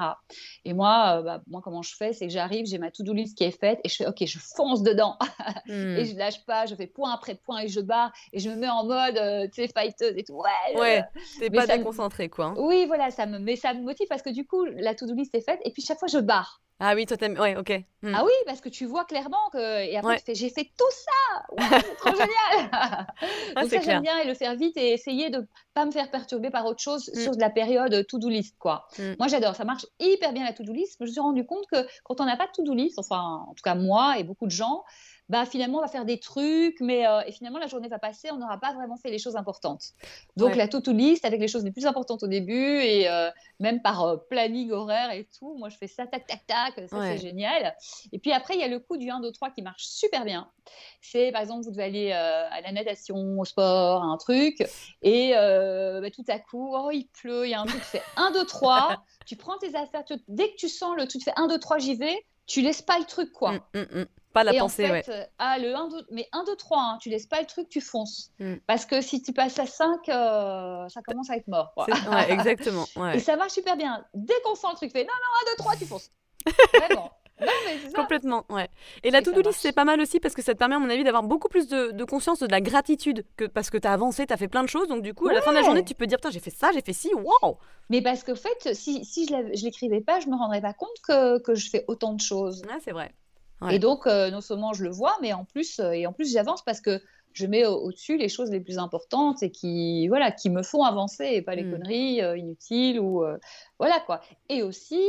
Et 0.66 0.74
moi, 0.74 1.22
bah, 1.24 1.42
moi, 1.48 1.62
comment 1.64 1.82
je 1.82 1.96
fais, 1.96 2.14
c'est 2.14 2.28
que 2.28 2.34
j'arrive, 2.34 2.66
j'ai 2.66 2.78
ma 2.78 2.92
to-do 2.92 3.14
list 3.14 3.38
qui 3.38 3.44
est 3.44 3.58
faite 3.58 3.80
et 3.84 3.90
je 3.90 3.96
fais, 3.96 4.08
ok, 4.08 4.26
je 4.26 4.40
fonce 4.40 4.84
dedans 4.84 5.18
et 5.68 5.72
hmm. 5.72 6.06
je 6.06 6.16
lâche 6.18 6.46
pas, 6.46 6.66
je 6.66 6.76
fais 6.76 6.88
point 6.88 7.14
après 7.14 7.36
point 7.36 7.60
et 7.60 7.68
je 7.68 7.80
barre 7.80 8.12
et 8.32 8.40
je 8.40 8.50
me 8.50 8.56
mets 8.56 8.70
en 8.70 8.86
mode, 8.86 9.50
tu 9.52 9.62
sais, 9.62 9.68
fighteuse 9.68 10.14
et 10.18 10.24
tout. 10.24 10.36
Ouais, 10.36 10.80
ouais 10.80 11.04
t'es 11.40 11.50
pas 11.50 11.68
déconcentré, 11.68 12.30
quoi. 12.30 12.46
Hein. 12.46 12.56
Oui, 12.58 12.86
voilà, 12.88 13.12
ça 13.12 13.26
me, 13.26 13.40
mais 13.40 13.56
ça 13.56 13.74
me 13.74 13.82
motive 13.82 14.08
parce 14.08 14.22
que 14.22 14.30
du 14.30 14.46
coup, 14.46 14.66
la 14.66 14.96
to-do 14.96 15.14
list 15.14 15.34
est 15.36 15.42
faite 15.42 15.60
et 15.64 15.72
puis 15.72 15.82
chaque 15.82 16.00
fois, 16.00 16.08
je 16.08 16.20
barre. 16.20 16.63
Ah 16.80 16.96
oui, 16.96 17.06
toi 17.06 17.18
t'aimes. 17.18 17.40
Ouais, 17.40 17.56
ok. 17.56 17.72
Hmm. 18.02 18.14
Ah 18.16 18.24
oui, 18.26 18.32
parce 18.46 18.60
que 18.60 18.70
tu 18.70 18.86
vois 18.86 19.06
clairement 19.06 19.50
que. 19.52 19.86
Et 19.86 19.96
après, 19.96 20.18
tu 20.18 20.26
fais 20.26 20.36
j'ai 20.36 20.50
fait 20.50 20.70
tout 20.78 20.86
ça 20.92 21.80
C'est 21.80 21.96
trop 21.96 22.12
génial 22.12 22.70
ah, 22.72 23.06
Donc, 23.56 23.70
ça, 23.70 23.80
j'aime 23.82 24.02
bien 24.02 24.20
et 24.20 24.28
le 24.28 24.34
faire 24.34 24.56
vite 24.56 24.76
et 24.76 24.92
essayer 24.92 25.30
de 25.30 25.46
pas 25.74 25.86
me 25.86 25.92
faire 25.92 26.12
perturber 26.12 26.50
par 26.50 26.66
autre 26.66 26.82
chose 26.82 27.10
hmm. 27.14 27.20
sur 27.20 27.36
de 27.36 27.42
la 27.42 27.50
période 27.50 28.06
to-do 28.08 28.30
list, 28.30 28.58
quoi. 28.60 28.88
Hmm. 28.98 29.14
Moi, 29.20 29.28
j'adore. 29.28 29.56
Ça 29.56 29.66
marche 29.66 29.86
hyper 30.00 30.34
bien 30.34 30.44
la 30.44 30.54
to-do 30.54 30.74
list. 30.74 30.98
Je 31.00 31.06
me 31.06 31.10
suis 31.10 31.20
rendu 31.20 31.46
compte 31.46 31.66
que 31.72 31.88
quand 32.04 32.20
on 32.20 32.26
n'a 32.26 32.38
pas 32.38 32.48
de 32.48 32.52
to-do 32.52 32.74
list, 32.74 33.00
enfin, 33.00 33.46
en 33.48 33.54
tout 33.54 33.64
cas, 33.64 33.76
moi 33.76 34.18
et 34.18 34.24
beaucoup 34.24 34.46
de 34.46 34.52
gens, 34.52 34.84
bah 35.30 35.46
finalement 35.46 35.80
on 35.80 35.82
va 35.82 35.88
faire 35.88 36.06
des 36.06 36.20
trucs, 36.20 36.80
mais 36.82 37.06
et 37.26 37.32
finalement 37.32 37.60
la 37.60 37.68
journée 37.68 37.88
va 37.88 38.00
passer, 38.00 38.30
on 38.32 38.38
n'aura 38.38 38.60
pas 38.60 38.74
vraiment 38.74 38.98
fait 38.98 39.10
les 39.10 39.20
choses 39.20 39.36
importantes. 39.36 39.94
Donc 40.36 40.56
la 40.56 40.68
to-do 40.68 40.92
list 40.92 41.26
avec 41.26 41.40
les 41.40 41.48
choses 41.48 41.64
les 41.64 41.72
plus 41.72 41.86
importantes 41.86 42.24
au 42.24 42.28
début 42.28 42.80
et 42.82 43.08
même 43.60 43.82
par 43.82 44.26
planning 44.30 44.72
horaire 44.72 45.12
et 45.12 45.28
tout, 45.40 45.56
moi 45.58 45.70
je 45.70 45.78
fais 45.78 45.88
ça 45.88 46.06
tac 46.08 46.28
tac 46.28 46.46
tac, 46.46 46.90
ça 46.90 47.02
c'est 47.02 47.18
génial. 47.18 47.76
Et 48.12 48.20
puis 48.20 48.32
après 48.32 48.56
il 48.56 48.60
y 48.60 48.64
a 48.64 48.68
le 48.68 48.80
coup 48.80 48.98
du 48.98 49.10
1 49.10 49.22
2 49.22 49.32
3 49.32 49.52
qui 49.52 49.62
marche 49.62 49.86
super 49.86 50.26
bien. 50.26 50.50
C'est 51.02 51.32
par 51.32 51.42
exemple 51.42 51.64
vous 51.64 51.72
devez 51.72 51.84
aller 51.84 52.12
à 52.12 52.62
la 52.62 52.72
natation, 52.72 53.40
au 53.40 53.46
sport, 53.46 54.04
un 54.04 54.18
truc 54.18 54.62
et 55.02 55.32
bah, 55.34 56.12
tout 56.12 56.26
à 56.28 56.40
coup 56.40 56.76
oh 56.76 56.92
il 56.92 57.08
pleut, 57.08 57.46
il 57.48 57.52
y 57.52 57.54
a 57.54 57.62
un 57.62 57.66
truc, 57.66 57.82
tu 57.82 57.88
fais 57.88 58.04
1 58.18 58.32
2 58.32 58.46
3, 58.46 59.04
tu 59.26 59.36
prends 59.38 59.58
tes 59.58 59.76
affaires, 59.76 60.04
dès 60.28 60.50
que 60.50 60.56
tu 60.56 60.68
sens 60.68 60.96
le 60.98 61.08
truc, 61.08 61.22
tu 61.22 61.30
fais 61.30 61.38
1 61.38 61.48
2 61.48 61.60
3 61.60 61.78
j'y 61.80 61.96
vais 61.96 62.26
tu 62.46 62.62
laisses 62.62 62.82
pas 62.82 63.00
le 63.00 63.06
truc, 63.06 63.32
quoi. 63.32 63.54
Mmh, 63.54 63.60
mmh, 63.74 64.00
mmh. 64.00 64.06
Pas 64.34 64.44
la 64.44 64.54
pensée, 64.54 64.86
en 64.86 64.94
fait, 64.96 65.08
ouais. 65.08 65.30
ah, 65.38 65.60
le 65.60 65.76
1, 65.76 65.90
2, 65.90 66.08
mais 66.10 66.28
1, 66.32 66.44
2, 66.46 66.56
3, 66.56 66.82
hein, 66.82 66.98
tu 67.00 67.10
laisses 67.10 67.28
pas 67.28 67.40
le 67.40 67.46
truc, 67.46 67.70
tu 67.70 67.82
fonces. 67.82 68.32
Parce 68.66 68.86
que 68.86 69.00
si 69.00 69.22
tu 69.22 69.32
passes 69.32 69.60
à 69.60 69.68
5, 69.68 70.10
euh, 70.10 70.90
ça 70.90 71.02
commence 71.04 71.30
à 71.30 71.38
être 71.38 71.48
mort. 71.48 71.72
Quoi. 71.76 71.86
Ouais, 71.86 72.32
exactement. 72.32 72.86
Ouais. 72.96 73.18
Et 73.18 73.20
ça 73.20 73.36
marche 73.36 73.54
super 73.54 73.76
bien. 73.78 74.04
Dès 74.14 74.34
qu'on 74.44 74.56
sent 74.56 74.68
le 74.72 74.76
truc, 74.76 74.92
fait 74.92 75.04
non, 75.04 75.14
non, 75.14 75.52
1, 75.52 75.52
2, 75.52 75.56
3, 75.58 75.76
tu 75.76 75.86
fonces. 75.86 76.12
Vraiment. 76.80 77.12
Non, 77.42 77.48
mais 77.66 77.90
ça. 77.90 77.98
Complètement, 77.98 78.46
ouais. 78.50 78.70
Et 79.04 79.12
la 79.12 79.22
to-do 79.22 79.42
list, 79.42 79.60
c'est 79.60 79.72
pas 79.72 79.86
mal 79.86 80.00
aussi 80.00 80.20
parce 80.20 80.36
que 80.36 80.42
ça 80.42 80.54
te 80.54 80.60
permet, 80.60 80.76
à 80.76 80.80
mon 80.80 80.90
avis, 80.90 81.04
d'avoir 81.04 81.24
beaucoup 81.24 81.50
plus 81.50 81.68
de, 81.68 81.92
de, 81.92 82.04
conscience 82.04 82.40
de 82.40 82.48
la 82.48 82.62
gratitude 82.62 83.26
que 83.38 83.46
parce 83.46 83.70
que 83.70 83.78
tu 83.78 83.88
as 83.88 83.94
avancé, 83.94 84.26
tu 84.26 84.34
as 84.34 84.38
fait 84.38 84.48
plein 84.48 84.64
de 84.64 84.70
choses. 84.70 84.88
Donc, 84.88 85.02
du 85.02 85.14
coup, 85.14 85.28
à 85.28 85.34
la 85.34 85.42
fin 85.42 85.52
de 85.52 85.58
la 85.58 85.64
journée, 85.64 85.84
tu 85.84 85.96
peux 85.96 86.08
dire 86.08 86.18
Putain, 86.18 86.32
j'ai 86.32 86.40
fait 86.40 86.52
ça, 86.52 86.70
j'ai 86.74 86.82
fait 86.82 86.94
ci, 86.94 87.14
waouh 87.14 87.58
Mais 87.90 88.02
parce 88.02 88.24
qu'en 88.24 88.36
fait, 88.36 88.74
si, 88.74 89.04
si 89.04 89.26
je 89.28 89.64
l'écrivais 89.64 90.02
pas, 90.02 90.20
je 90.20 90.28
me 90.28 90.36
rendrais 90.36 90.62
pas 90.62 90.74
compte 90.74 91.00
que, 91.08 91.40
que 91.40 91.56
je 91.56 91.70
fais 91.70 91.86
autant 91.88 92.14
de 92.14 92.22
choses. 92.22 92.64
Ah, 92.70 92.78
c'est 92.84 92.92
vrai. 92.92 93.14
Et 93.72 93.80
donc, 93.80 94.08
euh, 94.08 94.30
non 94.30 94.42
seulement 94.42 94.74
je 94.74 94.84
le 94.84 94.90
vois, 94.90 95.16
mais 95.22 95.34
en 95.34 95.46
plus, 95.46 95.80
euh, 95.80 95.92
et 95.92 96.06
en 96.06 96.14
plus 96.14 96.32
j'avance 96.32 96.64
parce 96.64 96.82
que 96.82 97.02
je 97.32 97.48
mets 97.48 97.66
au-dessus 97.66 98.18
les 98.18 98.30
choses 98.30 98.52
les 98.52 98.60
plus 98.60 98.78
importantes 98.78 99.42
et 99.42 99.52
qui, 99.52 100.08
voilà, 100.08 100.32
qui 100.32 100.50
me 100.50 100.62
font 100.62 100.84
avancer 100.84 101.26
et 101.32 101.42
pas 101.42 101.56
les 101.56 101.64
mm. 101.64 101.72
conneries 101.72 102.22
euh, 102.22 102.38
inutiles 102.38 103.00
ou 103.00 103.24
voilà 103.80 104.00
quoi. 104.06 104.22
Et 104.50 104.64
aussi, 104.64 105.02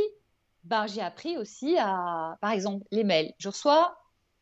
ben, 0.65 0.87
j'ai 0.87 1.01
appris 1.01 1.37
aussi 1.37 1.77
à, 1.79 2.37
par 2.41 2.51
exemple, 2.51 2.85
les 2.91 3.03
mails. 3.03 3.33
Je 3.37 3.49
reçois, 3.49 3.97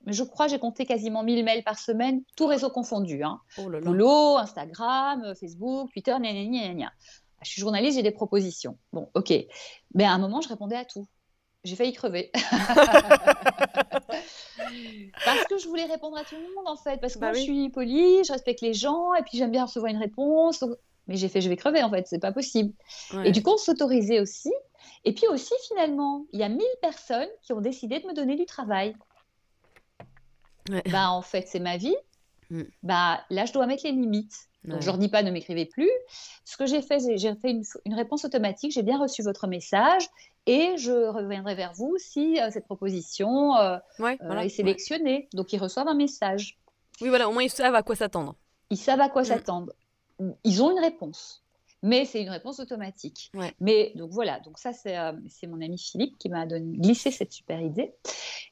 je 0.07 0.23
crois, 0.23 0.47
j'ai 0.47 0.59
compté 0.59 0.85
quasiment 0.85 1.23
1000 1.23 1.43
mails 1.43 1.63
par 1.63 1.77
semaine, 1.77 2.23
tout 2.35 2.47
réseau 2.47 2.69
confondu. 2.69 3.23
Hein. 3.23 3.39
Oh 3.57 3.69
Boulot, 3.81 4.37
Instagram, 4.37 5.33
Facebook, 5.39 5.91
Twitter, 5.91 6.15
gna, 6.19 6.33
gna, 6.33 6.73
gna, 6.73 6.91
Je 7.41 7.49
suis 7.49 7.61
journaliste, 7.61 7.97
j'ai 7.97 8.03
des 8.03 8.11
propositions. 8.11 8.77
Bon, 8.91 9.09
ok. 9.13 9.33
Mais 9.93 10.05
à 10.05 10.11
un 10.11 10.17
moment, 10.17 10.41
je 10.41 10.49
répondais 10.49 10.77
à 10.77 10.85
tout 10.85 11.07
j'ai 11.63 11.75
failli 11.75 11.93
crever. 11.93 12.29
parce 15.25 15.45
que 15.49 15.57
je 15.57 15.67
voulais 15.67 15.85
répondre 15.85 16.17
à 16.17 16.23
tout 16.23 16.35
le 16.35 16.55
monde, 16.55 16.67
en 16.67 16.75
fait. 16.75 16.99
Parce 16.99 17.13
que 17.13 17.19
bah 17.19 17.31
moi, 17.31 17.37
je 17.37 17.43
suis 17.43 17.69
polie, 17.69 18.23
je 18.23 18.33
respecte 18.33 18.61
les 18.61 18.73
gens, 18.73 19.13
et 19.13 19.23
puis 19.23 19.37
j'aime 19.37 19.51
bien 19.51 19.65
recevoir 19.65 19.91
une 19.91 19.99
réponse. 19.99 20.63
Mais 21.07 21.17
j'ai 21.17 21.27
fait, 21.27 21.41
je 21.41 21.49
vais 21.49 21.57
crever, 21.57 21.83
en 21.83 21.89
fait, 21.89 22.07
c'est 22.07 22.19
pas 22.19 22.31
possible. 22.31 22.73
Et 23.25 23.31
du 23.31 23.43
coup, 23.43 23.51
on 23.51 23.57
s'autorisait 23.57 24.19
aussi. 24.19 24.51
Et 25.05 25.13
puis 25.13 25.27
aussi, 25.27 25.53
finalement, 25.67 26.25
il 26.31 26.39
y 26.39 26.43
a 26.43 26.49
1000 26.49 26.61
personnes 26.81 27.27
qui 27.41 27.53
ont 27.53 27.61
décidé 27.61 27.99
de 27.99 28.07
me 28.07 28.13
donner 28.13 28.35
du 28.35 28.45
travail. 28.45 28.95
Bah, 30.91 31.09
en 31.09 31.21
fait, 31.21 31.47
c'est 31.47 31.59
ma 31.59 31.77
vie. 31.77 31.95
Mm. 32.49 32.63
Bah, 32.83 33.21
là, 33.29 33.45
je 33.45 33.53
dois 33.53 33.67
mettre 33.67 33.83
les 33.85 33.91
limites. 33.91 34.47
Donc, 34.63 34.81
je 34.81 34.85
leur 34.85 34.97
dis 34.97 35.09
pas 35.09 35.23
ne 35.23 35.31
m'écrivez 35.31 35.65
plus. 35.65 35.91
Ce 36.45 36.55
que 36.55 36.65
j'ai 36.65 36.81
fait, 36.81 36.99
j'ai 37.17 37.35
fait 37.35 37.51
une, 37.51 37.63
une, 37.85 37.93
réponse 37.95 38.23
automatique. 38.23 38.71
J'ai 38.71 38.81
bien 38.81 38.97
reçu 38.97 39.21
votre 39.21 39.45
message 39.45 40.07
et 40.45 40.77
je 40.77 41.09
reviendrai 41.09 41.55
vers 41.55 41.73
vous 41.73 41.97
si 41.97 42.39
euh, 42.39 42.49
cette 42.49 42.65
proposition 42.65 43.57
euh, 43.57 43.77
euh, 43.99 44.39
est 44.39 44.49
sélectionnée. 44.49 45.27
Donc, 45.33 45.51
ils 45.51 45.59
reçoivent 45.59 45.89
un 45.89 45.95
message. 45.95 46.57
Oui, 47.01 47.09
voilà, 47.09 47.27
au 47.27 47.33
moins 47.33 47.43
ils 47.43 47.49
savent 47.49 47.75
à 47.75 47.83
quoi 47.83 47.95
s'attendre. 47.95 48.35
Ils 48.69 48.77
savent 48.77 49.01
à 49.01 49.09
quoi 49.09 49.23
mm. 49.23 49.25
s'attendre. 49.25 49.73
Ils 50.43 50.63
ont 50.63 50.71
une 50.71 50.79
réponse 50.79 51.43
mais 51.85 52.05
c'est 52.05 52.21
une 52.21 52.29
réponse 52.29 52.59
automatique. 52.59 53.31
Mais 53.59 53.91
donc 53.95 54.09
voilà, 54.11 54.39
donc 54.39 54.57
ça 54.57 54.71
c'est 54.73 55.47
mon 55.47 55.61
ami 55.61 55.77
Philippe 55.77 56.17
qui 56.17 56.29
m'a 56.29 56.47
glissé 56.47 57.11
cette 57.11 57.33
super 57.33 57.61
idée 57.61 57.93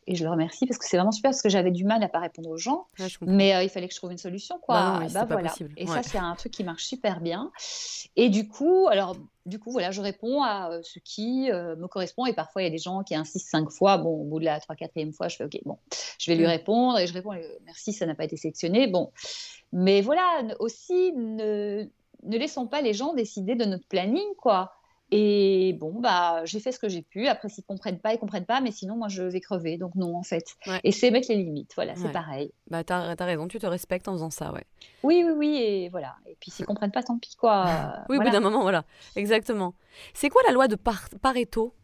et 0.06 0.16
je 0.16 0.24
le 0.24 0.30
remercie 0.30 0.66
parce 0.66 0.78
que 0.78 0.86
c'est 0.86 0.98
vraiment 0.98 1.14
super 1.14 1.32
parce 1.32 1.42
que 1.42 1.50
j'avais 1.50 1.72
du 1.72 1.86
mal 1.86 2.04
à 2.04 2.10
pas 2.10 2.20
répondre 2.20 2.50
aux 2.50 2.58
gens, 2.58 2.88
mais 3.22 3.64
il 3.64 3.70
fallait 3.70 3.88
que 3.88 3.94
je 3.94 4.00
trouve 4.00 4.12
une 4.12 4.18
solution 4.18 4.60
quoi. 4.60 5.00
Bah 5.00 5.08
bah 5.14 5.26
voilà. 5.30 5.54
Et 5.78 5.88
ça 5.88 6.04
c'est 6.04 6.18
un 6.18 6.36
truc 6.36 6.52
qui 6.52 6.64
marche 6.64 6.84
super 6.84 7.22
bien. 7.22 7.52
Et 8.18 8.28
du 8.30 8.50
coup, 8.50 8.88
alors 8.90 9.16
du 9.46 9.60
coup, 9.60 9.72
voilà, 9.72 9.92
je 9.92 10.02
réponds 10.02 10.44
à 10.44 10.72
euh, 10.72 10.82
ce 10.84 11.00
qui 11.00 11.52
euh, 11.52 11.76
me 11.76 11.88
correspond. 11.88 12.26
Et 12.26 12.34
parfois, 12.34 12.62
il 12.62 12.66
y 12.66 12.68
a 12.68 12.72
des 12.72 12.78
gens 12.78 13.04
qui 13.04 13.16
insistent 13.16 13.50
cinq 13.50 13.72
fois. 13.72 13.98
Bon, 13.98 14.22
au 14.22 14.24
bout 14.24 14.40
de 14.40 14.46
la 14.46 14.60
trois, 14.60 14.76
quatrième 14.76 15.14
fois, 15.14 15.28
je 15.28 15.38
fais 15.38 15.44
OK, 15.44 15.60
bon, 15.66 15.78
je 16.20 16.32
vais 16.32 16.38
lui 16.38 16.46
mm. 16.46 16.50
répondre. 16.50 17.00
Et 17.00 17.08
je 17.08 17.14
réponds 17.14 17.32
merci, 17.66 17.94
ça 17.94 18.06
n'a 18.06 18.16
pas 18.16 18.26
été 18.26 18.38
sélectionné. 18.38 18.88
Bon. 18.88 19.12
Mais 19.74 20.02
voilà, 20.02 20.44
aussi, 20.60 21.14
ne, 21.14 21.86
ne 22.24 22.38
laissons 22.38 22.68
pas 22.68 22.82
les 22.82 22.94
gens 22.94 23.14
décider 23.14 23.56
de 23.56 23.66
notre 23.66 23.88
planning, 23.88 24.36
quoi. 24.38 24.74
Et 25.14 25.74
bon, 25.74 26.00
bah, 26.00 26.46
j'ai 26.46 26.62
fait 26.62 26.72
ce 26.72 26.80
que 26.80 26.88
j'ai 26.88 27.02
pu. 27.02 27.28
Après, 27.28 27.50
s'ils 27.50 27.66
comprennent 27.66 28.00
pas, 28.00 28.14
ils 28.14 28.18
comprennent 28.18 28.46
pas. 28.46 28.62
Mais 28.62 28.72
sinon, 28.72 28.96
moi, 28.96 29.10
je 29.10 29.24
vais 29.24 29.42
crever. 29.42 29.78
Donc, 29.78 29.96
non, 29.96 30.16
en 30.16 30.24
fait. 30.24 30.56
Et 30.84 30.92
c'est 30.92 31.12
mettre 31.12 31.28
les 31.30 31.36
limites. 31.36 31.74
Voilà, 31.76 31.96
c'est 31.96 32.12
pareil. 32.12 32.54
Bah, 32.68 32.84
tu 32.84 32.94
as, 32.94 33.16
raison. 33.20 33.48
Tu 33.48 33.60
te 33.60 33.68
respectes 33.68 34.08
en 34.08 34.14
faisant 34.14 34.30
ça, 34.30 34.54
ouais. 34.54 34.66
Oui, 35.04 35.24
oui, 35.26 35.34
oui. 35.36 35.58
Et 35.58 35.90
voilà. 35.90 36.16
Et 36.26 36.38
puis, 36.40 36.50
s'ils 36.50 36.66
comprennent 36.66 36.92
pas, 36.92 37.04
tant 37.04 37.20
pis, 37.20 37.36
quoi. 37.36 37.66
oui, 38.10 38.18
au 38.18 38.22
bout 38.22 38.30
d'un 38.30 38.40
moment, 38.40 38.62
voilà. 38.62 38.86
Exactement. 39.16 39.76
C'est 40.14 40.30
quoi 40.30 40.42
la 40.48 40.54
loi 40.54 40.68
de 40.68 40.76
Pareto? 40.76 41.76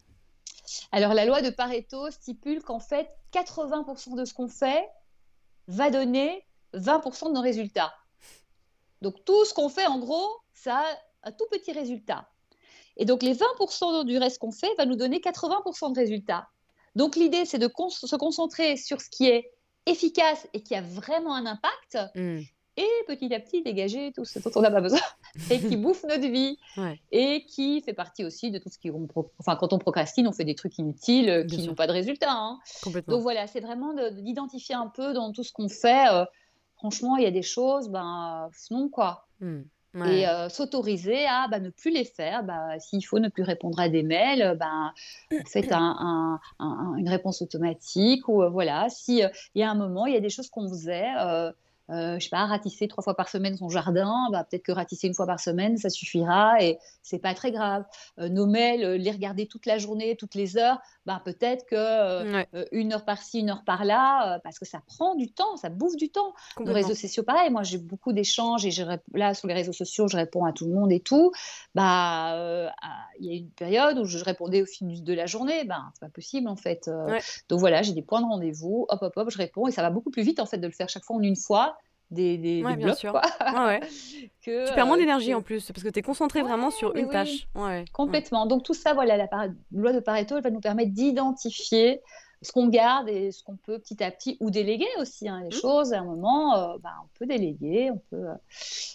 Alors, 0.92 1.12
la 1.12 1.26
loi 1.26 1.42
de 1.42 1.50
Pareto 1.50 2.10
stipule 2.10 2.62
qu'en 2.62 2.80
fait, 2.80 3.10
80% 3.32 4.16
de 4.16 4.24
ce 4.24 4.32
qu'on 4.32 4.48
fait 4.48 4.88
va 5.66 5.90
donner 5.90 6.46
20% 6.74 7.28
de 7.28 7.34
nos 7.34 7.42
résultats. 7.42 7.92
Donc 9.02 9.24
tout 9.24 9.44
ce 9.44 9.54
qu'on 9.54 9.68
fait, 9.68 9.86
en 9.86 9.98
gros, 9.98 10.28
ça 10.52 10.78
a 10.78 11.28
un 11.28 11.32
tout 11.32 11.46
petit 11.50 11.72
résultat. 11.72 12.28
Et 12.98 13.04
donc 13.04 13.22
les 13.22 13.34
20% 13.34 14.04
du 14.04 14.18
reste 14.18 14.38
qu'on 14.38 14.52
fait 14.52 14.74
va 14.76 14.84
nous 14.84 14.96
donner 14.96 15.20
80% 15.20 15.92
de 15.92 15.98
résultats. 15.98 16.48
Donc 16.96 17.16
l'idée, 17.16 17.44
c'est 17.44 17.58
de 17.58 17.70
se 17.88 18.16
concentrer 18.16 18.76
sur 18.76 19.00
ce 19.00 19.08
qui 19.08 19.26
est 19.26 19.52
efficace 19.86 20.48
et 20.52 20.62
qui 20.62 20.74
a 20.74 20.82
vraiment 20.82 21.34
un 21.34 21.46
impact. 21.46 21.98
Hmm. 22.14 22.40
Et 22.76 22.86
petit 23.08 23.34
à 23.34 23.40
petit, 23.40 23.62
dégager 23.62 24.12
tout 24.12 24.24
ce 24.24 24.38
dont 24.38 24.50
on 24.54 24.60
n'a 24.60 24.70
pas 24.70 24.80
besoin 24.80 25.00
et 25.50 25.58
qui 25.58 25.76
bouffe 25.76 26.04
notre 26.04 26.28
vie. 26.28 26.58
Et 27.10 27.44
qui 27.44 27.80
fait 27.82 27.92
partie 27.92 28.24
aussi 28.24 28.52
de 28.52 28.58
tout 28.58 28.68
ce 28.68 28.78
qui. 28.78 28.92
Enfin, 29.38 29.56
quand 29.56 29.72
on 29.72 29.78
procrastine, 29.78 30.28
on 30.28 30.32
fait 30.32 30.44
des 30.44 30.54
trucs 30.54 30.78
inutiles 30.78 31.28
euh, 31.28 31.44
qui 31.44 31.66
n'ont 31.66 31.74
pas 31.74 31.88
de 31.88 31.92
résultats. 31.92 32.30
Hein. 32.32 32.58
Donc 33.08 33.20
voilà, 33.20 33.48
c'est 33.48 33.60
vraiment 33.60 33.94
d'identifier 34.12 34.76
un 34.76 34.86
peu 34.86 35.12
dans 35.12 35.32
tout 35.32 35.42
ce 35.42 35.52
qu'on 35.52 35.68
fait. 35.68 36.06
Euh, 36.12 36.24
franchement, 36.76 37.16
il 37.16 37.24
y 37.24 37.26
a 37.26 37.32
des 37.32 37.42
choses, 37.42 37.88
ben, 37.88 38.48
non, 38.70 38.88
quoi. 38.88 39.26
Et 39.94 40.28
euh, 40.28 40.48
s'autoriser 40.48 41.26
à 41.26 41.48
ben, 41.48 41.62
ne 41.62 41.70
plus 41.70 41.90
les 41.90 42.04
faire. 42.04 42.42
Ben, 42.44 42.78
S'il 42.78 43.04
faut 43.04 43.18
ne 43.18 43.28
plus 43.28 43.42
répondre 43.42 43.80
à 43.80 43.88
des 43.88 44.02
mails, 44.02 44.58
faites 45.46 45.72
un, 45.72 46.38
une 46.60 47.08
réponse 47.08 47.42
automatique. 47.42 48.28
Ou 48.28 48.42
euh, 48.42 48.50
voilà, 48.50 48.88
s'il 48.90 49.24
euh, 49.24 49.28
il 49.54 49.60
y 49.60 49.64
a 49.64 49.70
un 49.70 49.74
moment, 49.74 50.06
il 50.06 50.14
y 50.14 50.16
a 50.16 50.20
des 50.20 50.30
choses 50.30 50.50
qu'on 50.50 50.68
faisait 50.68 51.06
euh, 51.90 52.18
je 52.18 52.24
sais 52.24 52.30
pas, 52.30 52.44
ratisser 52.44 52.86
trois 52.86 53.02
fois 53.02 53.14
par 53.14 53.28
semaine 53.28 53.56
son 53.56 53.68
jardin, 53.68 54.28
bah, 54.30 54.44
peut-être 54.44 54.62
que 54.62 54.72
ratisser 54.72 55.06
une 55.06 55.14
fois 55.14 55.26
par 55.26 55.40
semaine, 55.40 55.76
ça 55.78 55.88
suffira 55.88 56.62
et 56.62 56.78
c'est 57.02 57.18
pas 57.18 57.34
très 57.34 57.50
grave. 57.50 57.84
Euh, 58.18 58.28
nos 58.28 58.46
mails, 58.46 58.84
euh, 58.84 58.98
les 58.98 59.10
regarder 59.10 59.46
toute 59.46 59.64
la 59.64 59.78
journée, 59.78 60.16
toutes 60.16 60.34
les 60.34 60.58
heures, 60.58 60.78
bah, 61.06 61.22
peut-être 61.24 61.64
que 61.66 61.76
euh, 61.76 62.44
une 62.72 62.92
heure 62.92 63.04
par-ci, 63.04 63.40
une 63.40 63.50
heure 63.50 63.64
par-là, 63.64 64.38
parce 64.44 64.58
que 64.58 64.66
ça 64.66 64.80
prend 64.86 65.14
du 65.14 65.32
temps, 65.32 65.56
ça 65.56 65.70
bouffe 65.70 65.96
du 65.96 66.10
temps. 66.10 66.34
Nos 66.60 66.72
réseaux 66.72 66.94
sociaux, 66.94 67.22
pareil, 67.22 67.50
moi 67.50 67.62
j'ai 67.62 67.78
beaucoup 67.78 68.12
d'échanges 68.12 68.66
et 68.66 68.70
je, 68.70 68.82
là 69.14 69.32
sur 69.32 69.48
les 69.48 69.54
réseaux 69.54 69.72
sociaux, 69.72 70.08
je 70.08 70.16
réponds 70.16 70.44
à 70.44 70.52
tout 70.52 70.66
le 70.66 70.74
monde 70.74 70.92
et 70.92 71.00
tout. 71.00 71.32
Bah, 71.74 72.70
il 73.18 73.26
y 73.26 73.30
a 73.30 73.38
une 73.38 73.50
période 73.50 73.98
où 73.98 74.04
je 74.04 74.22
répondais 74.22 74.62
au 74.62 74.66
fil 74.66 75.02
de 75.02 75.14
la 75.14 75.26
journée, 75.26 75.64
ben 75.64 75.90
c'est 75.94 76.00
pas 76.00 76.10
possible 76.10 76.48
en 76.48 76.56
fait. 76.56 76.90
Donc 77.48 77.60
voilà, 77.60 77.82
j'ai 77.82 77.94
des 77.94 78.02
points 78.02 78.20
de 78.20 78.26
rendez-vous, 78.26 78.86
hop 78.88 79.02
hop 79.02 79.16
hop, 79.16 79.30
je 79.30 79.38
réponds 79.38 79.66
et 79.66 79.72
ça 79.72 79.82
va 79.82 79.90
beaucoup 79.90 80.10
plus 80.10 80.22
vite 80.22 80.40
en 80.40 80.46
fait 80.46 80.58
de 80.58 80.66
le 80.66 80.72
faire 80.72 80.88
chaque 80.88 81.04
fois 81.04 81.16
en 81.16 81.22
une 81.22 81.36
fois 81.36 81.77
des, 82.10 82.38
des, 82.38 82.64
ouais, 82.64 82.76
bien 82.76 82.94
sûr. 82.94 83.12
que, 84.42 84.66
tu 84.66 84.74
perds 84.74 84.86
moins 84.86 84.96
euh, 84.96 85.00
d'énergie 85.00 85.34
en 85.34 85.42
plus, 85.42 85.70
parce 85.72 85.82
que 85.82 85.90
tu 85.90 85.98
es 85.98 86.02
concentré 86.02 86.42
vraiment 86.42 86.70
sur 86.70 86.96
une 86.96 87.08
tâche. 87.08 87.48
Complètement. 87.92 88.46
Donc 88.46 88.62
tout 88.62 88.74
ça, 88.74 88.94
voilà, 88.94 89.16
la 89.16 89.28
loi 89.72 89.92
de 89.92 90.00
Pareto, 90.00 90.36
elle 90.36 90.42
va 90.42 90.50
nous 90.50 90.60
permettre 90.60 90.92
d'identifier 90.92 92.00
ce 92.40 92.52
qu'on 92.52 92.68
garde 92.68 93.08
et 93.08 93.32
ce 93.32 93.42
qu'on 93.42 93.56
peut 93.56 93.78
petit 93.78 94.02
à 94.02 94.10
petit, 94.10 94.36
ou 94.40 94.50
déléguer 94.50 94.86
aussi 95.00 95.28
hein, 95.28 95.40
les 95.42 95.48
mmh. 95.48 95.60
choses. 95.60 95.92
À 95.92 95.98
un 95.98 96.04
moment, 96.04 96.56
euh, 96.56 96.78
bah, 96.80 96.94
on 97.02 97.08
peut 97.18 97.26
déléguer, 97.26 97.90
on 97.90 98.00
peut 98.10 98.28
euh, 98.28 98.34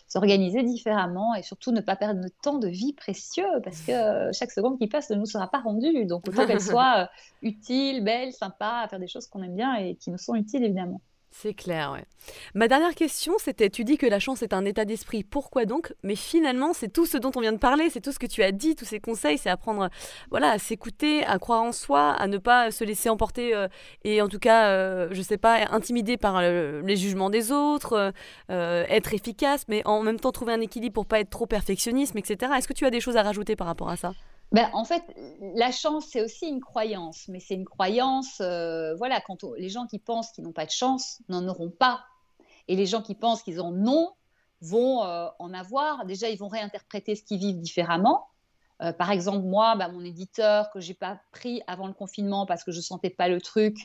s'organiser 0.07 0.63
différemment 0.63 1.35
et 1.35 1.43
surtout 1.43 1.71
ne 1.71 1.81
pas 1.81 1.95
perdre 1.95 2.21
notre 2.21 2.37
temps 2.41 2.57
de 2.57 2.69
vie 2.69 2.93
précieux 2.93 3.45
parce 3.63 3.81
que 3.81 4.31
chaque 4.31 4.51
seconde 4.51 4.79
qui 4.79 4.87
passe 4.87 5.09
ne 5.09 5.15
nous 5.15 5.25
sera 5.25 5.47
pas 5.47 5.59
rendue. 5.59 6.05
Donc 6.05 6.27
autant 6.27 6.47
qu'elle 6.47 6.61
soit 6.61 7.09
utile, 7.41 8.03
belle, 8.03 8.31
sympa, 8.31 8.81
à 8.83 8.87
faire 8.87 8.99
des 8.99 9.07
choses 9.07 9.27
qu'on 9.27 9.43
aime 9.43 9.55
bien 9.55 9.75
et 9.75 9.95
qui 9.95 10.09
nous 10.09 10.17
sont 10.17 10.35
utiles 10.35 10.63
évidemment. 10.63 11.01
C'est 11.35 11.55
clair, 11.55 11.91
ouais. 11.93 12.05
Ma 12.53 12.67
dernière 12.67 12.93
question, 12.93 13.33
c'était, 13.39 13.71
tu 13.71 13.83
dis 13.83 13.97
que 13.97 14.05
la 14.05 14.19
chance 14.19 14.43
est 14.43 14.53
un 14.53 14.65
état 14.65 14.85
d'esprit, 14.85 15.23
pourquoi 15.23 15.65
donc? 15.65 15.91
Mais 16.03 16.15
finalement, 16.15 16.73
c'est 16.73 16.89
tout 16.89 17.07
ce 17.07 17.17
dont 17.17 17.31
on 17.35 17.41
vient 17.41 17.51
de 17.51 17.57
parler, 17.57 17.89
c'est 17.89 18.01
tout 18.01 18.11
ce 18.11 18.19
que 18.19 18.27
tu 18.27 18.43
as 18.43 18.51
dit, 18.51 18.75
tous 18.75 18.85
ces 18.85 18.99
conseils, 18.99 19.39
c'est 19.39 19.49
apprendre 19.49 19.89
voilà, 20.29 20.51
à 20.51 20.59
s'écouter, 20.59 21.25
à 21.25 21.39
croire 21.39 21.63
en 21.63 21.71
soi, 21.71 22.11
à 22.11 22.27
ne 22.27 22.37
pas 22.37 22.69
se 22.69 22.83
laisser 22.83 23.09
emporter 23.09 23.55
euh, 23.55 23.67
et 24.03 24.21
en 24.21 24.27
tout 24.27 24.37
cas, 24.37 24.67
euh, 24.67 25.07
je 25.11 25.23
sais 25.23 25.39
pas, 25.39 25.57
intimider 25.71 26.17
par 26.17 26.39
les 26.39 26.95
jugements 26.95 27.31
des 27.31 27.51
autres, 27.51 28.13
euh, 28.51 28.85
être 28.87 29.15
efficace, 29.15 29.65
mais 29.67 29.81
en 29.85 30.03
même 30.03 30.19
temps 30.19 30.31
trouver 30.31 30.53
un 30.53 30.61
équilibre 30.61 30.93
pour 30.93 31.07
pas 31.07 31.19
être 31.19 31.31
trop 31.31 31.47
perfectionniste, 31.47 32.15
etc. 32.15 32.53
Est-ce 32.57 32.67
que 32.67 32.73
tu 32.73 32.85
as 32.85 32.91
des 32.91 33.01
choses 33.01 33.17
à 33.17 33.23
rajouter 33.23 33.55
par 33.55 33.65
rapport 33.65 33.89
à 33.89 33.97
ça? 33.97 34.13
Ben, 34.53 34.69
en 34.73 34.85
fait, 34.85 35.03
la 35.55 35.71
chance, 35.71 36.05
c'est 36.11 36.21
aussi 36.21 36.47
une 36.47 36.61
croyance, 36.61 37.27
mais 37.27 37.39
c'est 37.39 37.55
une 37.55 37.65
croyance, 37.65 38.39
euh, 38.39 38.93
voilà, 38.95 39.19
quand 39.19 39.43
les 39.57 39.69
gens 39.69 39.87
qui 39.87 39.97
pensent 39.97 40.31
qu'ils 40.31 40.43
n'ont 40.43 40.53
pas 40.53 40.67
de 40.67 40.71
chance 40.71 41.21
n'en 41.27 41.47
auront 41.47 41.71
pas. 41.71 42.03
Et 42.67 42.75
les 42.75 42.85
gens 42.85 43.01
qui 43.01 43.15
pensent 43.15 43.41
qu'ils 43.41 43.59
en 43.59 43.73
ont 43.87 44.11
vont 44.61 45.03
euh, 45.03 45.27
en 45.39 45.53
avoir. 45.55 46.05
Déjà, 46.05 46.29
ils 46.29 46.37
vont 46.37 46.49
réinterpréter 46.49 47.15
ce 47.15 47.23
qu'ils 47.23 47.39
vivent 47.39 47.59
différemment. 47.59 48.27
Euh, 48.83 48.93
par 48.93 49.09
exemple, 49.09 49.43
moi, 49.43 49.75
bah, 49.75 49.87
mon 49.89 50.05
éditeur 50.05 50.69
que 50.69 50.79
j'ai 50.79 50.93
pas 50.93 51.19
pris 51.31 51.63
avant 51.65 51.87
le 51.87 51.93
confinement 51.93 52.45
parce 52.45 52.63
que 52.63 52.71
je 52.71 52.79
sentais 52.79 53.09
pas 53.09 53.29
le 53.29 53.41
truc, 53.41 53.75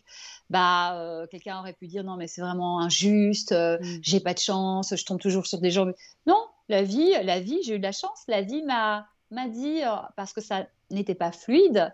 bah, 0.51 1.27
quelqu'un 1.31 1.59
aurait 1.61 1.73
pu 1.73 1.87
dire 1.87 2.05
non 2.05 2.16
mais 2.16 2.27
c'est 2.27 2.41
vraiment 2.41 2.81
injuste, 2.81 3.53
mmh. 3.53 3.79
j'ai 4.03 4.21
pas 4.21 4.35
de 4.35 4.39
chance, 4.39 4.95
je 4.95 5.05
tombe 5.05 5.21
toujours 5.21 5.47
sur 5.47 5.61
des 5.61 5.71
gens. 5.71 5.87
Non, 6.27 6.43
la 6.69 6.83
vie, 6.83 7.12
la 7.23 7.41
vie, 7.41 7.59
j'ai 7.64 7.77
eu 7.77 7.79
de 7.79 7.85
la 7.85 7.93
chance. 7.93 8.23
La 8.29 8.43
vie 8.43 8.62
m'a 8.62 9.09
m'a 9.31 9.49
dit, 9.49 9.83
euh, 9.83 9.97
parce 10.16 10.33
que 10.33 10.41
ça 10.41 10.66
n'était 10.91 11.14
pas 11.14 11.33
fluide, 11.33 11.93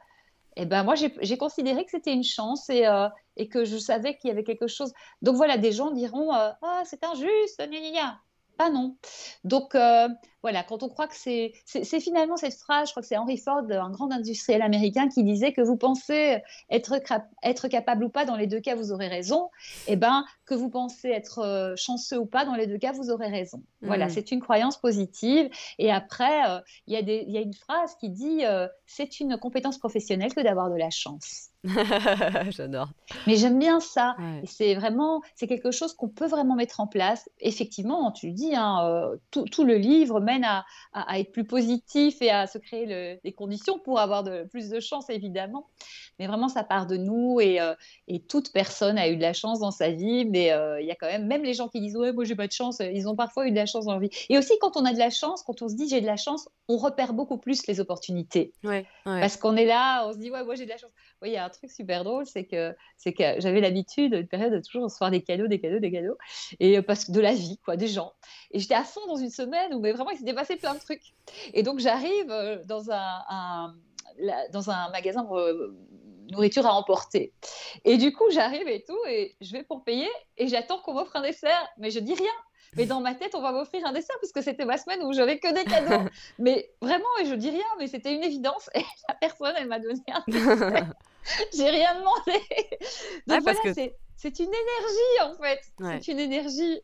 eh 0.57 0.67
ben 0.67 0.85
moi 0.85 0.95
j'ai 0.95 1.37
considéré 1.37 1.85
que 1.85 1.91
c'était 1.91 2.13
une 2.13 2.23
chance 2.25 2.71
et, 2.71 2.87
euh, 2.87 3.09
et, 3.37 3.49
que 3.49 3.65
je 3.65 3.77
savais 3.77 4.17
qu'il 4.17 4.29
y 4.29 4.31
avait 4.31 4.45
quelque 4.45 4.69
chose. 4.69 4.93
Donc 5.23 5.37
voilà, 5.37 5.59
des 5.59 5.73
gens 5.73 5.91
diront 5.91 6.33
euh, 6.33 6.51
ah 6.63 6.83
c'est 6.85 7.03
injuste, 7.05 7.59
gna, 7.59 7.81
gna, 7.81 7.91
gna 7.91 8.24
pas 8.57 8.71
non. 8.71 8.97
Donc 9.45 9.75
euh, 9.75 10.09
voilà, 10.43 10.63
quand 10.63 10.83
on 10.83 10.89
croit 10.89 11.09
que 11.09 11.17
c'est, 11.17 11.53
c'est 11.65 12.01
finalement 12.01 12.37
cette 12.37 12.55
phrase, 12.55 12.89
je 12.89 12.93
crois 12.93 13.03
que 13.03 13.09
c'est 13.09 13.17
Henry 13.17 13.39
Ford, 13.39 13.63
un 13.71 13.91
grand 13.91 14.11
industriel 14.13 14.63
américain, 14.63 15.09
qui 15.09 15.25
disait 15.25 15.53
que 15.53 15.61
vous 15.61 15.77
pensez 15.77 16.43
être, 16.71 16.95
être 17.43 17.69
capable 17.69 18.05
ou 18.05 18.09
pas, 18.09 18.25
dans 18.25 18.37
les 18.37 18.47
deux 18.47 18.61
cas, 18.61 18.75
vous 18.75 18.93
aurez 18.93 19.09
raison. 19.09 19.51
Et 19.87 19.93
eh 19.93 19.97
ben 19.97 20.25
que 20.47 20.55
vous 20.55 20.69
pensez 20.69 21.09
être 21.09 21.39
euh, 21.39 21.75
chanceux 21.77 22.19
ou 22.19 22.27
pas, 22.27 22.45
dans 22.45 22.55
les 22.55 22.67
deux 22.67 22.79
cas, 22.79 22.93
vous 22.93 23.11
aurez 23.11 23.29
raison. 23.29 23.63
Voilà, 23.83 24.07
mmh. 24.07 24.11
c'est 24.11 24.31
une 24.33 24.41
croyance 24.41 24.79
positive. 24.79 25.49
Et 25.79 25.91
après, 25.91 26.51
euh, 26.51 26.61
il 26.87 26.99
y, 26.99 27.31
y, 27.33 27.39
a 27.39 27.41
une 27.41 27.55
phrase 27.55 27.95
qui 28.01 28.11
dit 28.11 28.43
c'est 28.87 29.21
une 29.21 29.39
compétence 29.39 29.79
professionnelle 29.79 30.35
que 30.35 30.41
d'avoir 30.41 30.71
de 30.71 30.77
la 30.77 30.91
chance. 30.91 31.54
J'adore. 32.51 32.91
Mais 33.27 33.37
j'aime 33.37 33.59
bien 33.59 33.81
ça. 33.81 34.17
C'est 34.45 34.75
vraiment, 34.75 35.23
c'est 35.35 35.47
quelque 35.47 35.71
chose 35.71 35.95
qu'on 35.95 36.09
peut 36.09 36.27
vraiment 36.27 36.55
mettre 36.55 36.81
en 36.81 36.87
place. 36.87 37.29
Effectivement, 37.41 38.13
tu 38.13 38.29
le 38.29 38.33
dis, 38.33 38.55
hein, 38.55 38.85
euh, 38.85 39.17
tout, 39.31 39.65
le 39.65 39.77
livre 39.77 40.21
mène 40.21 40.45
à, 40.45 40.65
être 41.19 41.33
plus 41.33 41.45
positif 41.45 42.21
et 42.21 42.31
à 42.31 42.47
se 42.47 42.59
créer 42.59 42.87
le, 42.87 43.19
les 43.25 43.33
conditions 43.33 43.79
pour 43.79 43.99
avoir 43.99 44.23
de, 44.23 44.45
plus 44.45 44.69
de 44.69 44.81
chance, 44.81 45.09
évidemment. 45.09 45.69
Mais 46.19 46.27
vraiment, 46.27 46.49
ça 46.49 46.63
part 46.65 46.87
de 46.87 46.97
nous 46.97 47.41
et, 47.41 47.61
euh, 47.61 47.75
et 48.09 48.21
toute 48.21 48.53
personne 48.53 48.99
a 48.99 49.09
eu 49.09 49.17
de 49.17 49.23
la 49.23 49.33
chance 49.33 49.61
dans 49.61 49.71
sa 49.71 49.91
vie. 49.91 50.27
Mais 50.27 50.53
euh, 50.53 50.81
il 50.81 50.87
y 50.87 50.91
a 50.91 50.95
quand 50.95 51.07
même, 51.07 51.27
même 51.27 51.43
les 51.43 51.55
gens 51.55 51.69
qui 51.69 51.81
disent 51.81 51.97
ouais, 51.97 52.13
moi 52.13 52.25
j'ai 52.25 52.37
pas 52.37 52.47
de 52.47 52.53
chance, 52.53 52.81
ils 52.81 53.09
ont 53.09 53.17
parfois 53.17 53.47
eu 53.47 53.51
de 53.51 53.57
la 53.57 53.67
chance 53.67 53.87
dans 53.87 53.95
la 53.95 54.01
vie. 54.01 54.11
Et 54.29 54.39
aussi, 54.39 54.53
quand 54.61 54.77
on 54.77 54.85
a 54.85 54.93
de 54.93 54.99
la 54.99 55.11
chance, 55.11 55.43
quand 55.43 55.63
on 55.63 55.69
se 55.69 55.75
dit 55.75 55.89
j'ai 55.89 56.01
de 56.01 56.07
la 56.07 56.17
chance, 56.17 56.49
on 56.69 56.77
repère 56.77 57.15
beaucoup 57.15 57.39
plus 57.39 57.67
les 57.67 57.81
opportunités. 57.81 58.53
Parce 59.05 59.37
qu'on 59.37 59.57
est 59.57 59.67
là, 59.67 60.07
on 60.07 60.13
se 60.13 60.19
dit 60.19 60.31
ouais, 60.31 60.45
moi 60.45 60.55
j'ai 60.55 60.65
de 60.65 60.71
la 60.71 60.79
chance. 60.79 60.91
Il 61.25 61.33
y 61.33 61.37
a 61.37 61.45
un 61.47 61.51
truc 61.55 61.71
super 61.71 62.05
drôle, 62.05 62.27
c'est 62.27 62.45
que, 62.45 62.75
c'est 62.97 63.13
que 63.13 63.41
j'avais 63.41 63.61
l'habitude, 63.61 64.15
une 64.15 64.27
période, 64.27 64.53
de 64.53 64.61
toujours 64.61 64.85
recevoir 64.85 65.11
des 65.11 65.23
cadeaux, 65.23 65.47
des 65.47 65.61
cadeaux, 65.61 65.79
des 65.79 65.91
cadeaux, 65.91 66.17
et 66.61 66.79
euh, 66.79 66.83
parce 66.83 67.05
que 67.05 67.13
de 67.13 67.21
la 67.21 67.33
vie, 67.33 67.59
quoi, 67.65 67.77
des 67.77 67.89
gens. 67.89 68.13
Et 68.51 68.59
j'étais 68.59 68.75
à 68.75 68.85
fond 68.85 69.01
dans 69.07 69.17
une 69.17 69.31
semaine 69.31 69.75
où 69.75 69.81
mais 69.81 69.93
vraiment 69.93 70.11
il 70.11 70.19
s'était 70.19 70.35
passé 70.35 70.57
plein 70.57 70.75
de 70.75 70.81
trucs. 70.81 71.15
Et 71.53 71.63
donc 71.63 71.79
j'arrive 71.79 72.31
euh, 72.31 72.63
dans 72.65 72.91
un, 72.91 73.75
dans 74.53 74.71
un 74.71 74.91
magasin 74.91 75.25
de 75.25 75.35
euh, 75.35 75.75
nourriture 76.31 76.67
à 76.67 76.75
emporter. 76.75 77.33
Et 77.85 77.97
du 77.97 78.13
coup, 78.13 78.25
j'arrive 78.31 78.69
et 78.69 78.85
tout, 78.87 78.99
et 79.09 79.37
je 79.41 79.53
vais 79.53 79.63
pour 79.63 79.85
payer, 79.85 80.09
et 80.37 80.49
j'attends 80.49 80.79
qu'on 80.79 80.95
m'offre 80.95 81.17
un 81.17 81.23
dessert, 81.23 81.69
mais 81.79 81.91
je 81.91 82.01
dis 82.01 82.15
rien. 82.15 82.33
Mais 82.77 82.87
dans 82.87 83.01
ma 83.01 83.15
tête, 83.15 83.35
on 83.35 83.41
va 83.41 83.53
m'offrir 83.53 83.87
un 83.87 83.93
dessert 83.93 84.17
puisque 84.19 84.43
c'était 84.43 84.65
ma 84.65 84.77
semaine 84.79 85.03
où 85.05 85.13
j'avais 85.13 85.39
que 85.39 85.53
des 85.53 85.65
cadeaux. 85.65 86.09
mais 86.39 86.71
vraiment, 86.81 87.05
et 87.21 87.27
je 87.27 87.35
dis 87.35 87.51
rien, 87.51 87.65
mais 87.79 87.87
c'était 87.87 88.15
une 88.15 88.25
évidence. 88.25 88.69
Et 88.75 88.83
la 89.09 89.15
personne, 89.15 89.55
elle 89.57 89.69
m'a 89.69 89.79
donné 89.79 90.03
un 90.09 90.25
dessert. 90.27 90.93
J'ai 91.57 91.71
rien 91.71 91.99
demandé. 91.99 92.41
Donc 93.27 93.43
voilà, 93.43 93.75
c'est 94.17 94.39
une 94.39 94.53
énergie 94.53 95.23
en 95.23 95.35
fait. 95.35 95.61
C'est 96.03 96.13
une 96.13 96.21
énergie. 96.21 96.81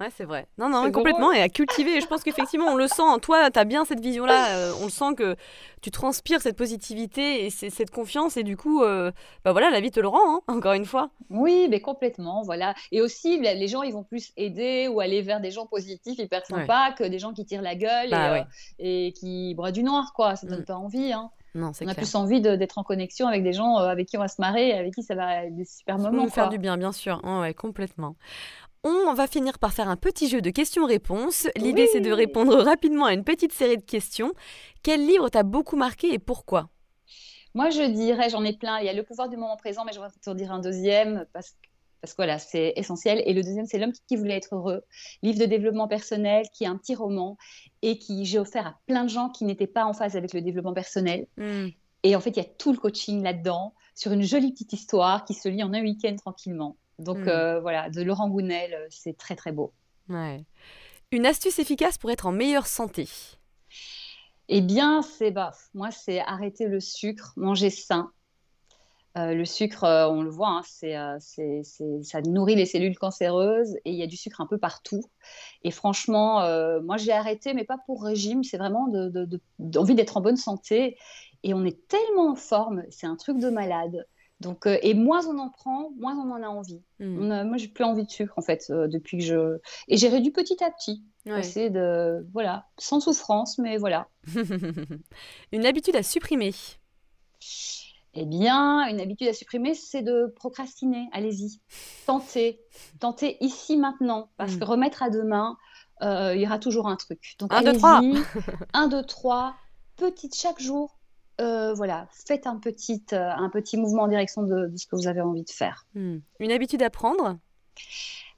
Ouais, 0.00 0.08
c'est 0.16 0.24
vrai. 0.24 0.48
Non, 0.58 0.68
non, 0.68 0.90
complètement. 0.90 1.30
Et 1.30 1.40
à 1.40 1.48
cultiver. 1.48 2.00
je 2.00 2.06
pense 2.06 2.24
qu'effectivement, 2.24 2.66
on 2.66 2.74
le 2.74 2.88
sent. 2.88 3.20
Toi, 3.22 3.48
tu 3.50 3.58
as 3.60 3.64
bien 3.64 3.84
cette 3.84 4.00
vision-là. 4.00 4.56
Euh, 4.56 4.72
on 4.80 4.86
le 4.86 4.90
sent 4.90 5.14
que 5.16 5.36
tu 5.82 5.92
transpires 5.92 6.42
cette 6.42 6.56
positivité 6.56 7.46
et 7.46 7.50
cette 7.50 7.90
confiance. 7.90 8.36
Et 8.36 8.42
du 8.42 8.56
coup, 8.56 8.82
euh, 8.82 9.12
bah 9.44 9.52
voilà, 9.52 9.70
la 9.70 9.80
vie 9.80 9.92
te 9.92 10.00
le 10.00 10.08
rend, 10.08 10.18
hein, 10.36 10.40
encore 10.48 10.72
une 10.72 10.84
fois. 10.84 11.10
Oui, 11.30 11.68
mais 11.70 11.80
complètement. 11.80 12.42
Voilà. 12.42 12.74
Et 12.90 13.00
aussi, 13.00 13.38
les 13.38 13.68
gens, 13.68 13.82
ils 13.82 13.92
vont 13.92 14.02
plus 14.02 14.32
aider 14.36 14.88
ou 14.88 14.98
aller 14.98 15.22
vers 15.22 15.40
des 15.40 15.52
gens 15.52 15.66
positifs, 15.66 16.18
hyper 16.18 16.44
sympas, 16.44 16.90
que 16.92 17.04
des 17.04 17.20
gens 17.20 17.32
qui 17.32 17.44
tirent 17.44 17.62
la 17.62 17.76
gueule 17.76 18.08
et, 18.08 18.10
bah 18.10 18.46
euh, 18.80 19.10
qui 19.12 19.54
broient 19.54 19.72
du 19.72 19.84
noir, 19.84 20.12
quoi. 20.12 20.34
Ça 20.34 20.48
donne 20.48 20.62
mm. 20.62 20.66
pas 20.66 20.76
envie. 20.76 21.12
Hein. 21.12 21.30
Non, 21.54 21.70
on 21.80 21.88
a 21.88 21.94
plus 21.94 22.14
envie 22.16 22.40
d'être 22.40 22.78
en 22.78 22.82
connexion 22.82 23.28
avec 23.28 23.44
des 23.44 23.52
gens 23.52 23.76
avec 23.76 24.08
qui 24.08 24.16
on 24.16 24.20
va 24.20 24.28
se 24.28 24.40
marrer, 24.40 24.72
avec 24.72 24.94
qui 24.94 25.02
ça 25.02 25.14
va 25.14 25.44
être 25.44 25.54
des 25.54 25.64
super 25.64 25.98
moments. 25.98 26.24
Nous 26.24 26.28
faire 26.28 26.48
du 26.48 26.58
bien, 26.58 26.76
bien 26.76 26.90
sûr. 26.90 27.20
Oh, 27.22 27.40
ouais, 27.40 27.54
complètement. 27.54 28.16
On 28.82 29.14
va 29.14 29.26
finir 29.26 29.58
par 29.58 29.72
faire 29.72 29.88
un 29.88 29.96
petit 29.96 30.28
jeu 30.28 30.42
de 30.42 30.50
questions-réponses. 30.50 31.48
L'idée, 31.56 31.86
c'est 31.86 32.00
de 32.00 32.12
répondre 32.12 32.56
rapidement 32.56 33.06
à 33.06 33.14
une 33.14 33.24
petite 33.24 33.52
série 33.52 33.78
de 33.78 33.82
questions. 33.82 34.32
Quel 34.82 35.06
livre 35.06 35.28
t'a 35.28 35.42
beaucoup 35.42 35.76
marqué 35.76 36.12
et 36.12 36.18
pourquoi? 36.18 36.68
Moi, 37.54 37.70
je 37.70 37.82
dirais, 37.82 38.28
j'en 38.28 38.44
ai 38.44 38.52
plein. 38.52 38.80
Il 38.80 38.86
y 38.86 38.88
a 38.88 38.92
Le 38.92 39.04
pouvoir 39.04 39.28
du 39.28 39.36
moment 39.36 39.56
présent, 39.56 39.84
mais 39.84 39.92
je 39.92 40.00
vais 40.00 40.06
en 40.26 40.34
dire 40.34 40.52
un 40.52 40.58
deuxième 40.58 41.24
parce 41.32 41.54
parce 42.04 42.12
que 42.12 42.16
voilà, 42.18 42.38
c'est 42.38 42.74
essentiel. 42.76 43.22
Et 43.24 43.32
le 43.32 43.42
deuxième, 43.42 43.64
c'est 43.64 43.78
L'homme 43.78 43.94
qui 44.06 44.16
voulait 44.16 44.36
être 44.36 44.54
heureux, 44.54 44.82
livre 45.22 45.38
de 45.38 45.46
développement 45.46 45.88
personnel, 45.88 46.44
qui 46.52 46.64
est 46.64 46.66
un 46.66 46.76
petit 46.76 46.94
roman 46.94 47.38
et 47.80 47.96
qui 47.96 48.26
j'ai 48.26 48.38
offert 48.38 48.66
à 48.66 48.78
plein 48.86 49.04
de 49.04 49.08
gens 49.08 49.30
qui 49.30 49.46
n'étaient 49.46 49.66
pas 49.66 49.86
en 49.86 49.94
phase 49.94 50.14
avec 50.14 50.34
le 50.34 50.42
développement 50.42 50.74
personnel. 50.74 51.26
Hmm. 51.38 51.68
Et 52.02 52.14
en 52.14 52.20
fait, 52.20 52.28
il 52.28 52.36
y 52.36 52.40
a 52.40 52.44
tout 52.44 52.72
le 52.72 52.78
coaching 52.78 53.22
là-dedans, 53.22 53.72
sur 53.94 54.12
une 54.12 54.22
jolie 54.22 54.52
petite 54.52 54.74
histoire 54.74 55.24
qui 55.24 55.32
se 55.32 55.48
lit 55.48 55.62
en 55.62 55.72
un 55.72 55.80
week-end 55.80 56.14
tranquillement. 56.16 56.76
Donc 56.98 57.20
hmm. 57.20 57.28
euh, 57.28 57.60
voilà, 57.60 57.88
de 57.88 58.02
Laurent 58.02 58.28
Gounel, 58.28 58.74
euh, 58.74 58.86
c'est 58.90 59.16
très 59.16 59.34
très 59.34 59.52
beau. 59.52 59.72
Ouais. 60.10 60.44
Une 61.10 61.24
astuce 61.24 61.58
efficace 61.58 61.96
pour 61.96 62.10
être 62.10 62.26
en 62.26 62.32
meilleure 62.32 62.66
santé? 62.66 63.08
Eh 64.48 64.60
bien, 64.60 65.00
c'est 65.00 65.30
bah, 65.30 65.52
moi, 65.72 65.90
c'est 65.90 66.20
arrêter 66.20 66.66
le 66.66 66.80
sucre, 66.80 67.32
manger 67.36 67.70
sain. 67.70 68.12
Euh, 69.16 69.32
le 69.32 69.44
sucre, 69.44 69.84
on 69.84 70.22
le 70.22 70.30
voit, 70.30 70.48
hein, 70.48 70.62
c'est, 71.20 71.62
ça 72.02 72.20
nourrit 72.22 72.56
les 72.56 72.66
cellules 72.66 72.98
cancéreuses 72.98 73.76
et 73.84 73.92
il 73.92 73.96
y 73.96 74.02
a 74.02 74.06
du 74.06 74.16
sucre 74.16 74.40
un 74.40 74.46
peu 74.46 74.58
partout. 74.58 75.02
Et 75.62 75.70
franchement, 75.70 76.40
moi 76.80 76.96
j'ai 76.96 77.12
arrêté, 77.12 77.54
mais 77.54 77.64
pas 77.64 77.78
pour 77.86 78.02
régime, 78.02 78.42
c'est 78.42 78.58
vraiment 78.58 78.88
d'envie 79.58 79.94
d'être 79.94 80.16
en 80.16 80.20
bonne 80.20 80.36
santé. 80.36 80.96
Et 81.44 81.54
on 81.54 81.64
est 81.64 81.86
tellement 81.88 82.30
en 82.30 82.36
forme, 82.36 82.82
c'est 82.90 83.06
un 83.06 83.16
truc 83.16 83.38
de 83.38 83.50
malade. 83.50 84.06
Donc, 84.40 84.66
euh, 84.66 84.78
et 84.82 84.94
moins 84.94 85.26
on 85.26 85.38
en 85.38 85.48
prend, 85.48 85.90
moins 85.96 86.16
on 86.16 86.30
en 86.32 86.42
a 86.42 86.48
envie. 86.48 86.82
Hmm. 86.98 87.44
moi, 87.44 87.56
j'ai 87.56 87.68
plus 87.68 87.84
envie 87.84 88.04
de 88.04 88.10
sucre 88.10 88.34
en 88.36 88.42
fait 88.42 88.66
euh, 88.70 88.88
depuis 88.88 89.18
que 89.18 89.24
je 89.24 89.58
et 89.88 89.96
j'ai 89.96 90.08
réduit 90.08 90.32
petit 90.32 90.62
à 90.62 90.70
petit. 90.70 91.02
Ouais. 91.26 91.70
de 91.70 92.26
voilà, 92.32 92.66
sans 92.76 93.00
souffrance, 93.00 93.58
mais 93.58 93.78
voilà. 93.78 94.08
une 95.52 95.64
habitude 95.64 95.96
à 95.96 96.02
supprimer. 96.02 96.52
Eh 98.14 98.24
bien, 98.26 98.86
une 98.88 99.00
habitude 99.00 99.28
à 99.28 99.32
supprimer, 99.32 99.74
c'est 99.74 100.02
de 100.02 100.32
procrastiner. 100.36 101.08
Allez-y, 101.12 101.60
tentez, 102.06 102.60
tentez 103.00 103.36
ici 103.40 103.76
maintenant, 103.76 104.30
parce 104.36 104.54
hmm. 104.54 104.58
que 104.60 104.64
remettre 104.64 105.02
à 105.02 105.10
demain, 105.10 105.56
euh, 106.02 106.34
il 106.34 106.40
y 106.40 106.46
aura 106.46 106.58
toujours 106.58 106.86
un 106.86 106.96
truc. 106.96 107.34
Donc, 107.38 107.52
un, 107.52 107.62
deux, 107.62 107.72
trois. 107.72 108.00
un, 108.72 108.88
deux, 108.88 109.02
trois, 109.02 109.56
petite 109.96 110.34
chaque 110.36 110.60
jour, 110.60 110.98
euh, 111.40 111.74
voilà, 111.74 112.06
faites 112.12 112.46
un 112.46 112.58
petit, 112.58 113.04
euh, 113.12 113.30
un 113.30 113.50
petit 113.50 113.76
mouvement 113.76 114.04
en 114.04 114.08
direction 114.08 114.44
de, 114.44 114.70
ce 114.76 114.86
que 114.86 114.94
vous 114.94 115.08
avez 115.08 115.20
envie 115.20 115.42
de 115.42 115.50
faire. 115.50 115.86
Hmm. 115.94 116.18
Une 116.38 116.52
habitude 116.52 116.82
à 116.82 116.90
prendre? 116.90 117.38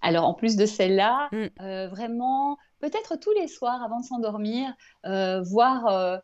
Alors, 0.01 0.27
en 0.27 0.35
plus 0.35 0.57
de 0.57 0.65
celle-là, 0.65 1.29
hmm. 1.33 1.47
euh, 1.61 1.89
vraiment, 1.89 2.57
peut-être 2.81 3.17
tous 3.17 3.33
les 3.33 3.49
soirs 3.49 3.83
avant 3.83 4.01
de 4.01 4.05
s'endormir, 4.07 4.73
voir 5.05 6.21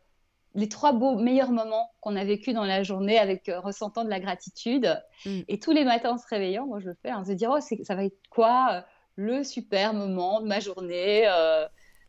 les 0.55 0.69
trois 0.69 0.93
beaux 0.93 1.15
meilleurs 1.15 1.51
moments 1.51 1.91
qu'on 1.99 2.15
a 2.15 2.23
vécu 2.23 2.53
dans 2.53 2.65
la 2.65 2.83
journée 2.83 3.17
avec 3.17 3.51
ressentant 3.63 4.03
de 4.03 4.09
la 4.09 4.19
gratitude. 4.19 5.01
Hmm. 5.25 5.41
Et 5.47 5.59
tous 5.59 5.71
les 5.71 5.83
matins 5.83 6.11
en 6.11 6.17
se 6.17 6.27
réveillant, 6.27 6.67
moi 6.67 6.79
je 6.79 6.87
le 6.89 6.95
fais, 7.01 7.09
hein, 7.09 7.25
se 7.25 7.31
dire, 7.31 7.51
oh, 7.53 7.59
ça 7.59 7.95
va 7.95 8.05
être 8.05 8.19
quoi 8.29 8.85
le 9.15 9.43
super 9.43 9.93
moment 9.93 10.41
de 10.41 10.47
ma 10.47 10.59
journée 10.59 11.27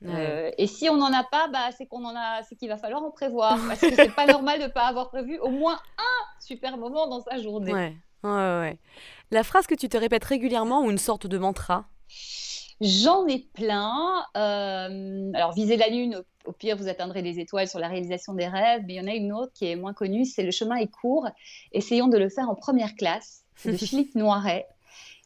euh, 0.06 0.50
et 0.58 0.66
si 0.66 0.88
on 0.88 0.96
n'en 0.96 1.12
a 1.12 1.24
pas, 1.24 1.48
bah, 1.48 1.70
c'est 1.76 1.86
qu'on 1.86 2.04
en 2.04 2.14
a, 2.14 2.42
c'est 2.42 2.56
qu'il 2.56 2.68
va 2.68 2.76
falloir 2.76 3.02
en 3.02 3.10
prévoir 3.10 3.58
parce 3.66 3.80
que 3.80 3.94
c'est 3.94 4.14
pas 4.14 4.26
normal 4.32 4.58
de 4.58 4.64
ne 4.64 4.68
pas 4.68 4.86
avoir 4.86 5.08
prévu 5.08 5.38
au 5.38 5.50
moins 5.50 5.78
un 5.98 6.40
super 6.40 6.76
moment 6.76 7.06
dans 7.08 7.20
sa 7.20 7.40
journée. 7.40 7.72
Ouais. 7.72 7.96
Ouais, 8.22 8.30
ouais. 8.30 8.78
La 9.30 9.44
phrase 9.44 9.66
que 9.66 9.74
tu 9.74 9.88
te 9.88 9.96
répètes 9.96 10.24
régulièrement 10.24 10.82
ou 10.82 10.90
une 10.90 10.98
sorte 10.98 11.26
de 11.26 11.36
mantra? 11.38 11.86
J'en 12.80 13.26
ai 13.26 13.38
plein. 13.54 14.24
Euh, 14.36 15.30
alors, 15.34 15.52
viser 15.52 15.76
la 15.76 15.88
lune, 15.88 16.22
au, 16.44 16.52
pire, 16.52 16.76
vous 16.76 16.88
atteindrez 16.88 17.22
les 17.22 17.38
étoiles 17.38 17.68
sur 17.68 17.78
la 17.78 17.88
réalisation 17.88 18.34
des 18.34 18.46
rêves. 18.46 18.82
Mais 18.86 18.94
il 18.94 18.96
y 18.96 19.00
en 19.00 19.06
a 19.06 19.14
une 19.14 19.32
autre 19.32 19.52
qui 19.54 19.66
est 19.66 19.76
moins 19.76 19.94
connue, 19.94 20.24
c'est 20.24 20.42
le 20.42 20.50
chemin 20.50 20.76
est 20.76 20.90
court. 20.90 21.28
Essayons 21.72 22.08
de 22.08 22.18
le 22.18 22.28
faire 22.28 22.48
en 22.48 22.54
première 22.54 22.94
classe. 22.94 23.44
de 23.64 23.72
Philippe 23.76 24.14
Noiret, 24.14 24.66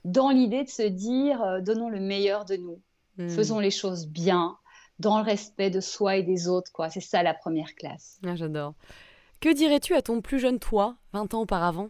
dans 0.05 0.31
l'idée 0.31 0.65
de 0.65 0.69
se 0.69 0.83
dire, 0.83 1.43
euh, 1.43 1.61
donnons 1.61 1.89
le 1.89 2.01
meilleur 2.01 2.45
de 2.45 2.57
nous. 2.57 2.81
Hmm. 3.17 3.29
Faisons 3.29 3.59
les 3.59 3.71
choses 3.71 4.07
bien, 4.07 4.57
dans 4.99 5.19
le 5.19 5.25
respect 5.25 5.71
de 5.71 5.81
soi 5.81 6.17
et 6.17 6.23
des 6.23 6.49
autres. 6.49 6.71
quoi. 6.73 6.91
C'est 6.91 7.01
ça 7.01 7.23
la 7.23 7.35
première 7.35 7.75
classe. 7.75 8.19
Ah, 8.25 8.37
J'adore. 8.37 8.75
Que 9.41 9.53
dirais-tu 9.55 9.95
à 9.95 10.03
ton 10.03 10.21
plus 10.21 10.41
jeune 10.41 10.59
toi, 10.59 10.97
20 11.13 11.35
ans 11.35 11.43
auparavant? 11.43 11.89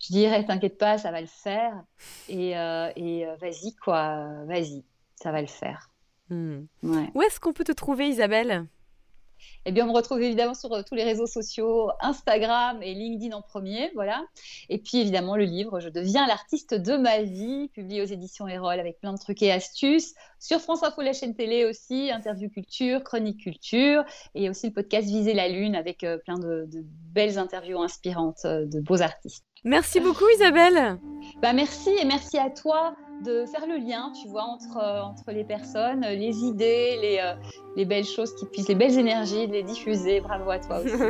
Je 0.00 0.12
dirais, 0.12 0.44
t'inquiète 0.44 0.78
pas, 0.78 0.98
ça 0.98 1.10
va 1.10 1.20
le 1.20 1.26
faire. 1.26 1.84
Et, 2.28 2.56
euh, 2.56 2.90
et 2.96 3.26
euh, 3.26 3.36
vas-y, 3.36 3.74
quoi, 3.76 4.44
vas-y, 4.46 4.84
ça 5.14 5.30
va 5.30 5.40
le 5.40 5.46
faire. 5.46 5.90
Hmm. 6.30 6.62
Où 6.82 7.22
est-ce 7.22 7.40
qu'on 7.40 7.52
peut 7.52 7.64
te 7.64 7.72
trouver, 7.72 8.08
Isabelle? 8.08 8.66
Eh 9.66 9.72
bien, 9.72 9.84
on 9.84 9.88
me 9.88 9.94
retrouve 9.94 10.22
évidemment 10.22 10.54
sur 10.54 10.72
euh, 10.72 10.82
tous 10.86 10.94
les 10.94 11.04
réseaux 11.04 11.26
sociaux, 11.26 11.90
Instagram 12.00 12.82
et 12.82 12.94
LinkedIn 12.94 13.36
en 13.36 13.42
premier, 13.42 13.90
voilà. 13.94 14.24
Et 14.68 14.78
puis 14.78 14.98
évidemment 14.98 15.36
le 15.36 15.44
livre 15.44 15.80
Je 15.80 15.88
deviens 15.88 16.26
l'artiste 16.26 16.74
de 16.74 16.96
ma 16.96 17.22
vie, 17.22 17.68
publié 17.68 18.02
aux 18.02 18.06
éditions 18.06 18.48
Erol 18.48 18.80
avec 18.80 19.00
plein 19.00 19.12
de 19.12 19.18
trucs 19.18 19.42
et 19.42 19.52
astuces. 19.52 20.14
Sur 20.38 20.60
France 20.60 20.82
Info, 20.82 21.02
la 21.02 21.12
chaîne 21.12 21.34
télé 21.34 21.64
aussi, 21.64 22.10
interview 22.10 22.48
culture, 22.48 23.04
chronique 23.04 23.40
culture, 23.40 24.04
et 24.34 24.48
aussi 24.48 24.68
le 24.68 24.72
podcast 24.72 25.08
Viser 25.08 25.34
la 25.34 25.48
lune 25.48 25.74
avec 25.74 26.06
plein 26.24 26.38
de, 26.38 26.66
de 26.70 26.84
belles 27.12 27.38
interviews 27.38 27.80
inspirantes 27.80 28.44
de 28.44 28.80
beaux 28.80 29.02
artistes. 29.02 29.44
Merci 29.64 30.00
beaucoup 30.00 30.28
Isabelle. 30.36 30.98
Bah 31.42 31.52
merci 31.52 31.90
et 31.90 32.04
merci 32.04 32.38
à 32.38 32.50
toi 32.50 32.94
de 33.24 33.44
faire 33.46 33.66
le 33.66 33.76
lien, 33.76 34.12
tu 34.20 34.28
vois, 34.28 34.44
entre, 34.44 34.76
euh, 34.76 35.02
entre 35.02 35.30
les 35.30 35.44
personnes, 35.44 36.00
les 36.00 36.44
idées, 36.44 36.98
les, 37.00 37.18
euh, 37.22 37.34
les 37.76 37.84
belles 37.84 38.04
choses 38.04 38.34
qui 38.34 38.46
puissent, 38.46 38.68
les 38.68 38.74
belles 38.74 38.98
énergies, 38.98 39.46
de 39.46 39.52
les 39.52 39.62
diffuser. 39.62 40.20
Bravo 40.20 40.50
à 40.50 40.58
toi 40.58 40.80
aussi. 40.80 40.92